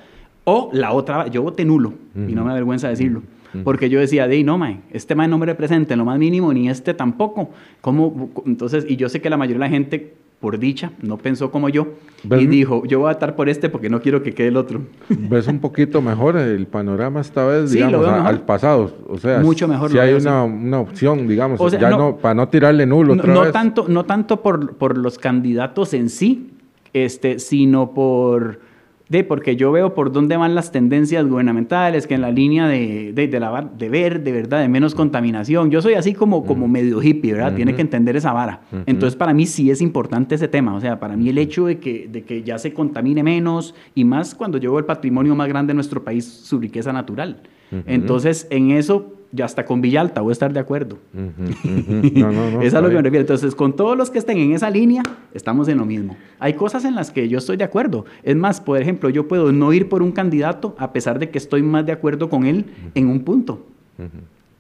[0.45, 3.23] O la otra, yo voté nulo, y no me avergüenza decirlo.
[3.65, 6.53] Porque yo decía, de no, mae, este mae no me representa en lo más mínimo,
[6.53, 7.51] ni este tampoco.
[7.81, 8.31] ¿Cómo?
[8.47, 11.69] Entonces, y yo sé que la mayoría de la gente, por dicha, no pensó como
[11.69, 14.57] yo y dijo, yo voy a estar por este porque no quiero que quede el
[14.57, 14.83] otro.
[15.09, 18.97] ¿Ves un poquito mejor el panorama esta vez, digamos, al pasado?
[19.09, 19.91] O sea, mucho mejor.
[19.91, 23.53] Si hay una, una, opción, digamos, ya no, para no tirarle nulo otra no vez.
[23.53, 26.53] Tanto, no tanto por, por los candidatos en sí,
[26.93, 28.61] este, sino por
[29.09, 33.13] de porque yo veo por dónde van las tendencias gubernamentales, que en la línea de,
[33.15, 35.71] de, de, la, de ver, de verdad, de menos contaminación.
[35.71, 37.55] Yo soy así como, como medio hippie, ¿verdad?
[37.55, 38.61] Tiene que entender esa vara.
[38.87, 40.75] Entonces, para mí sí es importante ese tema.
[40.75, 44.05] O sea, para mí el hecho de que, de que ya se contamine menos y
[44.05, 47.43] más cuando yo veo el patrimonio más grande de nuestro país, su riqueza natural.
[47.87, 50.99] Entonces, en eso ya hasta con Villalta voy a estar de acuerdo.
[51.15, 53.21] Eso es a lo que me refiero.
[53.21, 55.03] Entonces, con todos los que estén en esa línea,
[55.35, 56.17] estamos en lo mismo.
[56.39, 58.05] Hay cosas en las que yo estoy de acuerdo.
[58.23, 61.39] Es más, por ejemplo, yo puedo no ir por un candidato a pesar de que
[61.39, 63.67] estoy más de acuerdo con él en un punto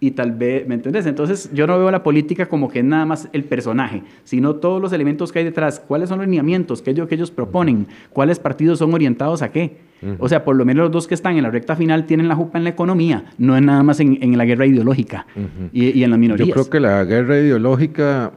[0.00, 1.06] y tal vez, ¿me entiendes?
[1.06, 4.80] Entonces yo no veo la política como que es nada más el personaje, sino todos
[4.80, 7.88] los elementos que hay detrás, cuáles son los lineamientos, qué es lo que ellos proponen,
[8.10, 9.88] cuáles partidos son orientados a qué.
[10.20, 12.36] O sea, por lo menos los dos que están en la recta final tienen la
[12.36, 15.26] jupa en la economía, no es nada más en, en la guerra ideológica
[15.72, 16.46] y, y, en las minorías.
[16.46, 18.30] Yo creo que la guerra ideológica,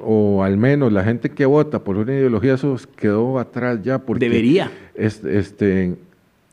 [0.00, 3.98] o al menos la gente que vota por una ideología, eso quedó atrás ya.
[3.98, 4.70] Porque Debería.
[4.94, 5.96] este,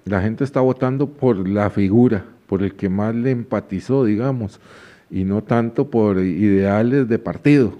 [0.05, 4.59] la gente está votando por la figura por el que más le empatizó, digamos,
[5.11, 7.73] y no tanto por ideales de partido.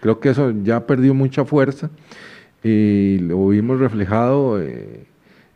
[0.00, 1.90] Creo que eso ya perdió mucha fuerza
[2.62, 5.04] y lo vimos reflejado, eh,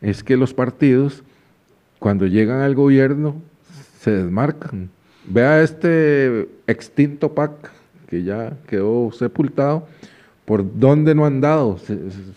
[0.01, 1.23] es que los partidos
[1.97, 3.35] cuando llegan al gobierno
[3.99, 4.89] se desmarcan.
[5.25, 7.51] Vea este extinto PAC
[8.07, 9.87] que ya quedó sepultado,
[10.45, 11.77] por dónde no han dado,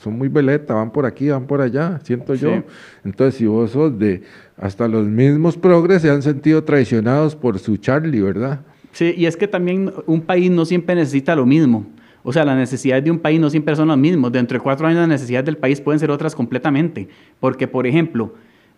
[0.03, 2.63] son muy veleta, van por aquí, van por allá, siento yo.
[3.07, 4.23] Entonces, si vos sos de,
[4.63, 8.61] hasta los mismos progres se han sentido traicionados por su Charlie, ¿verdad?
[8.93, 11.85] Sí, y es que también un país no siempre necesita lo mismo.
[12.23, 14.31] O sea, las necesidades de un país no siempre son las mismas.
[14.31, 17.09] Dentro de cuatro años las necesidades del país pueden ser otras completamente.
[17.41, 18.35] Porque, por ejemplo,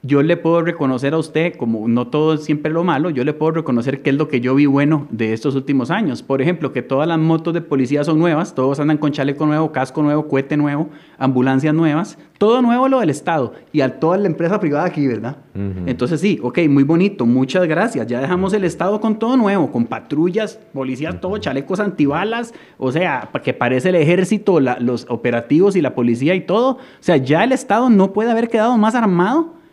[0.06, 3.32] yo le puedo reconocer a usted, como no todo es siempre lo malo, yo le
[3.32, 6.22] puedo reconocer qué es lo que yo vi bueno de estos últimos años.
[6.22, 9.72] Por ejemplo, que todas las motos de policía son nuevas, todos andan con chaleco nuevo,
[9.72, 14.26] casco nuevo, cohete nuevo, ambulancias nuevas, todo nuevo lo del Estado y a toda la
[14.26, 15.38] empresa privada aquí, ¿verdad?
[15.86, 18.06] Entonces sí, ok, muy bonito, muchas gracias.
[18.06, 23.30] Ya dejamos el Estado con todo nuevo, con patrullas, policías, todo, chalecos antibalas, o sea,
[23.42, 26.72] que parece el ejército, los operativos y la policía y todo.
[26.72, 29.63] O sea, ya el Estado no puede haber quedado más armado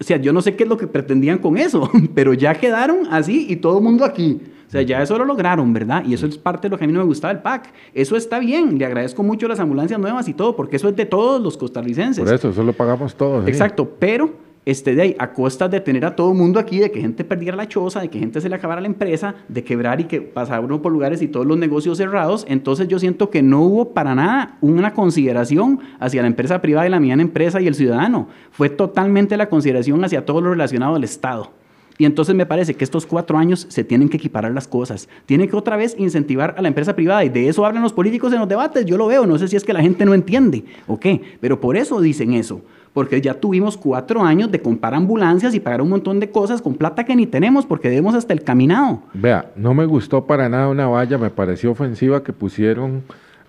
[0.00, 3.06] o sea, yo no sé qué es lo que pretendían con eso, pero ya quedaron
[3.10, 4.40] así y todo el mundo aquí.
[4.66, 6.04] O sea, ya eso lo lograron, ¿verdad?
[6.06, 7.72] Y eso es parte de lo que a mí no me gustaba del PAC.
[7.92, 11.06] Eso está bien, le agradezco mucho las ambulancias nuevas y todo, porque eso es de
[11.06, 12.24] todos los costarricenses.
[12.24, 13.46] Por eso, eso lo pagamos todos.
[13.48, 14.30] Exacto, pero
[14.66, 17.24] este, de ahí, a costa de tener a todo el mundo aquí, de que gente
[17.24, 20.20] perdiera la choza, de que gente se le acabara la empresa, de quebrar y que
[20.20, 23.92] pasara uno por lugares y todos los negocios cerrados, entonces yo siento que no hubo
[23.94, 28.28] para nada una consideración hacia la empresa privada y la mediana empresa y el ciudadano.
[28.50, 31.59] Fue totalmente la consideración hacia todo lo relacionado al Estado.
[32.00, 35.06] Y entonces me parece que estos cuatro años se tienen que equiparar las cosas.
[35.26, 37.22] Tienen que otra vez incentivar a la empresa privada.
[37.26, 38.86] Y de eso hablan los políticos en los debates.
[38.86, 39.26] Yo lo veo.
[39.26, 41.20] No sé si es que la gente no entiende o qué.
[41.42, 42.62] Pero por eso dicen eso
[42.94, 46.74] porque ya tuvimos cuatro años de comprar ambulancias y pagar un montón de cosas con
[46.74, 49.02] plata que ni tenemos porque debemos hasta el caminado.
[49.12, 53.02] Vea, no me gustó para nada una valla, me pareció ofensiva que pusieron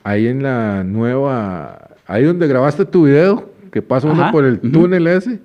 [0.04, 5.08] ahí en la nueva, ahí donde grabaste tu video, que pasa uno por el túnel
[5.08, 5.40] ese,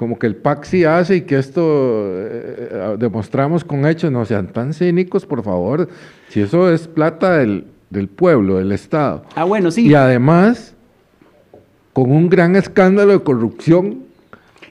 [0.00, 4.24] como que el PAC sí hace y que esto eh, eh, demostramos con hechos, no
[4.24, 5.90] sean tan cínicos, por favor.
[6.30, 9.24] Si eso es plata del, del pueblo, del Estado.
[9.34, 9.86] Ah, bueno, sí.
[9.86, 10.74] Y además,
[11.92, 14.04] con un gran escándalo de corrupción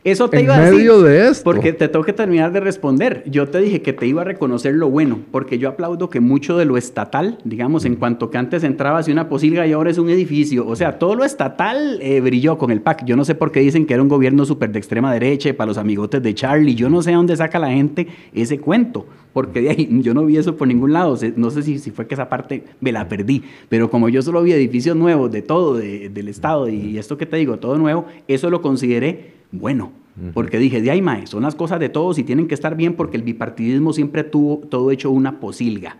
[0.04, 0.78] Eso te en iba a decir.
[0.78, 1.44] medio de esto.
[1.44, 3.24] Porque te tengo que terminar de responder.
[3.28, 6.58] Yo te dije que te iba a reconocer lo bueno, porque yo aplaudo que mucho
[6.58, 9.98] de lo estatal, digamos, en cuanto que antes entraba así una posilga y ahora es
[9.98, 13.04] un edificio, o sea, todo lo estatal eh, brilló con el PAC.
[13.06, 15.68] Yo no sé por qué dicen que era un gobierno súper de extrema derecha para
[15.68, 16.76] los amigotes de Charlie.
[16.76, 20.26] Yo no sé a dónde saca la gente ese cuento, porque de ahí yo no
[20.26, 21.18] vi eso por ningún lado.
[21.36, 24.42] No sé si, si fue que esa parte me la perdí, pero como yo solo
[24.44, 28.06] vi edificios nuevos de todo, de- del Estado y esto que te digo, todo nuevo,
[28.28, 29.92] eso lo consideré bueno.
[30.34, 32.96] Porque dije, de ahí, mae, son las cosas de todos y tienen que estar bien
[32.96, 35.98] porque el bipartidismo siempre tuvo todo hecho una posilga.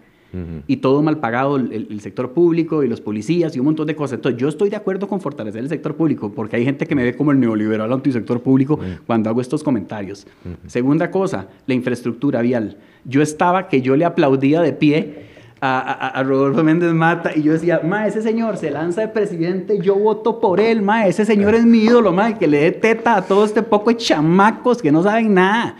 [0.68, 4.18] Y todo mal pagado, el, sector público y los policías y un montón de cosas.
[4.18, 7.04] Entonces, yo estoy de acuerdo con fortalecer el sector público, porque hay gente que me
[7.04, 10.28] ve como el neoliberal antisector público cuando hago estos comentarios.
[10.68, 12.78] Segunda cosa, la infraestructura vial.
[13.06, 15.30] Yo estaba que yo le aplaudía de pie
[15.62, 19.08] a, a- a Rodolfo Méndez Mata y yo decía, ma, ese señor se lanza de
[19.10, 22.72] presidente, yo voto por él, ma, ese señor es mi ídolo, ma, que le dé
[22.72, 25.76] teta a todo este poco de chamacos que no saben nada.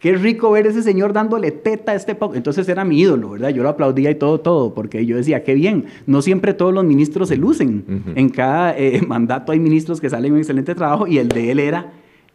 [0.00, 2.34] Qué rico ver ese señor dándole teta a este poco.
[2.34, 3.48] Entonces era mi ídolo, ¿verdad?
[3.48, 5.86] Yo lo aplaudía y todo, todo, porque yo decía, qué bien.
[6.06, 8.12] No siempre todos los ministros se lucen.
[8.14, 11.58] En cada eh, mandato hay ministros que salen un excelente trabajo y el de él
[11.58, 11.90] era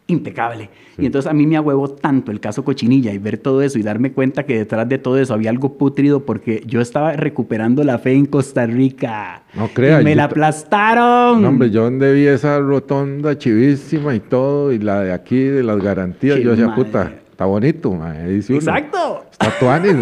[0.10, 0.70] impecable.
[0.98, 3.84] Y entonces a mí me ahuevó tanto el caso Cochinilla y ver todo eso y
[3.84, 8.00] darme cuenta que detrás de todo eso había algo putrido porque yo estaba recuperando la
[8.00, 9.44] fe en Costa Rica.
[9.54, 11.42] No crea, Y me la ta- aplastaron.
[11.42, 15.64] No, hombre, yo donde vi esa rotonda chivísima y todo, y la de aquí, de
[15.64, 16.84] las garantías, Qué yo decía, madre.
[16.84, 18.60] puta, está bonito, mae", dice uno.
[18.62, 19.26] Exacto.
[19.32, 19.96] Está tuanis.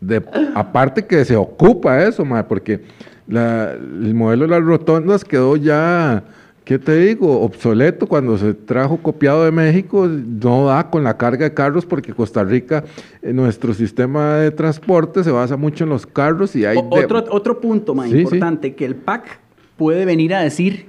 [0.00, 0.22] De-
[0.54, 2.82] aparte que se ocupa eso, mae, porque
[3.26, 6.22] la- el modelo de las rotondas quedó ya,
[6.64, 7.40] ¿qué te digo?
[7.42, 12.12] Obsoleto cuando se trajo copiado de México, no da con la carga de carros porque
[12.12, 12.84] Costa Rica,
[13.22, 16.78] eh, nuestro sistema de transporte se basa mucho en los carros y hay...
[16.78, 18.20] O- de- otro, otro punto más Sí, sí.
[18.22, 19.40] importante, que el PAC
[19.76, 20.86] puede venir a decir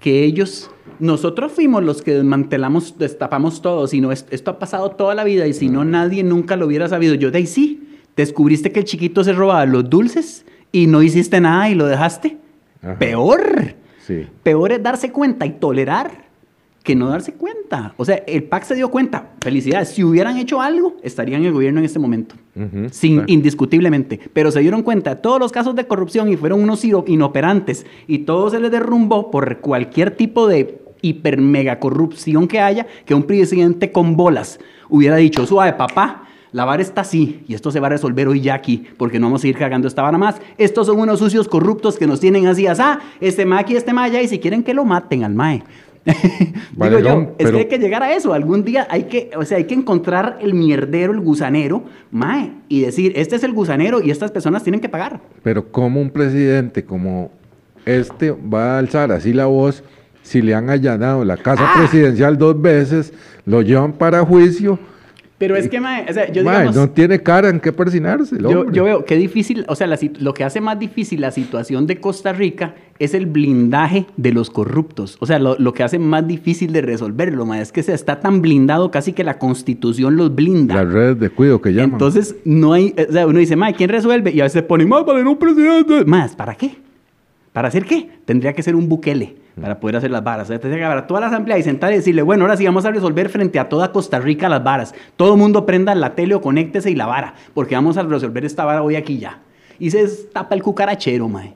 [0.00, 4.90] que ellos, nosotros fuimos los que desmantelamos, destapamos todo, si no, es- esto ha pasado
[4.90, 7.14] toda la vida y si no, nadie nunca lo hubiera sabido.
[7.14, 11.40] Yo de ahí sí, descubriste que el chiquito se robaba los dulces y no hiciste
[11.40, 12.36] nada y lo dejaste.
[12.82, 12.98] Ajá.
[12.98, 13.74] Peor.
[14.20, 14.26] Sí.
[14.42, 16.22] Peor es darse cuenta y tolerar
[16.82, 17.94] que no darse cuenta.
[17.96, 19.30] O sea, el PAC se dio cuenta.
[19.40, 19.90] Felicidades.
[19.90, 22.34] Si hubieran hecho algo, estarían en el gobierno en este momento.
[22.56, 22.88] Ujú.
[22.90, 24.18] Sin, indiscutiblemente.
[24.32, 27.86] Pero se dieron cuenta de todos los casos de corrupción y fueron unos ino- inoperantes.
[28.08, 33.14] Y todo se les derrumbó por cualquier tipo de hiper mega corrupción que haya, que
[33.14, 34.58] un presidente con bolas
[34.88, 38.40] hubiera dicho, suave papá, la vara está así y esto se va a resolver hoy
[38.40, 40.36] ya aquí, porque no vamos a seguir cagando esta vara más.
[40.58, 44.04] Estos son unos sucios corruptos que nos tienen así, ah, este ma aquí, este ma
[44.04, 45.62] allá, y si quieren que lo maten al mae.
[46.04, 48.32] Digo yo, es pero- que hay que llegar a eso.
[48.34, 52.80] Algún día hay que, o sea, hay que encontrar el mierdero, el gusanero, mae, y
[52.80, 55.20] decir, este es el gusanero y estas personas tienen que pagar.
[55.42, 57.30] Pero como un presidente como
[57.86, 59.82] este va a alzar así la voz
[60.22, 61.74] si le han allanado la casa Ah.
[61.78, 63.12] presidencial dos veces,
[63.44, 64.78] lo llevan para juicio?
[65.42, 68.36] Pero es que, mae, o sea, yo Mae, digamos, no tiene cara en qué persinarse.
[68.38, 71.88] yo, yo veo qué difícil, o sea, la lo que hace más difícil la situación
[71.88, 75.16] de Costa Rica es el blindaje de los corruptos.
[75.18, 78.20] O sea, lo, lo que hace más difícil de resolverlo, mae, es que se está
[78.20, 80.76] tan blindado casi que la constitución los blinda.
[80.76, 81.94] Las redes de cuido que llaman.
[81.94, 84.30] Entonces, no hay, o sea, uno dice, mae, ¿quién resuelve?
[84.30, 86.04] Y a veces pone, más para un presidente.
[86.04, 86.76] Más, ¿para qué?
[87.52, 88.08] ¿Para hacer qué?
[88.24, 90.48] Tendría que ser un buquele para poder hacer las varas.
[90.48, 92.90] Tendría que agarrar toda la asamblea y sentar y decirle, bueno, ahora sí vamos a
[92.90, 94.94] resolver frente a toda Costa Rica las varas.
[95.16, 98.44] Todo el mundo prenda la tele o conéctese y la vara, porque vamos a resolver
[98.46, 99.40] esta vara hoy aquí ya.
[99.78, 101.52] Y se tapa el cucarachero, mae.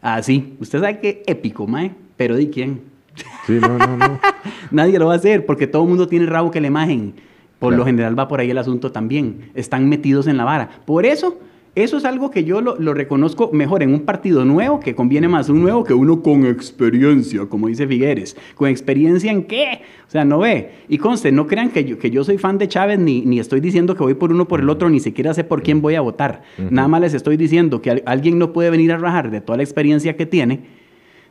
[0.00, 0.56] Así.
[0.60, 1.90] Usted sabe qué épico, mae.
[2.16, 2.82] Pero ¿de quién?
[3.46, 4.20] Sí, no, no, no.
[4.70, 7.14] Nadie lo va a hacer porque todo el mundo tiene rabo que le imagen.
[7.58, 7.78] Por Claro.
[7.78, 9.50] lo general va por ahí el asunto también.
[9.54, 10.68] Están metidos en la vara.
[10.84, 11.40] Por eso,
[11.82, 15.28] eso es algo que yo lo, lo reconozco mejor en un partido nuevo, que conviene
[15.28, 18.36] más un nuevo que uno con experiencia, como dice Figueres.
[18.54, 19.80] ¿Con experiencia en qué?
[20.06, 20.70] O sea, no ve.
[20.88, 23.60] Y conste, no crean que yo, que yo soy fan de Chávez, ni, ni estoy
[23.60, 26.00] diciendo que voy por uno por el otro, ni siquiera sé por quién voy a
[26.00, 26.42] votar.
[26.70, 29.56] Nada más les estoy diciendo que al- alguien no puede venir a rajar de toda
[29.56, 30.60] la experiencia que tiene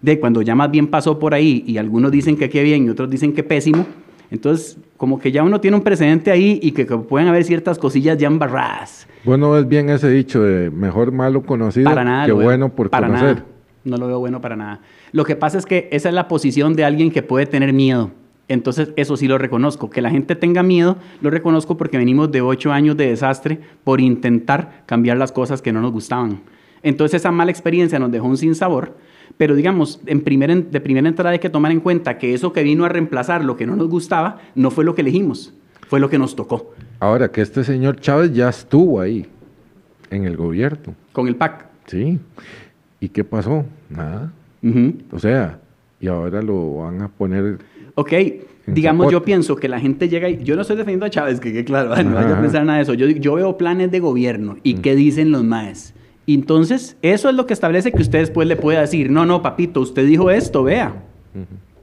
[0.02, 2.90] de cuando ya más bien pasó por ahí y algunos dicen que qué bien y
[2.90, 3.86] otros dicen que pésimo.
[4.30, 7.78] Entonces, como que ya uno tiene un precedente ahí y que, que pueden haber ciertas
[7.80, 9.08] cosillas ya embarradas.
[9.24, 12.26] Bueno, es bien ese dicho de mejor malo conocido Para nada.
[12.26, 13.36] que bueno por para conocer.
[13.36, 13.46] nada.
[13.86, 14.82] No lo veo bueno para nada.
[15.14, 18.12] Lo que pasa es que esa es la posición de alguien que puede tener miedo.
[18.50, 19.90] Entonces, eso sí lo reconozco.
[19.90, 24.02] Que la gente tenga miedo, lo reconozco porque venimos de ocho años de desastre por
[24.02, 26.42] intentar cambiar las cosas que no nos gustaban.
[26.84, 28.96] Entonces esa mala experiencia nos dejó un sinsabor.
[29.38, 32.64] Pero digamos, en primer, de primera entrada hay que tomar en cuenta que eso que
[32.64, 35.54] vino a reemplazar lo que no nos gustaba no fue lo que elegimos,
[35.88, 36.74] fue lo que nos tocó.
[37.00, 39.28] Ahora que este señor Chávez ya estuvo ahí,
[40.10, 40.96] en el gobierno.
[41.14, 41.66] Con el PAC.
[41.86, 42.20] Sí.
[43.00, 43.66] ¿Y qué pasó?
[43.90, 44.32] Nada.
[45.12, 45.60] O sea,
[46.00, 47.60] y ahora lo van a poner...
[47.96, 48.14] Ok,
[48.66, 50.44] digamos, yo pienso que la gente llega y...
[50.44, 52.94] Yo no estoy defendiendo a Chávez, que, claro, no vaya a pensar nada de eso.
[52.94, 55.94] Yo, yo veo planes de gobierno y qué dicen los maes.
[56.28, 59.80] Entonces, eso es lo que establece que usted después le pueda decir, no, no, papito,
[59.80, 61.04] usted dijo esto, vea.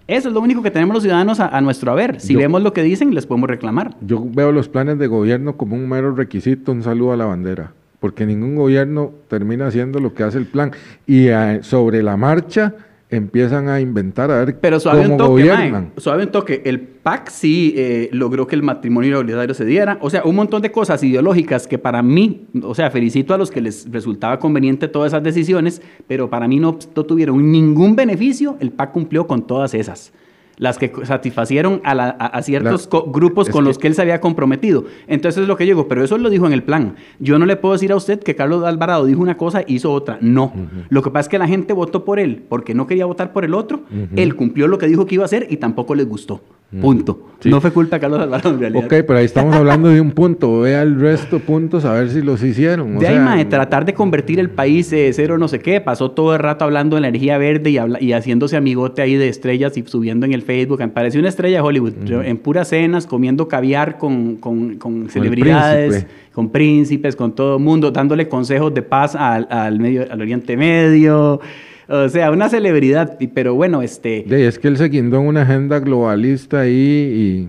[0.07, 2.21] Eso es lo único que tenemos los ciudadanos a, nuestro haber.
[2.21, 3.97] Si vemos lo que dicen, les podemos reclamar.
[4.03, 7.73] Yo veo los planes de gobierno como un mero requisito, un saludo a la bandera,
[8.01, 10.73] porque ningún gobierno termina haciendo lo que hace el plan.
[11.07, 12.75] Y eh, sobre la marcha
[13.17, 15.93] empiezan a inventar a ver Pero suave un toque, gobiernan.
[15.97, 16.63] suave un toque.
[16.65, 19.99] El PAC sí eh, logró que el matrimonio igualitario se diera.
[20.01, 23.51] O sea, un montón de cosas ideológicas que para mí, o sea, felicito a los
[23.51, 28.57] que les resultaba conveniente todas esas decisiones, pero para mí no, no tuvieron ningún beneficio.
[28.61, 30.13] El PAC cumplió con todas esas
[30.57, 34.85] las que satisfacieron a, ciertos grupos con los que él se había comprometido.
[35.07, 36.97] Entonces es lo que yo digo, pero eso lo dijo en el plan.
[37.19, 39.93] Yo no le puedo decir a usted que Carlos Alvarado dijo una cosa e hizo
[39.93, 40.19] otra.
[40.21, 40.53] No.
[40.89, 43.45] Lo que pasa es que la gente votó por él porque no quería votar por
[43.45, 43.83] el otro.
[44.17, 46.41] Él cumplió lo que dijo que iba a hacer y tampoco les gustó.
[46.81, 47.29] Punto.
[47.45, 48.85] No fue culpa de Carlos Alvarado en realidad.
[48.85, 50.61] Ok, pero ahí estamos hablando de un punto.
[50.61, 52.99] Vea el resto puntos a ver si los hicieron.
[52.99, 55.81] de ahí, tratar de convertir el país de cero no sé qué.
[55.81, 59.77] Pasó todo el rato hablando de energía verde y, y haciéndose amigote ahí de estrellas
[59.77, 60.79] y subiendo en el Facebook.
[60.79, 61.95] Me pareció una estrella de Hollywood.
[62.09, 68.29] en puras cenas, comiendo caviar con, con, celebridades, con príncipes, con todo el mundo, dándole
[68.29, 71.41] consejos de paz al, al, medio, al Oriente Medio.
[71.89, 74.47] O sea, una celebridad, pero bueno, este...
[74.47, 77.49] es que él se guindó en una agenda globalista ahí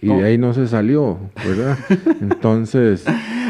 [0.00, 1.76] y, de ahí no se salió, ¿verdad?
[2.20, 3.04] Entonces,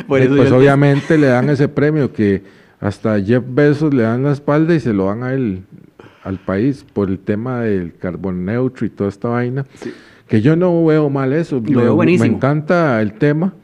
[0.08, 2.42] pues obviamente le dan ese premio que
[2.80, 5.62] hasta Jeff Bezos le dan la espalda y se lo dan a él,
[6.26, 9.64] al país, por el tema del carbon neutro y toda esta vaina.
[10.26, 13.54] Que yo no veo mal eso, me, me encanta el tema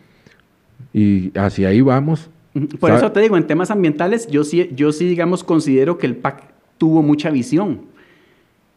[0.92, 2.30] y hacia ahí vamos.
[2.78, 6.14] Por eso te digo, en temas ambientales, yo sí, yo sí, digamos, considero que el
[6.14, 6.44] PAC
[6.78, 7.80] tuvo mucha visión.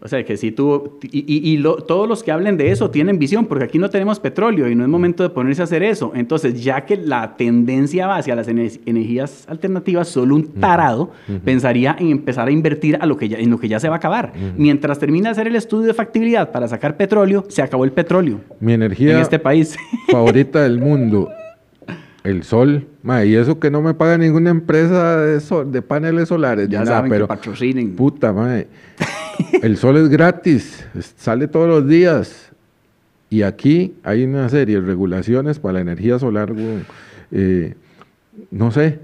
[0.06, 3.64] O sea, que sí tuvo, y, todos los que hablen de eso tienen visión, porque
[3.64, 6.12] aquí no tenemos petróleo y no es momento de ponerse a hacer eso.
[6.14, 11.10] Entonces, ya que la tendencia va hacia las energías alternativas, solo un tarado
[11.43, 13.95] pensaría en empezar a invertir a lo que ya, en lo que ya se va
[13.95, 14.34] a acabar.
[14.56, 18.41] Mientras termina de hacer el estudio de factibilidad para sacar petróleo, se acabó el petróleo.
[18.60, 19.76] Mi energía en este país.
[20.12, 21.30] favorita del mundo
[22.24, 22.88] el sol,
[23.24, 26.68] y eso que no me paga ninguna empresa de, de paneles solares.
[26.70, 27.95] Ya saben pero, que patrocinen.
[27.95, 28.68] Puta, madre.
[29.62, 30.86] El sol es gratis,
[31.18, 32.52] sale todos los días.
[33.30, 36.54] Y aquí hay una serie de regulaciones para la energía solar.
[37.32, 37.74] Eh,
[38.52, 39.00] no sé,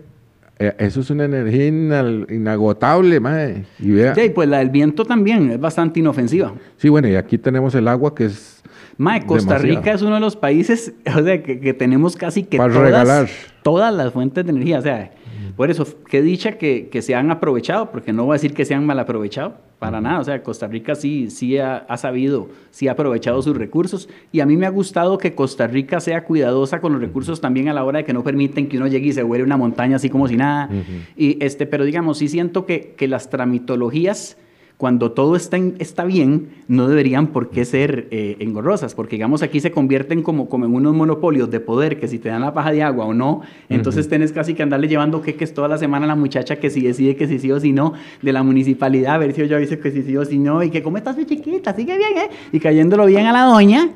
[0.59, 3.65] eh, eso es una energía inagotable, madre.
[3.79, 4.13] Y vea.
[4.13, 6.53] Sí, pues la del viento también es bastante inofensiva.
[6.77, 8.61] Sí, bueno, y aquí tenemos el agua que es
[8.97, 13.31] Mae, Costa Rica es uno de los países, o sea, que, tenemos casi que todas,
[13.63, 14.77] todas las fuentes de energía.
[14.77, 15.11] O sea,
[15.55, 18.73] por eso, qué dicha que, se han aprovechado, porque no voy a decir que se
[18.73, 20.19] han mal aprovechado, para nada.
[20.19, 24.09] O sea, Costa Rica sí, sí ha, sabido, sí ha aprovechado sus recursos.
[24.31, 27.67] Y a mí me ha gustado que Costa Rica sea cuidadosa con los recursos también
[27.69, 29.95] a la hora de que no permiten que uno llegue y se huele una montaña
[29.95, 30.69] así como si nada.
[31.17, 34.37] y este, pero digamos, sí siento que, que las tramitologías
[34.81, 39.59] cuando todo está, está bien, no deberían por qué ser eh, engorrosas, porque digamos aquí
[39.59, 42.71] se convierten como, como en unos monopolios de poder, que si te dan la paja
[42.71, 46.07] de agua o no, entonces tienes casi que andarle llevando queques toda la semana a
[46.07, 49.17] la muchacha que si decide que si sí o si no, de la municipalidad, a
[49.19, 51.25] ver si yo dice que si sí o si no, y que cómo estás mi
[51.25, 52.29] chiquita, sigue bien, ¿eh?
[52.51, 53.87] Y cayéndolo bien a la doña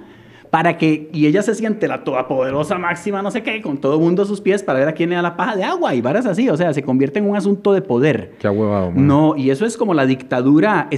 [0.56, 4.00] para que, y ella se siente la todopoderosa máxima, no sé qué, con todo el
[4.00, 6.00] mundo a sus pies para ver a quién le da la paja de agua y
[6.00, 8.36] varas así, o sea, se convierte en un asunto de poder.
[8.40, 10.90] Qué huevado, No, y eso es como la dictadura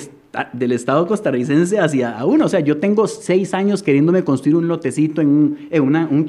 [0.53, 5.21] del Estado costarricense hacia uno, o sea, yo tengo seis años queriéndome construir un lotecito
[5.21, 6.27] en un, en una, un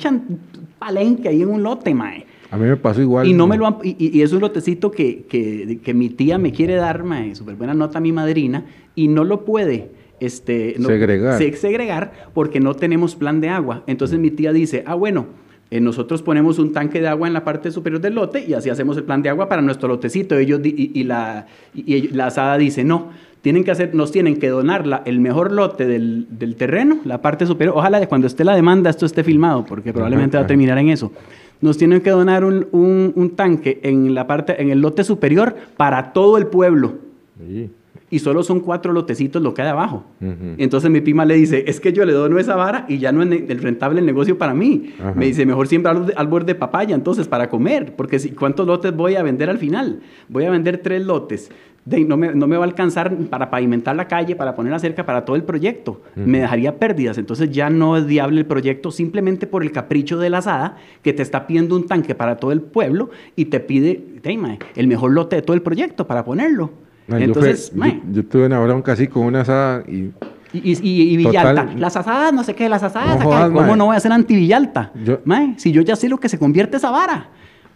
[0.79, 2.25] palenque ahí en un lote, mae.
[2.51, 3.29] A mí me pasó igual.
[3.29, 6.77] Y no me lo y, es un lotecito que, que, que, mi tía me quiere
[6.77, 8.65] dar, mae, súper buena nota a mi madrina,
[8.95, 11.43] y no lo puede este, segregar.
[11.55, 13.83] segregar porque no tenemos plan de agua.
[13.87, 15.27] Entonces mi tía dice, ah, bueno,
[15.71, 18.71] eh, nosotros ponemos un tanque de agua en la parte superior del lote y así
[18.71, 20.37] hacemos el plan de agua para nuestro lotecito.
[20.39, 23.11] Ellos y, la, y, la asada dice, no,
[23.43, 27.45] tienen que hacer, nos tienen que donar el mejor lote del, del, terreno, la parte
[27.45, 27.77] superior.
[27.77, 30.89] Ojalá de cuando esté la demanda esto esté filmado, porque probablemente va a terminar en
[30.89, 31.13] eso.
[31.61, 35.55] Nos tienen que donar un, un, un, tanque en la parte, en el lote superior
[35.77, 36.95] para todo el pueblo.
[38.11, 40.05] Y solo son cuatro lotecitos lo que hay abajo.
[40.57, 43.23] Entonces mi prima le dice, es que yo le dono esa vara y ya no
[43.23, 44.95] es el rentable el negocio para mí.
[45.15, 49.17] Me dice, mejor siempre árbol de papaya entonces para comer, porque si, ¿cuántos lotes voy
[49.17, 50.01] a vender al final?
[50.29, 51.51] Voy a vender tres lotes.
[51.85, 54.79] De, no, me, no, me, va a alcanzar para pavimentar la calle, para poner la
[54.79, 56.03] cerca, para todo el proyecto.
[56.17, 57.17] Me dejaría pérdidas.
[57.17, 61.15] Entonces ya no es viable el proyecto simplemente por el capricho de la asada que
[61.15, 64.05] te está pidiendo un tanque para todo el pueblo y te pide
[64.77, 66.71] el mejor lote de todo el proyecto para ponerlo.
[67.09, 67.73] Entonces,
[68.13, 70.11] yo, tuve una bronca así con una asada y...
[70.51, 74.01] Y, y, y, Villalta, las asadas, no sé qué, las asadas, ¿cómo no voy a
[74.01, 74.93] ser anti-Villalta?
[75.59, 77.29] Si yo ya sé lo que se convierte esa vara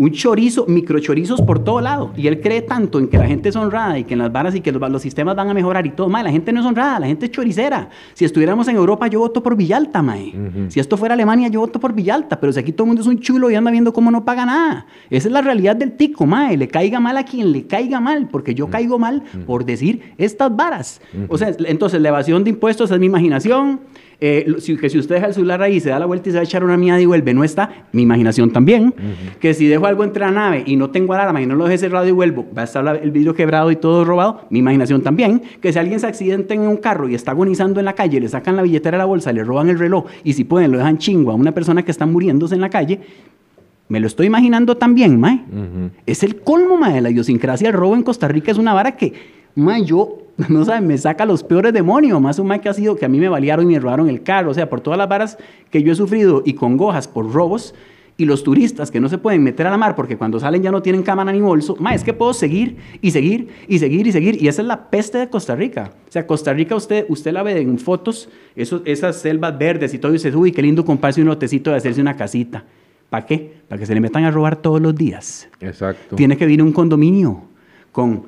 [0.02, 2.12] un chorizo, microchorizos por todo lado.
[2.16, 4.52] Y él cree tanto en que la gente es honrada y que en las varas
[4.56, 6.08] y que los, sistemas van a mejorar y todo.
[6.08, 7.88] Mae, la gente no es honrada, la gente es choricera.
[8.12, 10.34] Si estuviéramos en Europa, yo voto por Villalta, mae.
[10.70, 12.40] Si esto fuera Alemania, yo voto por Villalta.
[12.40, 14.44] Pero si aquí todo el mundo es un chulo y anda viendo cómo no paga
[14.44, 14.86] nada.
[15.08, 16.56] Esa es la realidad del tico, mae.
[16.56, 20.54] Le caiga mal a quien le caiga mal, porque yo caigo mal por decir estas
[20.56, 21.00] varas.
[21.28, 23.78] O sea, entonces la evasión de impuestos es mi imaginación
[24.24, 26.38] eh, si, que si usted deja el celular ahí, se da la vuelta y se
[26.38, 28.94] va a echar una mía y vuelve, no está, mi imaginación también.
[29.40, 31.78] Que si dejo algo entre la nave y no tengo alarma y no lo dejé
[31.78, 35.42] cerrado y vuelvo, va a estar el vidrio quebrado y todo robado, mi imaginación también.
[35.60, 38.28] Que si alguien se accidenta en un carro y está agonizando en la calle, le
[38.28, 40.98] sacan la billetera de la bolsa, le roban el reloj y si pueden lo dejan
[40.98, 43.00] chingo a una persona que está muriéndose en la calle,
[43.88, 45.40] me lo estoy imaginando también, mae.
[46.06, 47.70] Es el colmo, mae, de la idiosincrasia.
[47.70, 49.12] El robo en Costa Rica es una vara que,
[49.56, 52.96] mae, yo no saben, me saca los peores demonios, más un mal que ha sido
[52.96, 55.08] que a mí me balearon y me robaron el carro, o sea, por todas las
[55.08, 55.38] varas
[55.70, 57.74] que yo he sufrido y congojas por robos,
[58.16, 60.70] y los turistas que no se pueden meter a la mar porque cuando salen ya
[60.70, 64.12] no tienen cámara ni bolso, ma, es que puedo seguir y seguir y seguir y
[64.12, 64.42] seguir.
[64.42, 65.92] Y esa es la peste de Costa Rica.
[66.08, 70.12] O sea, Costa Rica usted, usted la ve en fotos, esas selvas verdes y todo,
[70.12, 72.64] y dice, uy, qué lindo comprarse un lotecito de hacerse una casita.
[73.08, 73.54] ¿Para qué?
[73.68, 75.48] Para que se le metan a robar todos los días.
[75.60, 76.16] Exacto.
[76.16, 77.42] Tiene que vivir un condominio
[77.92, 78.26] con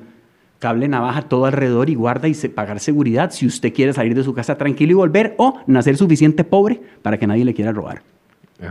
[0.59, 4.33] cable navaja todo alrededor y guarda y pagar seguridad si usted quiere salir de su
[4.33, 8.01] casa tranquilo y volver o nacer suficiente pobre para que nadie le quiera robar.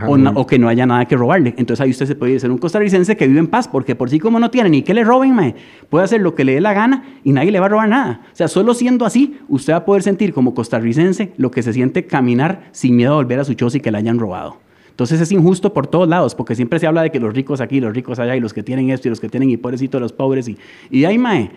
[0.07, 1.53] o, que no haya nada que robarle.
[1.57, 4.19] Entonces ahí usted se puede ser un costarricense que vive en paz, porque por sí
[4.19, 5.55] como no tiene ni que le roben,
[5.89, 8.21] puede hacer lo que le dé la gana y nadie le va a robar nada.
[8.33, 11.71] O sea, solo siendo así, usted va a poder sentir como costarricense lo que se
[11.71, 14.57] siente caminar sin miedo a volver a su choza y que le hayan robado.
[14.89, 17.81] Entonces es injusto por todos lados, porque siempre se habla de que los ricos aquí,
[17.81, 20.13] los ricos allá, y los que tienen esto y los que tienen y pobrecitos los
[20.13, 20.47] pobres.
[20.47, 20.57] Y,
[20.89, 21.51] y ahí, mae,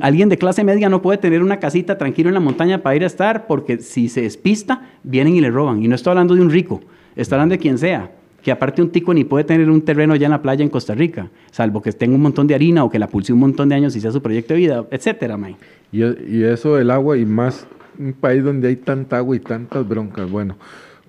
[0.00, 3.02] alguien de clase media no puede tener una casita tranquilo en la montaña para ir
[3.02, 5.82] a estar porque si se despista, vienen y le roban.
[5.82, 6.80] Y no estoy hablando de un rico,
[7.16, 8.12] estoy hablando de quien sea.
[8.42, 10.96] Que aparte un tico ni puede tener un terreno ya en la playa en Costa
[10.96, 13.76] Rica, salvo que tenga un montón de harina o que la pulse un montón de
[13.76, 15.54] años y sea su proyecto de vida, etcétera, man.
[15.92, 17.66] Y, y eso del agua y más
[17.98, 20.28] un país donde hay tanta agua y tantas broncas.
[20.28, 20.56] Bueno,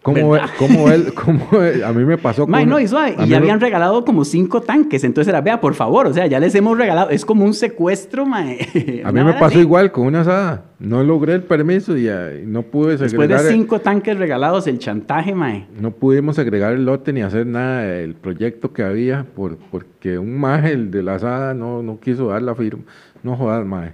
[0.03, 1.47] como cómo él, cómo
[1.85, 2.69] a mí me pasó con...
[2.69, 6.13] no, y, y ya habían regalado como cinco tanques, entonces era, vea, por favor, o
[6.13, 9.01] sea, ya les hemos regalado, es como un secuestro, mae.
[9.05, 12.09] A mí me pasó igual con una asada, no logré el permiso y,
[12.45, 13.29] no pude segregar...
[13.29, 15.67] Después de cinco tanques regalados, el chantaje, mae.
[15.79, 20.37] No pudimos agregar el lote ni hacer nada del proyecto que había, por, porque un
[20.37, 22.83] maje, el de la asada, no, no quiso dar la firma,
[23.23, 23.93] no jodas, mae.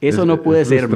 [0.00, 0.88] Eso no puede ser.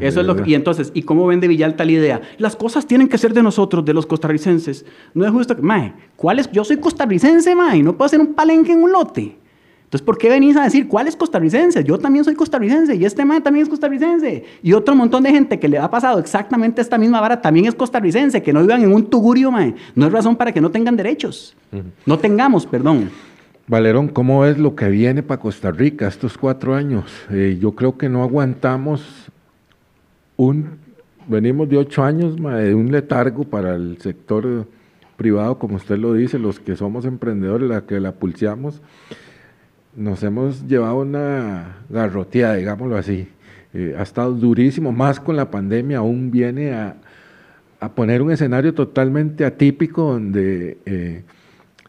[0.00, 2.20] Eso es lo y entonces, ¿y cómo vende Villalta la idea?
[2.38, 4.86] Las cosas tienen que ser de nosotros, de los costarricenses.
[5.12, 6.50] No es justo que, mae, ¿cuál es?
[6.52, 9.36] Yo soy costarricense, mae, no puedo hacer un palenque en un lote.
[9.86, 11.84] Entonces, ¿por qué venís a decir cuál es costarricense?
[11.84, 14.44] Yo también soy costarricense y este mae también es costarricense.
[14.60, 17.74] Y otro montón de gente que le ha pasado exactamente esta misma vara también es
[17.74, 19.76] costarricense, que no vivan en un tugurio, mae.
[19.94, 21.54] No es razón para que no tengan derechos.
[22.04, 23.10] No tengamos, perdón.
[23.68, 27.04] Valerón, ¿cómo es lo que viene para Costa Rica estos cuatro años?
[27.30, 29.28] Eh, yo creo que no aguantamos
[30.36, 30.78] un,
[31.26, 34.68] venimos de ocho años de un letargo para el sector
[35.16, 38.80] privado, como usted lo dice, los que somos emprendedores, la que la pulseamos,
[39.96, 43.26] nos hemos llevado una garroteada, digámoslo así.
[43.74, 46.94] Eh, ha estado durísimo, más con la pandemia, aún viene a,
[47.96, 50.78] poner un escenario totalmente atípico donde...
[50.86, 51.24] Eh,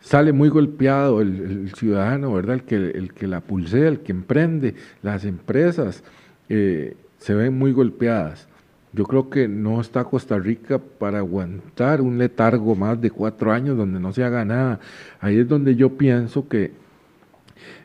[0.08, 2.56] sale muy golpeado el, ciudadano, ¿verdad?
[2.56, 6.02] El que, el que la pulsea, el que emprende, las empresas
[6.48, 8.48] eh, se ven muy golpeadas.
[8.94, 13.76] Yo creo que no está Costa Rica para aguantar un letargo más de cuatro años
[13.76, 14.80] donde no se haga nada.
[15.20, 16.72] Ahí es donde yo pienso que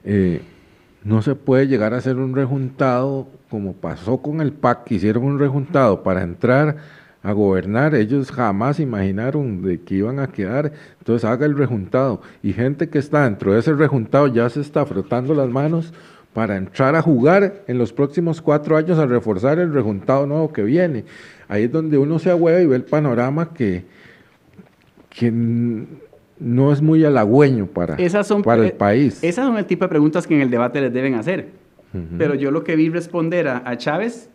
[0.05, 0.43] eh,
[1.03, 5.25] no se puede llegar a hacer un rejuntado como pasó con el PAC, que hicieron
[5.25, 6.77] un rejuntado para entrar
[7.23, 7.95] a gobernar.
[7.95, 10.73] Ellos jamás imaginaron de que iban a quedar.
[10.99, 12.21] Entonces haga el rejuntado.
[12.43, 15.93] Y gente que está dentro de ese rejuntado ya se está frotando las manos
[16.33, 20.63] para entrar a jugar en los próximos cuatro años a reforzar el rejuntado nuevo que
[20.63, 21.05] viene.
[21.49, 23.85] Ahí es donde uno se ahueva y ve el panorama que,
[25.11, 27.97] que no es muy halagüeño para,
[28.43, 29.23] para el país.
[29.23, 31.63] Esas son el tipo de preguntas que en el debate les deben hacer.
[32.17, 34.31] Pero yo lo que vi responder a, a Chávez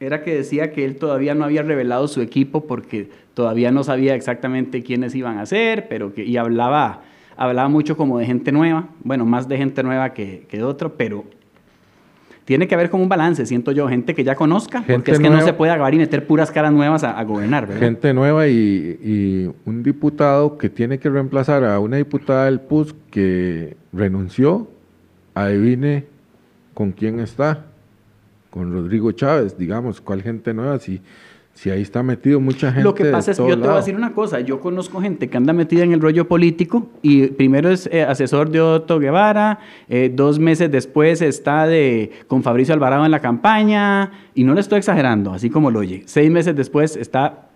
[0.00, 4.14] era que decía que él todavía no había revelado su equipo porque todavía no sabía
[4.14, 7.02] exactamente quiénes iban a ser, pero que, y hablaba,
[7.36, 10.96] hablaba mucho como de gente nueva, bueno, más de gente nueva que, que de otro,
[10.96, 11.24] pero
[12.44, 15.28] tiene que haber como un balance, siento yo, gente que ya conozca, porque es que
[15.28, 17.66] no se puede acabar y meter puras caras nuevas a, gobernar.
[17.66, 17.82] ¿verdad?
[17.82, 22.94] Gente nueva y, y, un diputado que tiene que reemplazar a una diputada del PUS
[23.10, 24.66] que renunció,
[25.34, 26.06] adivine
[26.72, 27.66] con quién está,
[28.50, 31.00] con Rodrigo Chávez, digamos, cuál gente nueva, si
[31.58, 32.84] si ahí está metido mucha gente.
[32.84, 34.38] Lo que pasa es que yo te voy a decir una cosa.
[34.38, 38.48] Yo conozco gente que anda metida en el rollo político y primero es eh, asesor
[38.50, 44.12] de Otto Guevara, eh, dos meses después está de, con Fabricio Alvarado en la campaña,
[44.36, 46.04] y no le estoy exagerando, así como lo oye.
[46.06, 47.47] Seis meses después está,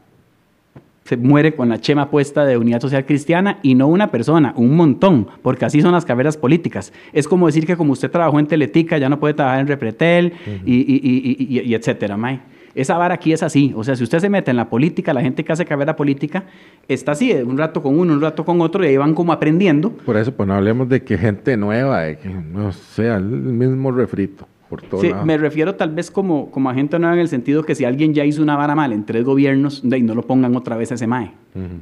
[1.05, 4.76] se muere con la chema puesta de Unidad Social Cristiana y no una persona, un
[4.76, 6.92] montón, porque así son las carreras políticas.
[7.12, 10.32] Es como decir que como usted trabajó en Teletica, ya no puede trabajar en Repretel
[10.64, 12.40] y, y, y, y etcétera, May.
[12.74, 13.72] Esa vara aquí es así.
[13.76, 16.44] O sea, si usted se mete en la política, la gente que hace carrera política
[16.88, 19.90] está así, un rato con uno, un rato con otro, y ahí van como aprendiendo.
[19.90, 23.90] Por eso, pues no hablemos de que gente nueva, de que no sea el mismo
[23.90, 24.48] refrito.
[24.72, 27.62] Por todo sí, me refiero tal vez como, como a gente nueva en el sentido
[27.62, 30.56] que si alguien ya hizo una vara mal en tres gobiernos, de no lo pongan
[30.56, 31.32] otra vez a ese MAE.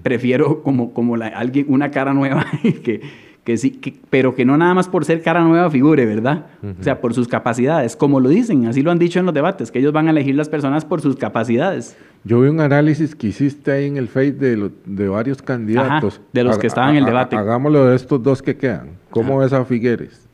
[0.03, 2.45] Prefiero como, como la, alguien, una cara nueva
[2.82, 3.01] que
[3.45, 3.80] que sí,
[4.11, 6.47] pero que no nada más por ser cara nueva figure, ¿verdad?
[6.80, 9.70] O sea, por sus capacidades, como lo dicen, así lo han dicho en los debates,
[9.70, 11.97] que ellos van a elegir las personas por sus capacidades.
[12.24, 16.20] Yo vi un análisis que hiciste ahí en el Face de, de varios candidatos.
[16.32, 17.36] de los que estaban en el debate.
[17.36, 18.99] Hagámoslo de estos dos que quedan.
[19.11, 20.30] ¿Cómo ves a Figueres?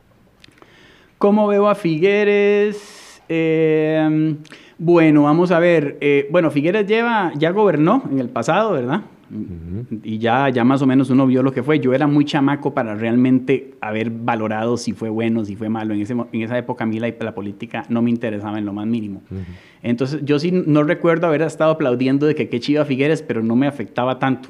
[1.17, 3.21] ¿Cómo veo a Figueres?
[3.27, 4.35] Eh,
[4.77, 5.97] bueno, vamos a ver.
[5.99, 9.01] Eh, bueno, Figueres lleva, ya gobernó en el pasado, ¿verdad?
[10.03, 11.79] Y ya, ya más o menos uno vio lo que fue.
[11.79, 15.95] Yo era muy chamaco para realmente haber valorado si fue bueno, si fue malo.
[15.95, 18.73] En, ese, en esa época a mí la, la política no me interesaba en lo
[18.73, 19.23] más mínimo.
[19.83, 23.55] Entonces yo sí no recuerdo haber estado aplaudiendo de que qué chiva Figueres, pero no
[23.55, 24.49] me afectaba tanto,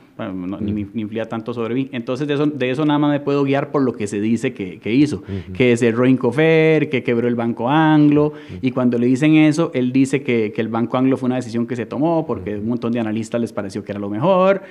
[0.59, 1.89] ni, ni, influía tanto sobre mí.
[1.91, 4.53] Entonces de eso, de eso nada más me puedo guiar por lo que se dice
[4.53, 5.23] que, que hizo.
[5.53, 8.33] Que cerró Incofer, que quebró el Banco Anglo.
[8.61, 11.67] Y cuando le dicen eso, él dice que, que el Banco Anglo fue una decisión
[11.67, 14.61] que se tomó porque un montón de analistas les pareció que era lo mejor.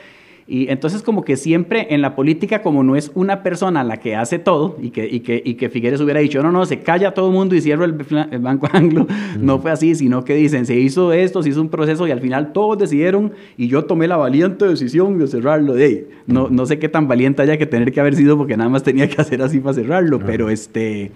[0.49, 4.15] Y entonces como que siempre en la política, como no es una persona la que
[4.15, 7.15] hace todo, y que, y que, y que Figueres hubiera dicho, no, no, se calla
[7.15, 9.09] todo el mundo y cierro el, Banco Anglo,
[9.41, 12.21] no fue así, sino que dicen, se hizo esto, se hizo un proceso y al
[12.21, 15.75] final todos decidieron y yo tomé la valiente decisión de cerrarlo.
[15.75, 18.71] De no, no sé qué tan valiente haya que tener que haber sido porque nada
[18.71, 21.11] más tenía que hacer así para cerrarlo, pero este...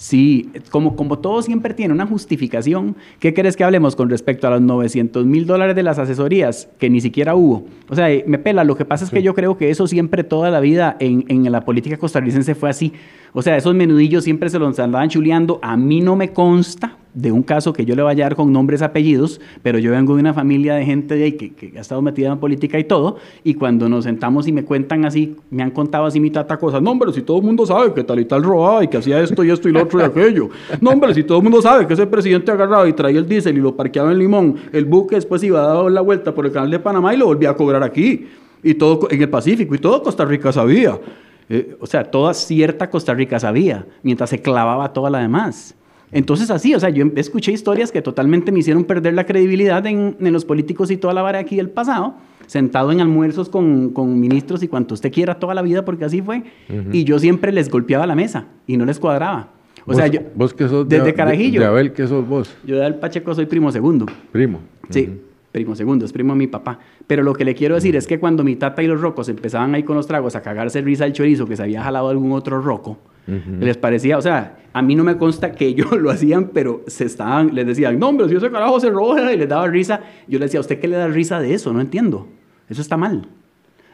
[0.00, 4.50] Sí, como, como todo siempre tiene una justificación, ¿qué querés que hablemos con respecto a
[4.50, 7.66] los 900 mil dólares de las asesorías que ni siquiera hubo?
[7.90, 10.50] O sea, me pela, lo que pasa es que yo creo que eso siempre toda
[10.50, 12.94] la vida en, en la política costarricense fue así.
[13.34, 15.58] O sea, esos menudillos siempre se los andaban chuleando.
[15.60, 18.52] A mí no me consta, de un caso que yo le vaya a dar con
[18.52, 22.02] nombres, apellidos, pero yo vengo de una familia de gente de ahí que, ha estado
[22.02, 25.70] metida en política y todo, y cuando nos sentamos y me cuentan así, me han
[25.70, 28.24] contado así mi tata cosas, no hombre, si todo el mundo sabe que tal y
[28.24, 30.48] tal robaba y que hacía esto y esto y lo otro y aquello,
[30.80, 33.58] no hombre, si todo el mundo sabe que ese presidente agarraba y traía el diésel
[33.58, 36.52] y lo parqueaba en Limón, el buque después iba a dar la vuelta por el
[36.52, 38.26] canal de Panamá y lo volvía a cobrar aquí,
[38.62, 40.98] y todo en el Pacífico, y todo Costa Rica sabía.
[41.48, 45.74] Eh, o sea, toda cierta Costa Rica sabía, mientras se clavaba toda la demás.
[46.12, 50.16] Entonces así, o sea, yo escuché historias que totalmente me hicieron perder la credibilidad en,
[50.18, 52.14] los políticos y toda la vara aquí del pasado,
[52.46, 56.42] sentado en almuerzos con, ministros y cuanto usted quiera toda la vida, porque así fue,
[56.92, 59.50] y yo siempre les golpeaba la mesa y no les cuadraba.
[59.86, 61.60] O sea, yo, ¿Vos que sos desde Carajillo.
[61.60, 62.54] De, Abel, ¿qué sos vos?
[62.64, 64.06] Yo de Abel Pacheco soy primo segundo.
[64.30, 64.60] Primo.
[64.88, 65.20] Sí,
[65.52, 66.78] primo segundo, es primo de mi papá.
[67.06, 69.74] Pero lo que le quiero decir es que cuando mi tata y los rocos empezaban
[69.74, 72.60] ahí con los tragos a cagarse risa al chorizo que se había jalado algún otro
[72.60, 76.82] roco, les parecía, o sea, a mí no me consta que ellos lo hacían, pero
[76.86, 80.00] se estaban, les decían, no, hombre, si ese carajo se roja y les daba risa.
[80.28, 81.72] Yo les decía, ¿a usted qué le da risa de eso?
[81.72, 82.28] No entiendo.
[82.68, 83.26] Eso está mal.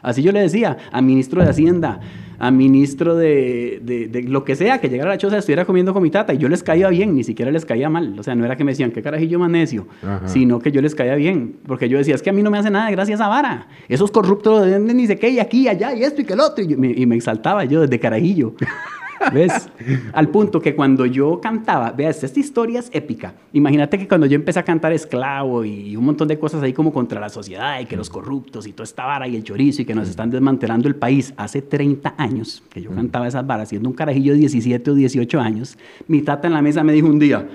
[0.01, 1.99] Así yo le decía a ministro de Hacienda,
[2.39, 6.03] a ministro de, de, lo que sea, que llegara a la choza, estuviera comiendo con
[6.03, 8.17] mi tata y yo les caía bien, ni siquiera les caía mal.
[8.19, 9.87] O sea, no era que me decían, qué carajillo más necio,
[10.25, 11.57] sino que yo les caía bien.
[11.65, 13.67] Porque yo decía, es que a mí no me hace nada gracias a vara.
[13.89, 16.63] Esos corruptos ni sé qué, y aquí, y allá, y esto y que el otro.
[16.63, 18.53] Y, me, y me exaltaba yo desde carajillo.
[19.33, 19.69] ¿Ves?
[20.13, 23.33] Al punto que cuando yo cantaba, veas, esta historia es épica.
[23.53, 26.93] Imagínate que cuando yo empecé a cantar esclavo y un montón de cosas ahí como
[26.93, 29.85] contra la sociedad y que los corruptos y toda esta vara y el chorizo y
[29.85, 33.89] que nos están desmantelando el país hace 30 años que yo cantaba esas varas, siendo
[33.89, 37.19] un carajillo de 17 o 18 años, mi tata en la mesa me dijo un
[37.19, 37.47] día,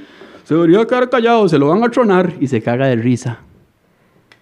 [0.45, 3.41] se debería quedar callado, se lo van a tronar y se caga de risa.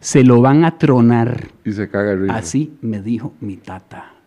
[0.01, 1.49] Se lo van a tronar.
[1.65, 2.37] Y se caga de risa.
[2.37, 4.20] Así me dijo mi tata.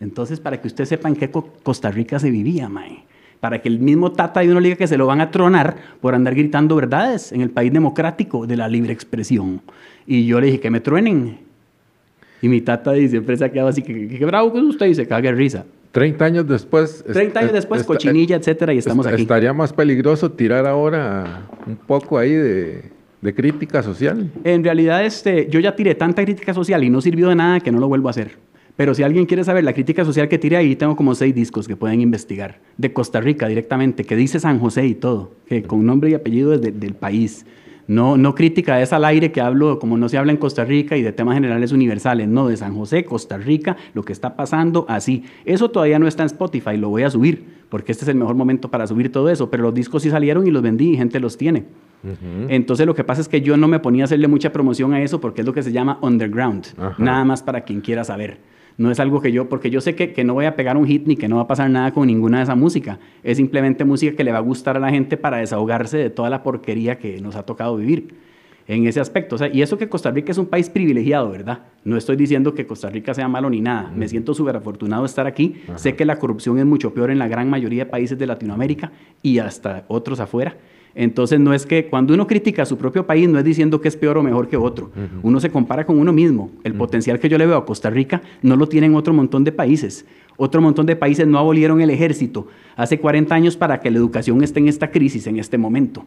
[0.00, 3.04] Entonces, para que usted sepa en qué Costa Rica se vivía, mae.
[3.40, 5.76] para que el mismo Tata de uno le diga que se lo van a tronar
[6.00, 9.60] por andar gritando verdades en el país democrático de la libre expresión.
[10.06, 11.38] Y yo le dije que me truenen.
[12.40, 15.06] Y mi Tata siempre se ha quedado así, que, que, bravo que usted y se
[15.06, 15.64] caga de risa.
[15.92, 17.04] 30 años después.
[17.04, 19.22] 30 años después, cochinilla, etcétera, y estamos aquí.
[19.22, 22.84] Estaría más peligroso tirar ahora un poco ahí de,
[23.20, 24.30] de, crítica social.
[24.44, 27.72] En realidad, este, yo ya tiré tanta crítica social y no sirvió de nada que
[27.72, 28.36] no lo vuelvo a hacer.
[28.78, 31.66] Pero si alguien quiere saber la crítica social que tiré ahí, tengo como seis discos
[31.66, 32.60] que pueden investigar.
[32.76, 36.56] De Costa Rica directamente, que dice San José y todo, que con nombre y apellido
[36.56, 37.44] del país.
[37.88, 40.96] No, no crítica es al aire que hablo, como no se habla en Costa Rica
[40.96, 44.86] y de temas generales universales, no, de San José, Costa Rica, lo que está pasando,
[44.88, 45.24] así.
[45.44, 48.36] Eso todavía no está en Spotify, lo voy a subir, porque este es el mejor
[48.36, 51.18] momento para subir todo eso, pero los discos sí salieron y los vendí y gente
[51.18, 51.64] los tiene.
[52.48, 55.02] Entonces lo que pasa es que yo no me ponía a hacerle mucha promoción a
[55.02, 58.38] eso porque es lo que se llama underground, nada más para quien quiera saber.
[58.78, 60.86] No es algo que yo, porque yo sé que, que, no voy a pegar un
[60.86, 63.00] hit ni que no va a pasar nada con ninguna de esa música.
[63.24, 66.30] Es simplemente música que le va a gustar a la gente para desahogarse de toda
[66.30, 68.14] la porquería que nos ha tocado vivir
[68.68, 69.34] en ese aspecto.
[69.34, 71.62] O sea, y eso que Costa Rica es un país privilegiado, ¿verdad?
[71.84, 73.90] No estoy diciendo que Costa Rica sea malo ni nada.
[73.96, 75.56] Me siento súper afortunado de estar aquí.
[75.76, 78.92] Sé que la corrupción es mucho peor en la gran mayoría de países de Latinoamérica
[79.22, 80.56] y hasta otros afuera.
[80.94, 83.88] Entonces no es que cuando uno critica a su propio país no es diciendo que
[83.88, 84.90] es peor o mejor que otro.
[85.22, 86.50] Uno se compara con uno mismo.
[86.64, 89.52] El potencial que yo le veo a Costa Rica no lo tienen otro montón de
[89.52, 90.04] países.
[90.36, 94.42] Otro montón de países no abolieron el ejército hace 40 años para que la educación
[94.42, 96.04] esté en esta crisis en este momento.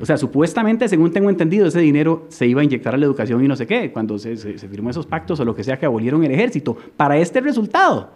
[0.00, 3.44] O sea, supuestamente, según tengo entendido, ese dinero se iba a inyectar a la educación
[3.44, 5.86] y no sé qué, cuando se, se, firmó esos pactos o lo que sea que
[5.86, 8.12] abolieron el ejército, para este resultado.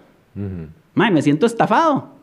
[0.94, 2.17] me siento estafado.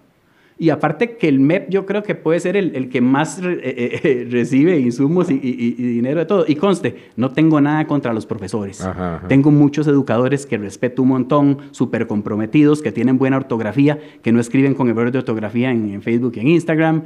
[0.57, 3.59] Y aparte que el MEP yo creo que puede ser el, el que más eh,
[3.61, 6.45] eh, eh, recibe insumos y, y, dinero de todo.
[6.47, 8.87] Y conste, no tengo nada contra los profesores.
[9.27, 14.39] Tengo muchos educadores que respeto un montón, súper comprometidos, que tienen buena ortografía, que no
[14.39, 17.03] escriben con errores de ortografía en, Facebook y en Instagram.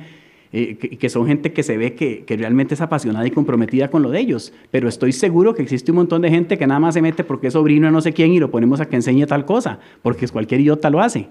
[0.51, 4.03] que, que, son gente que se ve que, que, realmente es apasionada y comprometida con
[4.03, 4.53] lo de ellos.
[4.69, 7.47] Pero estoy seguro que existe un montón de gente que nada más se mete porque
[7.47, 10.27] es sobrino de no sé quién y lo ponemos a que enseñe tal cosa, porque
[10.27, 11.29] cualquier idiota lo hace.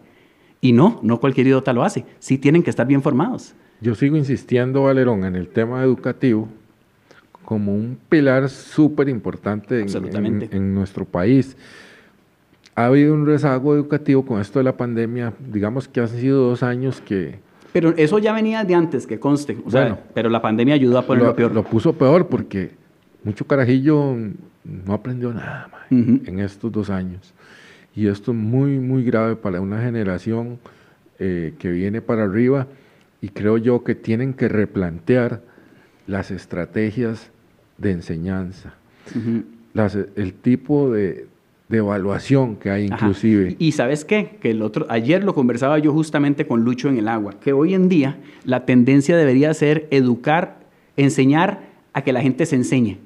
[0.61, 2.05] Y no, no cualquier idiota lo hace.
[2.19, 3.55] Sí tienen que estar bien formados.
[3.81, 6.49] Yo sigo insistiendo, Valerón, en el tema educativo
[7.49, 11.57] como un pilar súper importante en, en, nuestro país.
[12.75, 16.63] Ha habido un rezago educativo con esto de la pandemia, digamos que han sido dos
[16.63, 17.39] años que...
[17.73, 19.57] Pero eso ya venía de antes, que conste.
[19.65, 21.55] O sea, pero la pandemia ayudó a ponerlo peor.
[21.55, 22.73] Lo puso peor porque
[23.25, 24.15] mucho carajillo
[24.65, 27.33] no aprendió nada en estos dos años.
[27.95, 30.59] Y esto es muy, muy grave para una generación
[31.19, 32.67] eh, que viene para arriba
[33.21, 35.43] y creo yo que tienen que replantear
[36.07, 37.31] las estrategias
[37.77, 38.75] de enseñanza,
[40.17, 41.27] el tipo de,
[41.71, 43.57] evaluación que hay inclusive.
[43.59, 47.09] Y sabes qué, que el otro, ayer lo conversaba yo justamente con Lucho en el
[47.09, 50.61] agua, que hoy en día la tendencia debería ser educar,
[50.97, 51.63] enseñar
[51.93, 52.99] a que la gente se enseñe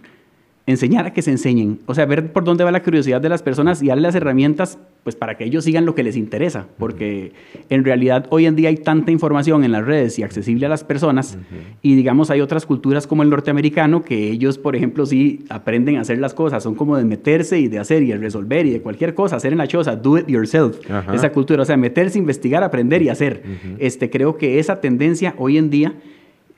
[0.67, 3.43] enseñar a que se enseñen, o sea, ver por dónde va la curiosidad de las
[3.43, 7.33] personas y darle las herramientas pues para que ellos sigan lo que les interesa, porque
[7.71, 10.85] en realidad hoy en día hay tanta información en las redes y accesible a las
[10.85, 11.37] personas
[11.83, 16.03] y digamos hay otras culturas como el norteamericano que ellos, por ejemplo, sí aprenden a
[16.03, 18.81] hacer las cosas, son como de meterse y de hacer y de resolver y de
[18.81, 20.79] cualquier cosa, hacer en la choza, do it yourself,
[21.13, 23.43] esa cultura, o sea, meterse, investigar, aprender y hacer.
[23.79, 25.95] Este creo que esa tendencia hoy en día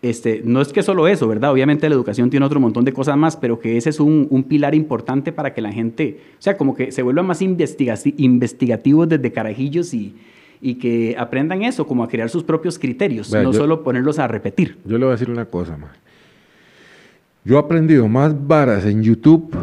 [0.04, 1.50] este, no es que solo eso, ¿verdad?
[1.50, 4.74] Obviamente la educación tiene otro montón de cosas más, pero que ese es un, pilar
[4.74, 9.94] importante para que la gente, o sea, como que se vuelvan más investigativos desde carajillos
[9.94, 10.14] y,
[10.60, 14.76] y que aprendan eso, como a crear sus propios criterios, no solo ponerlos a repetir.
[14.84, 15.96] Yo le voy a decir una cosa, más.
[17.42, 19.56] Yo he aprendido más varas en YouTube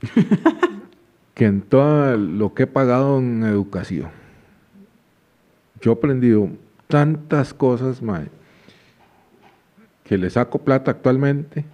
[1.34, 4.08] que en todo lo que he pagado en educación.
[5.82, 6.48] Yo he aprendido
[6.88, 8.22] tantas cosas, más
[10.06, 11.64] que le saco plata actualmente,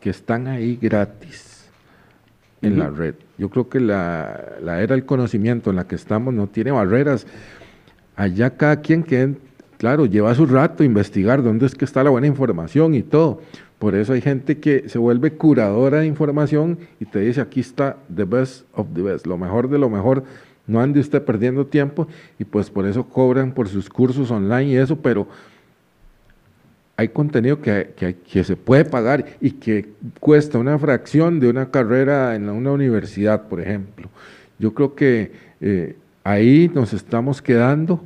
[0.00, 1.68] que están ahí gratis
[2.62, 3.14] en la red.
[3.38, 7.26] Yo creo que la, la, era del conocimiento en la que estamos no tiene barreras.
[8.16, 9.36] Allá cada quien que,
[9.78, 13.40] claro, lleva su rato investigar dónde es que está la buena información y todo.
[13.78, 17.96] Por eso hay gente que se vuelve curadora de información y te dice, aquí está
[18.14, 20.24] the best of the best, lo mejor de lo mejor.
[20.66, 22.06] No ande usted perdiendo tiempo
[22.38, 25.26] y pues por eso cobran por sus cursos online y eso, pero
[27.00, 27.94] hay contenido que,
[28.30, 29.88] que, se puede pagar y que
[30.20, 34.10] cuesta una fracción de una carrera en una universidad, por ejemplo.
[34.58, 35.32] Yo creo que
[35.62, 38.04] eh, ahí nos estamos quedando.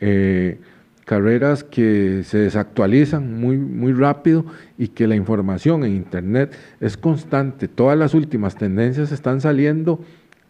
[0.00, 0.58] Eh,
[1.04, 4.44] carreras que se desactualizan muy, muy rápido
[4.76, 7.68] y que la información en Internet es constante.
[7.68, 10.00] Todas las últimas tendencias están saliendo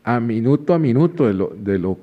[0.03, 1.99] a minuto a minuto de lo, de lo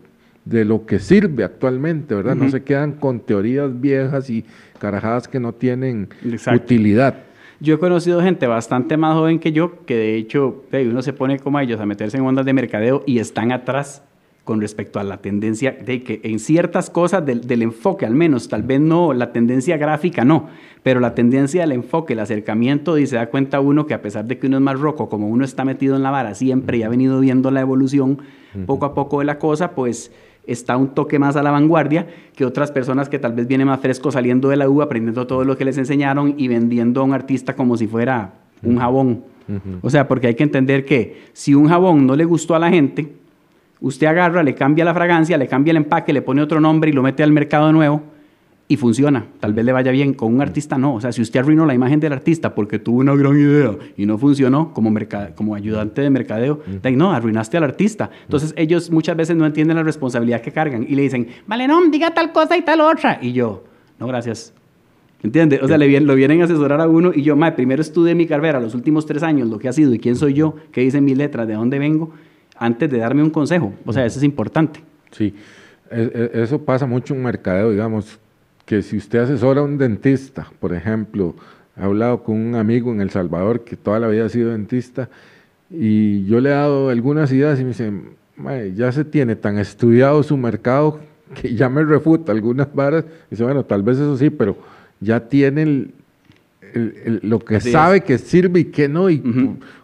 [0.49, 2.36] de lo que sirve actualmente, ¿verdad?
[2.36, 4.45] No se quedan con teorías viejas y
[4.80, 6.10] carajadas que no tienen
[6.53, 7.24] utilidad.
[7.60, 11.40] Yo he conocido gente bastante más joven que yo, que de hecho uno se pone
[11.40, 14.03] como ellos a meterse en ondas de mercadeo y están atrás
[14.44, 18.64] con respecto a la tendencia de que en ciertas cosas del, enfoque, al menos, tal
[18.64, 20.48] vez no, la tendencia gráfica no,
[20.84, 24.24] pero la tendencia del enfoque, el acercamiento, y se da cuenta uno que a pesar
[24.24, 26.84] de que uno es más roco, como uno está metido en la vara siempre y
[26.84, 28.19] ha venido viendo la evolución
[28.65, 30.14] poco a poco de la cosa, pues
[30.48, 33.80] está un toque más a la vanguardia que otras personas que tal vez vienen más
[33.80, 37.14] frescos saliendo de la U, aprendiendo todo lo que les enseñaron y vendiendo a un
[37.14, 38.34] artista como si fuera
[38.64, 39.24] un jabón.
[39.82, 42.69] O sea, porque hay que entender que si un jabón no le gustó a la
[42.69, 43.14] gente,
[43.80, 46.94] Usted agarra, le cambia la fragancia, le cambia el empaque, le pone otro nombre y
[46.94, 48.02] lo mete al mercado de nuevo
[48.69, 49.26] y funciona.
[49.39, 50.14] Tal vez le vaya bien.
[50.14, 50.95] Con un artista no.
[50.95, 54.06] O sea, si usted arruinó la imagen del artista porque tuvo una gran idea y
[54.06, 54.94] no funcionó como,
[55.35, 56.61] como ayudante de mercadeo,
[56.95, 58.10] no, arruinaste al artista.
[58.23, 61.85] Entonces ellos muchas veces no entienden la responsabilidad que cargan y le dicen, vale, no,
[61.89, 63.19] diga tal cosa y tal otra.
[63.22, 63.64] Y yo,
[63.99, 64.53] no, gracias.
[65.23, 65.60] ¿Entiende?
[65.64, 68.27] O sea, le, lo vienen a asesorar a uno y yo, madre, primero estudié mi
[68.27, 71.06] carrera los últimos tres años, lo que ha sido y quién soy yo, qué dicen
[71.06, 72.11] mis letras, de dónde vengo
[72.57, 73.73] antes de darme un consejo.
[73.85, 74.81] O sea, eso es importante.
[75.11, 75.34] Sí,
[75.89, 78.19] e, e, eso pasa mucho en mercadeo, digamos,
[78.68, 81.34] que si usted asesora a un dentista, por ejemplo,
[81.77, 85.10] he hablado con un amigo en El Salvador que toda la vida ha sido dentista
[85.72, 87.91] y yo le he dado algunas ideas y me dice,
[88.76, 90.99] ya se tiene tan estudiado su mercado
[91.34, 93.06] que ya me refuta algunas varas.
[93.27, 94.57] Y dice, bueno, tal vez eso sí, pero
[94.99, 95.88] ya tiene
[96.73, 99.23] lo que sabe que sirve y que no, y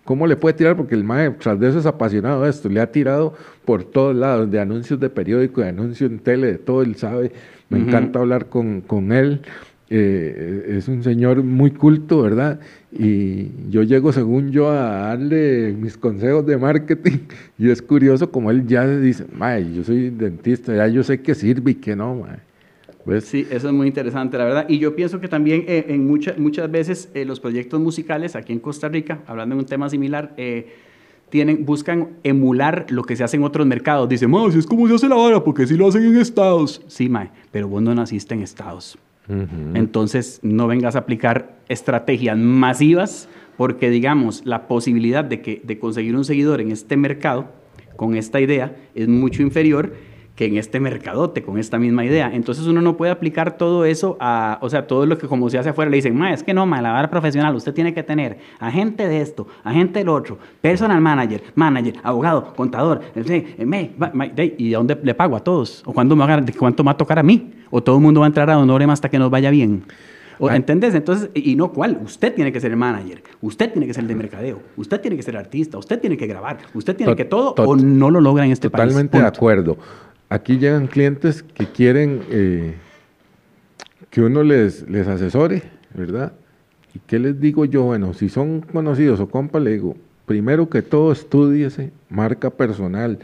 [0.03, 2.81] cómo le puede tirar, porque el maestro tras de eso es apasionado de esto, le
[2.81, 3.33] ha tirado
[3.63, 7.31] por todos lados, de anuncios de periódico, de anuncios en tele, de todo, él sabe,
[7.73, 9.41] me encanta hablar con, con él,
[9.89, 12.59] eh, es un señor muy culto, ¿verdad?
[12.91, 17.19] Y yo llego, según yo, a darle mis consejos de marketing,
[17.57, 19.25] y es curioso como él ya dice,
[19.75, 22.39] yo soy dentista, ya yo sé que sirve y que no, mae.
[23.05, 24.65] Pues sí, eso es muy interesante, la verdad.
[24.69, 28.53] Y yo pienso que también eh, en muchas muchas veces eh, los proyectos musicales aquí
[28.53, 30.73] en Costa Rica, hablando de un tema similar, eh,
[31.33, 34.07] tienen, buscan emular lo que se hace en otros mercados.
[34.07, 36.79] Dicen, ma, si es como se hace la vara, porque si lo hacen en Estados.
[36.85, 38.99] Sí, mae, pero vos no naciste en Estados.
[39.73, 43.27] Entonces, no vengas a aplicar estrategias masivas,
[43.57, 47.47] porque digamos, la posibilidad de, que, de conseguir un seguidor en este mercado
[47.95, 49.95] con esta idea es mucho inferior
[50.35, 52.31] que en este mercadote con esta misma idea.
[52.33, 55.57] Entonces uno no puede aplicar todo eso a, o sea, todo lo que como se
[55.57, 58.03] hace afuera le dicen, ma, es que no, ma, la vara profesional, usted tiene que
[58.03, 64.99] tener agente de esto, agente del otro, personal manager, manager, abogado, contador, ¿y de dónde
[65.03, 65.83] le pago a todos?
[65.85, 67.53] ¿O cuándo me va a, cuánto me va a tocar a mí?
[67.69, 69.83] ¿O todo el mundo va a entrar a Honorem hasta que nos vaya bien?
[70.39, 70.95] ¿O, ¿Entendés?
[70.95, 74.07] Entonces, y no cuál, usted tiene que ser el manager, usted tiene que ser el
[74.07, 77.53] de mercadeo, usted tiene que ser artista, usted tiene que grabar, usted tiene que todo,
[77.57, 78.89] o no lo logra en este país.
[78.89, 79.77] Totalmente de acuerdo.
[80.29, 82.75] Aquí llegan clientes que quieren eh,
[84.09, 86.33] que uno les, les asesore, ¿verdad?
[86.95, 87.83] ¿Y qué les digo yo?
[87.83, 89.95] Bueno, si son conocidos o compa, le digo,
[90.25, 93.19] primero que todo estudiese marca personal.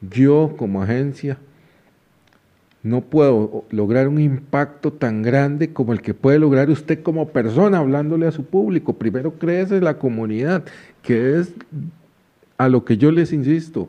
[0.00, 1.38] Yo como agencia
[2.84, 7.78] no puedo lograr un impacto tan grande como el que puede lograr usted como persona
[7.78, 8.92] hablándole a su público.
[8.92, 10.64] Primero créese la comunidad,
[11.02, 11.54] que es
[12.58, 13.88] a lo que yo les insisto.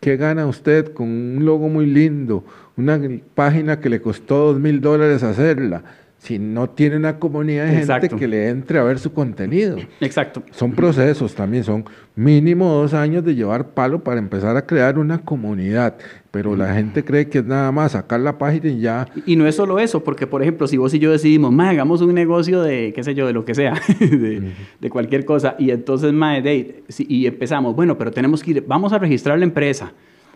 [0.00, 2.44] ¿Qué gana usted con un logo muy lindo?
[2.78, 2.98] Una
[3.34, 5.82] página que le costó dos mil dólares hacerla.
[6.16, 9.76] Si no tiene una comunidad de gente que le entre a ver su contenido.
[10.00, 10.42] Exacto.
[10.52, 11.84] Son procesos también, son
[12.16, 15.96] mínimo dos años de llevar palo para empezar a crear una comunidad.
[16.34, 19.06] Pero la gente cree que es nada más sacar la página y ya.
[19.24, 22.00] Y no es solo eso, porque por ejemplo, si vos y yo decidimos, más hagamos
[22.00, 26.12] un negocio de, qué sé yo, de lo que sea, de, cualquier cosa, y entonces,
[26.12, 29.92] más de, y empezamos, bueno, pero tenemos que ir, vamos a registrar la empresa,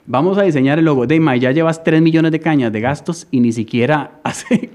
[0.06, 3.40] vamos a diseñar el logo, de, ya llevas 3 millones de cañas de gastos y
[3.40, 4.70] ni siquiera hace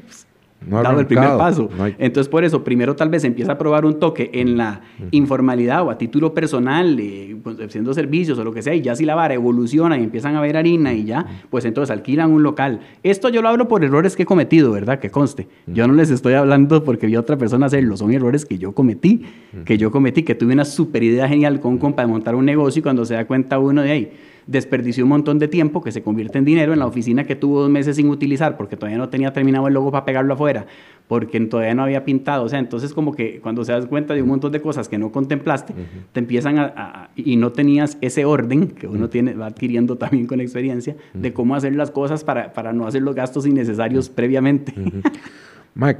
[0.68, 1.70] no dado el primer paso.
[1.98, 4.82] Entonces, por eso, primero tal vez empieza a probar un toque en la
[5.12, 8.96] informalidad o a título personal, eh, pues, haciendo servicios o lo que sea, y ya
[8.96, 12.44] si la vara evoluciona y empiezan a ver harina y ya, pues entonces alquilan un
[12.44, 12.80] local.
[13.04, 15.00] Esto yo lo hablo por errores que he cometido, ¿verdad?
[15.00, 15.48] Que conste.
[15.68, 18.74] Yo no les estoy hablando porque vi a otra persona hacerlo, son errores que yo
[18.74, 19.24] cometí,
[19.66, 22.46] que yo cometí, que tuve una super idea genial con un compa de montar un
[22.46, 24.12] negocio y cuando se da cuenta uno de ahí
[24.48, 27.62] desperdició un montón de tiempo que se convierte en dinero en la oficina que tuvo
[27.62, 30.66] dos meses sin utilizar porque todavía no tenía terminado el logo para pegarlo afuera,
[31.08, 32.44] porque todavía no había pintado.
[32.44, 34.98] O sea, entonces como que cuando se das cuenta de un montón de cosas que
[34.98, 35.74] no contemplaste,
[36.12, 40.42] te empiezan a, y no tenías ese orden que uno tiene, va adquiriendo también con
[40.42, 44.74] experiencia de cómo hacer las cosas para, para no hacer los gastos innecesarios previamente.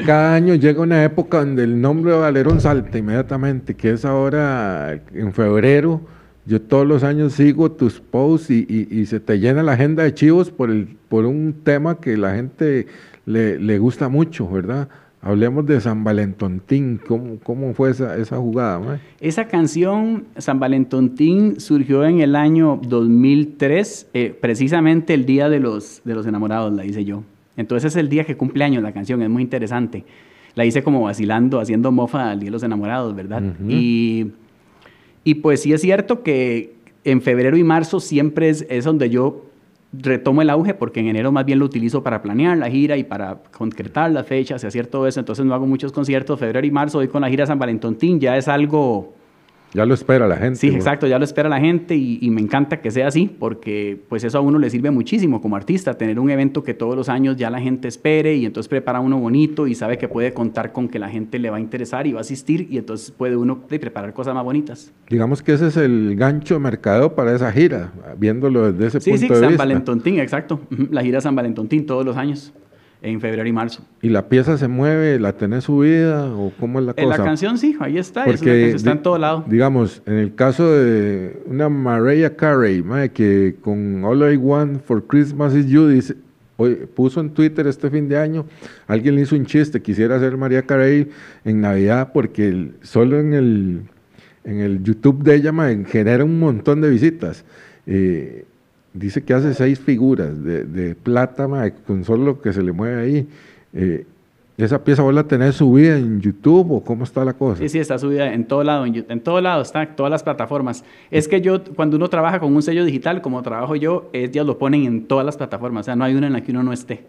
[0.06, 5.02] cada año llega una época donde el nombre de Valerón salta inmediatamente, que es ahora
[5.14, 6.02] en febrero
[6.46, 10.52] yo todos los años sigo tus posts y, se te llena la agenda de chivos
[10.52, 12.88] por, el, por un tema que la gente
[13.26, 14.90] le, le gusta mucho, ¿verdad?
[15.22, 19.00] Hablemos de San Valentontín, ¿cómo, cómo fue esa, esa jugada?
[19.22, 26.02] Esa canción, San Valentontín, surgió en el año 2003, eh, precisamente el día de los,
[26.04, 27.24] de los enamorados, la hice yo.
[27.56, 30.04] Entonces es el día que cumple años la canción, es muy interesante.
[30.56, 33.42] La hice como vacilando, haciendo mofa al Día de los Enamorados, ¿verdad?
[33.68, 34.28] y,
[35.24, 39.46] y, pues sí es cierto que en febrero y marzo siempre es, es donde yo
[39.94, 43.04] retomo el auge porque en enero más bien lo utilizo para planear la gira y
[43.04, 45.20] para concretar las fechas y hacer todo eso.
[45.20, 46.40] Entonces no hago muchos conciertos.
[46.40, 49.14] Febrero y marzo hoy con la gira San Valentín ya es algo
[49.74, 50.60] ya lo espera la gente.
[50.60, 54.24] Sí, exacto, ya lo espera la gente y, me encanta que sea así porque pues
[54.24, 57.38] eso a uno le sirve muchísimo como artista, tener un evento que todos los años
[57.38, 60.88] ya la gente espere y entonces prepara uno bonito y sabe que puede contar con
[60.88, 63.68] que la gente le va a interesar y va a asistir y entonces puede uno
[63.68, 64.92] preparar cosas más bonitas.
[65.10, 69.06] Digamos que ese es el gancho de mercado para esa gira, viéndolo desde ese punto
[69.06, 69.36] de vista.
[69.36, 70.62] Sí, sí, San Valentontín, exacto.
[70.90, 72.54] La gira San Valentontín todos los años
[73.04, 73.84] en febrero y marzo.
[74.02, 77.04] ¿Y la pieza se mueve, la tenés subida o cómo es la cosa?
[77.04, 79.44] En la canción sí, ahí está, Porque, está en todo lado.
[79.48, 82.82] Digamos, en el caso de una Mariah Carey,
[83.14, 86.16] que con All I Want for Christmas is You dice,
[86.96, 88.46] puso en Twitter este fin de año,
[88.88, 91.10] alguien le hizo un chiste, quisiera hacer Mariah Carey
[91.44, 93.82] en Navidad porque solo en el,
[94.46, 95.54] en el YouTube de ella
[95.88, 97.44] genera un montón de visitas.
[97.86, 98.46] Eh,
[98.94, 101.48] dice que hace seis figuras de, de plata,
[101.86, 103.28] con solo lo que se le mueve ahí.
[103.74, 104.06] Eh,
[104.56, 107.60] ¿Esa pieza vos la tenés subida en YouTube o cómo está la cosa?
[107.60, 110.22] Sí, sí, está subida en todo lado, en, en todo lado, está en todas las
[110.22, 110.84] plataformas.
[111.10, 114.60] Es que yo, cuando uno trabaja con un sello digital, como trabajo yo, ellos lo
[114.60, 116.72] ponen en todas las plataformas, o sea, no hay una en la que uno no
[116.72, 117.06] esté,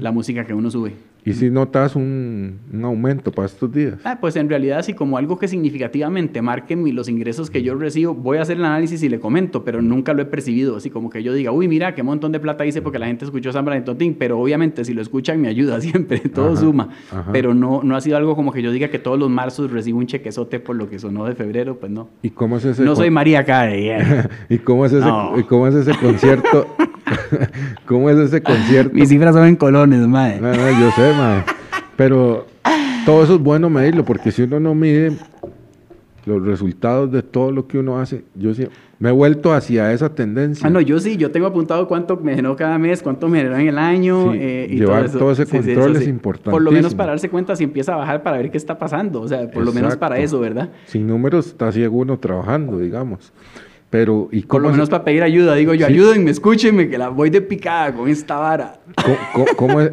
[0.00, 0.94] la música que uno sube.
[1.24, 3.96] ¿Y si notas un, un, aumento para estos días?
[4.04, 8.14] Ah, pues en realidad sí, como algo que significativamente marque los ingresos que yo recibo,
[8.14, 11.10] voy a hacer el análisis y le comento, pero nunca lo he percibido, así como
[11.10, 13.64] que yo diga, uy, mira, qué montón de plata hice porque la gente escuchó San
[13.64, 16.77] Valentín, pero obviamente si lo escuchan me ayuda siempre, todo suma,
[17.32, 19.98] pero no, no ha sido algo como que yo diga que todos los marzos recibo
[19.98, 22.08] un chequezote por lo que sonó de febrero, pues no.
[22.22, 22.82] ¿Y cómo es ese?
[22.82, 23.90] No soy María Carey.
[24.48, 26.66] ¿Y cómo es ese, ¿y cómo es ese concierto?
[27.86, 28.94] ¿Cómo es ese concierto?
[28.94, 30.40] Mis cifras son en colones, madre.
[30.40, 31.44] No, no, yo sé, madre.
[31.96, 32.46] Pero
[33.04, 35.12] todo eso es bueno medirlo, porque si uno no mide
[36.26, 38.68] los resultados de todo lo que uno hace, yo sí,
[38.98, 40.66] me he vuelto hacia esa tendencia.
[40.66, 43.56] Ah, no, yo sí, yo tengo apuntado cuánto me generó cada mes, cuánto me generó
[43.56, 44.34] en el año.
[44.34, 46.50] Eh, y llevar todo, ese control es importante.
[46.50, 49.20] Por lo menos para darse cuenta si empieza a bajar para ver qué está pasando,
[49.20, 50.70] o sea, por lo menos para eso, ¿verdad?
[50.86, 53.32] Sin números está ciego uno trabajando, digamos.
[53.90, 57.30] Pero, ¿y Por lo menos para pedir ayuda, digo yo, ayúdenme, escúchenme, que la voy
[57.30, 58.80] de picada con esta vara.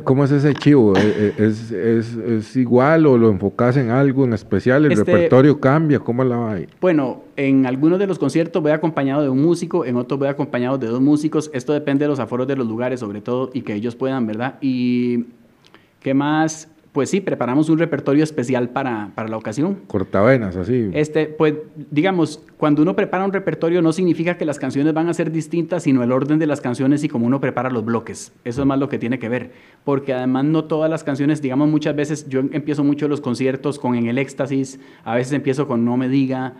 [0.03, 0.97] ¿Cómo, es, ese chivo?
[0.97, 4.84] ¿E, e, ¿Es, es, igual o lo enfocas en algo en especial?
[4.84, 5.99] ¿El este, repertorio cambia?
[5.99, 9.95] ¿Cómo la va Bueno, en algunos de los conciertos voy acompañado de un músico, en
[9.95, 11.49] otros voy acompañado de dos músicos.
[11.53, 14.55] Esto depende de los aforos de los lugares, sobre todo, y que ellos puedan, ¿verdad?
[14.59, 15.27] Y,
[16.01, 16.67] ¿qué más?
[16.95, 19.80] Pues sí, preparamos un repertorio especial para, para, la ocasión.
[19.88, 20.91] Cortavenas, así.
[20.93, 21.55] Este, pues,
[21.91, 25.84] digamos, cuando uno prepara un repertorio no significa que las canciones van a ser distintas,
[25.84, 28.31] sino el orden de las canciones y cómo uno prepara los bloques.
[28.45, 29.51] Eso es más lo que tiene que ver.
[29.84, 33.95] Porque además no todas las canciones, digamos, muchas veces yo empiezo mucho los conciertos con
[33.95, 36.53] En el Éxtasis, a veces empiezo con No Me Diga,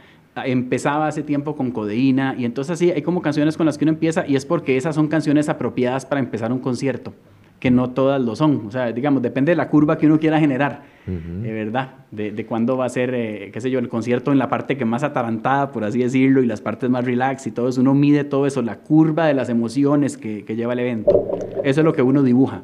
[0.44, 3.94] empezaba hace tiempo con codeína y entonces así hay como canciones con las que uno
[3.94, 7.14] empieza y es porque esas son canciones apropiadas para empezar un concierto
[7.60, 8.68] que no todas lo son.
[8.68, 12.46] O sea, digamos, depende de la curva que uno quiera generar, de verdad, de, de,
[12.46, 15.04] cuándo va a ser, eh, qué sé yo, el concierto en la parte que más
[15.04, 17.82] atarantada, por así decirlo, y las partes más relax y todo eso.
[17.82, 21.38] Uno mide todo eso, la curva de las emociones que, que lleva el evento.
[21.64, 22.62] Eso es lo que uno dibuja.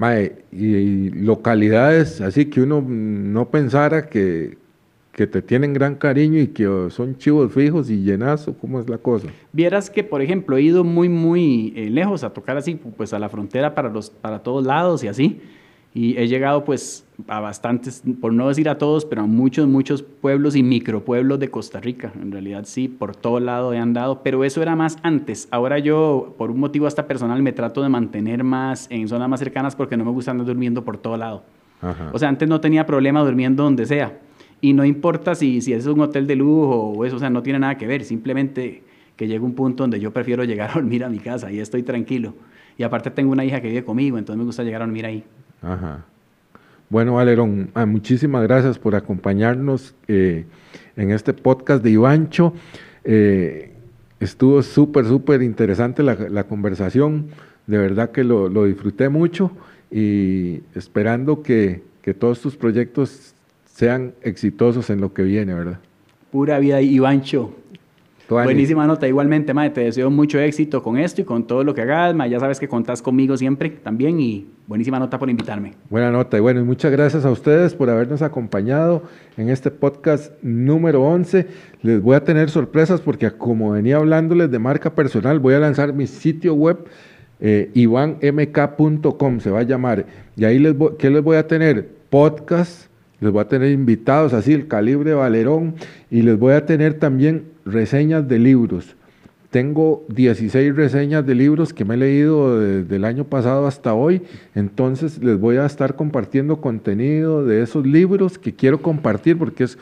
[0.00, 4.56] Mae, y localidades así que uno no pensara que,
[5.20, 8.96] que te tienen gran cariño y que son chivos fijos y llenazo, ¿cómo es la
[8.96, 9.28] cosa?
[9.52, 13.18] Vieras que, por ejemplo, he ido muy, muy eh, lejos a tocar así, pues a
[13.18, 15.42] la frontera para, los, para todos lados y así.
[15.92, 20.02] Y he llegado pues a bastantes, por no decir a todos, pero a muchos, muchos
[20.02, 22.10] pueblos y micropueblos de Costa Rica.
[22.18, 25.48] En realidad sí, por todo lado he andado, pero eso era más antes.
[25.50, 29.40] Ahora yo, por un motivo hasta personal, me trato de mantener más en zonas más
[29.40, 31.42] cercanas porque no me gusta andar durmiendo por todo lado.
[32.10, 34.18] O sea, antes no tenía problema durmiendo donde sea
[34.60, 37.42] y no importa si, si es un hotel de lujo o eso, o sea, no
[37.42, 38.82] tiene nada que ver, simplemente
[39.16, 41.82] que llega un punto donde yo prefiero llegar a dormir a mi casa y estoy
[41.82, 42.34] tranquilo.
[42.78, 45.24] Y aparte tengo una hija que vive conmigo, entonces me gusta llegar a dormir ahí.
[45.62, 46.04] Ajá.
[46.88, 50.44] Bueno, Valerón, ah, muchísimas gracias por acompañarnos eh,
[50.96, 52.52] en este podcast de Ivancho.
[53.04, 53.72] Eh,
[54.18, 57.28] estuvo súper, súper interesante la, conversación.
[57.66, 59.52] De verdad que lo, lo, disfruté mucho
[59.90, 63.34] y esperando que, que todos tus proyectos
[63.80, 65.78] sean exitosos en lo que viene, ¿verdad?
[66.30, 67.54] Pura vida, Ivancho.
[68.28, 71.80] Buenísima nota, igualmente, mae, te deseo mucho éxito con esto y con todo lo que
[71.80, 75.72] hagas, mae, ya sabes que contás conmigo siempre también y buenísima nota por invitarme.
[75.88, 79.02] Buena nota, y bueno, y muchas gracias a ustedes por habernos acompañado
[79.38, 81.46] en este podcast número 11.
[81.80, 85.94] Les voy a tener sorpresas porque como venía hablándoles de marca personal, voy a lanzar
[85.94, 86.84] mi sitio web
[87.40, 90.04] eh, ivanmk.com se va a llamar.
[90.36, 91.88] Y ahí les voy, ¿qué les voy a tener?
[92.10, 92.89] Podcast,
[93.20, 95.74] les voy a tener invitados así, el calibre Valerón,
[96.10, 98.96] y les voy a tener también reseñas de libros.
[99.50, 104.22] Tengo 16 reseñas de libros que me he leído desde el año pasado hasta hoy,
[104.54, 109.76] entonces les voy a estar compartiendo contenido de esos libros que quiero compartir porque es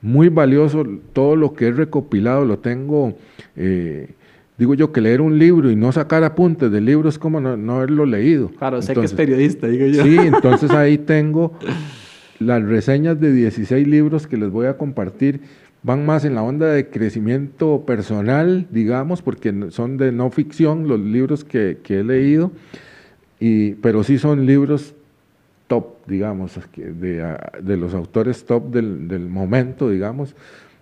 [0.00, 3.14] muy valioso todo lo que he recopilado, lo tengo,
[3.56, 4.08] eh,
[4.56, 7.76] digo yo que leer un libro y no sacar apuntes del libro es como no,
[7.76, 8.48] haberlo leído.
[8.58, 10.02] Claro, sé que es periodista, digo yo.
[10.02, 11.52] Sí, entonces ahí tengo
[12.40, 15.42] las reseñas de 16 libros que les voy a compartir
[15.82, 20.98] van más en la onda de crecimiento personal, digamos, porque son de no ficción los
[20.98, 22.50] libros que, he leído,
[23.80, 24.94] pero sí son libros
[25.68, 30.34] top, digamos, de, de los autores top del, momento, digamos.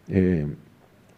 [0.09, 0.47] Eh,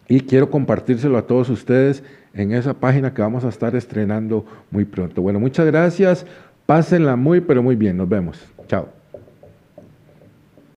[0.07, 2.03] y quiero compartírselo a todos ustedes
[2.33, 5.21] en esa página que vamos a estar estrenando muy pronto.
[5.21, 6.25] Bueno, muchas gracias.
[6.65, 7.95] Pásenla muy, pero muy bien.
[7.97, 8.37] Nos vemos.
[8.67, 9.00] Chao.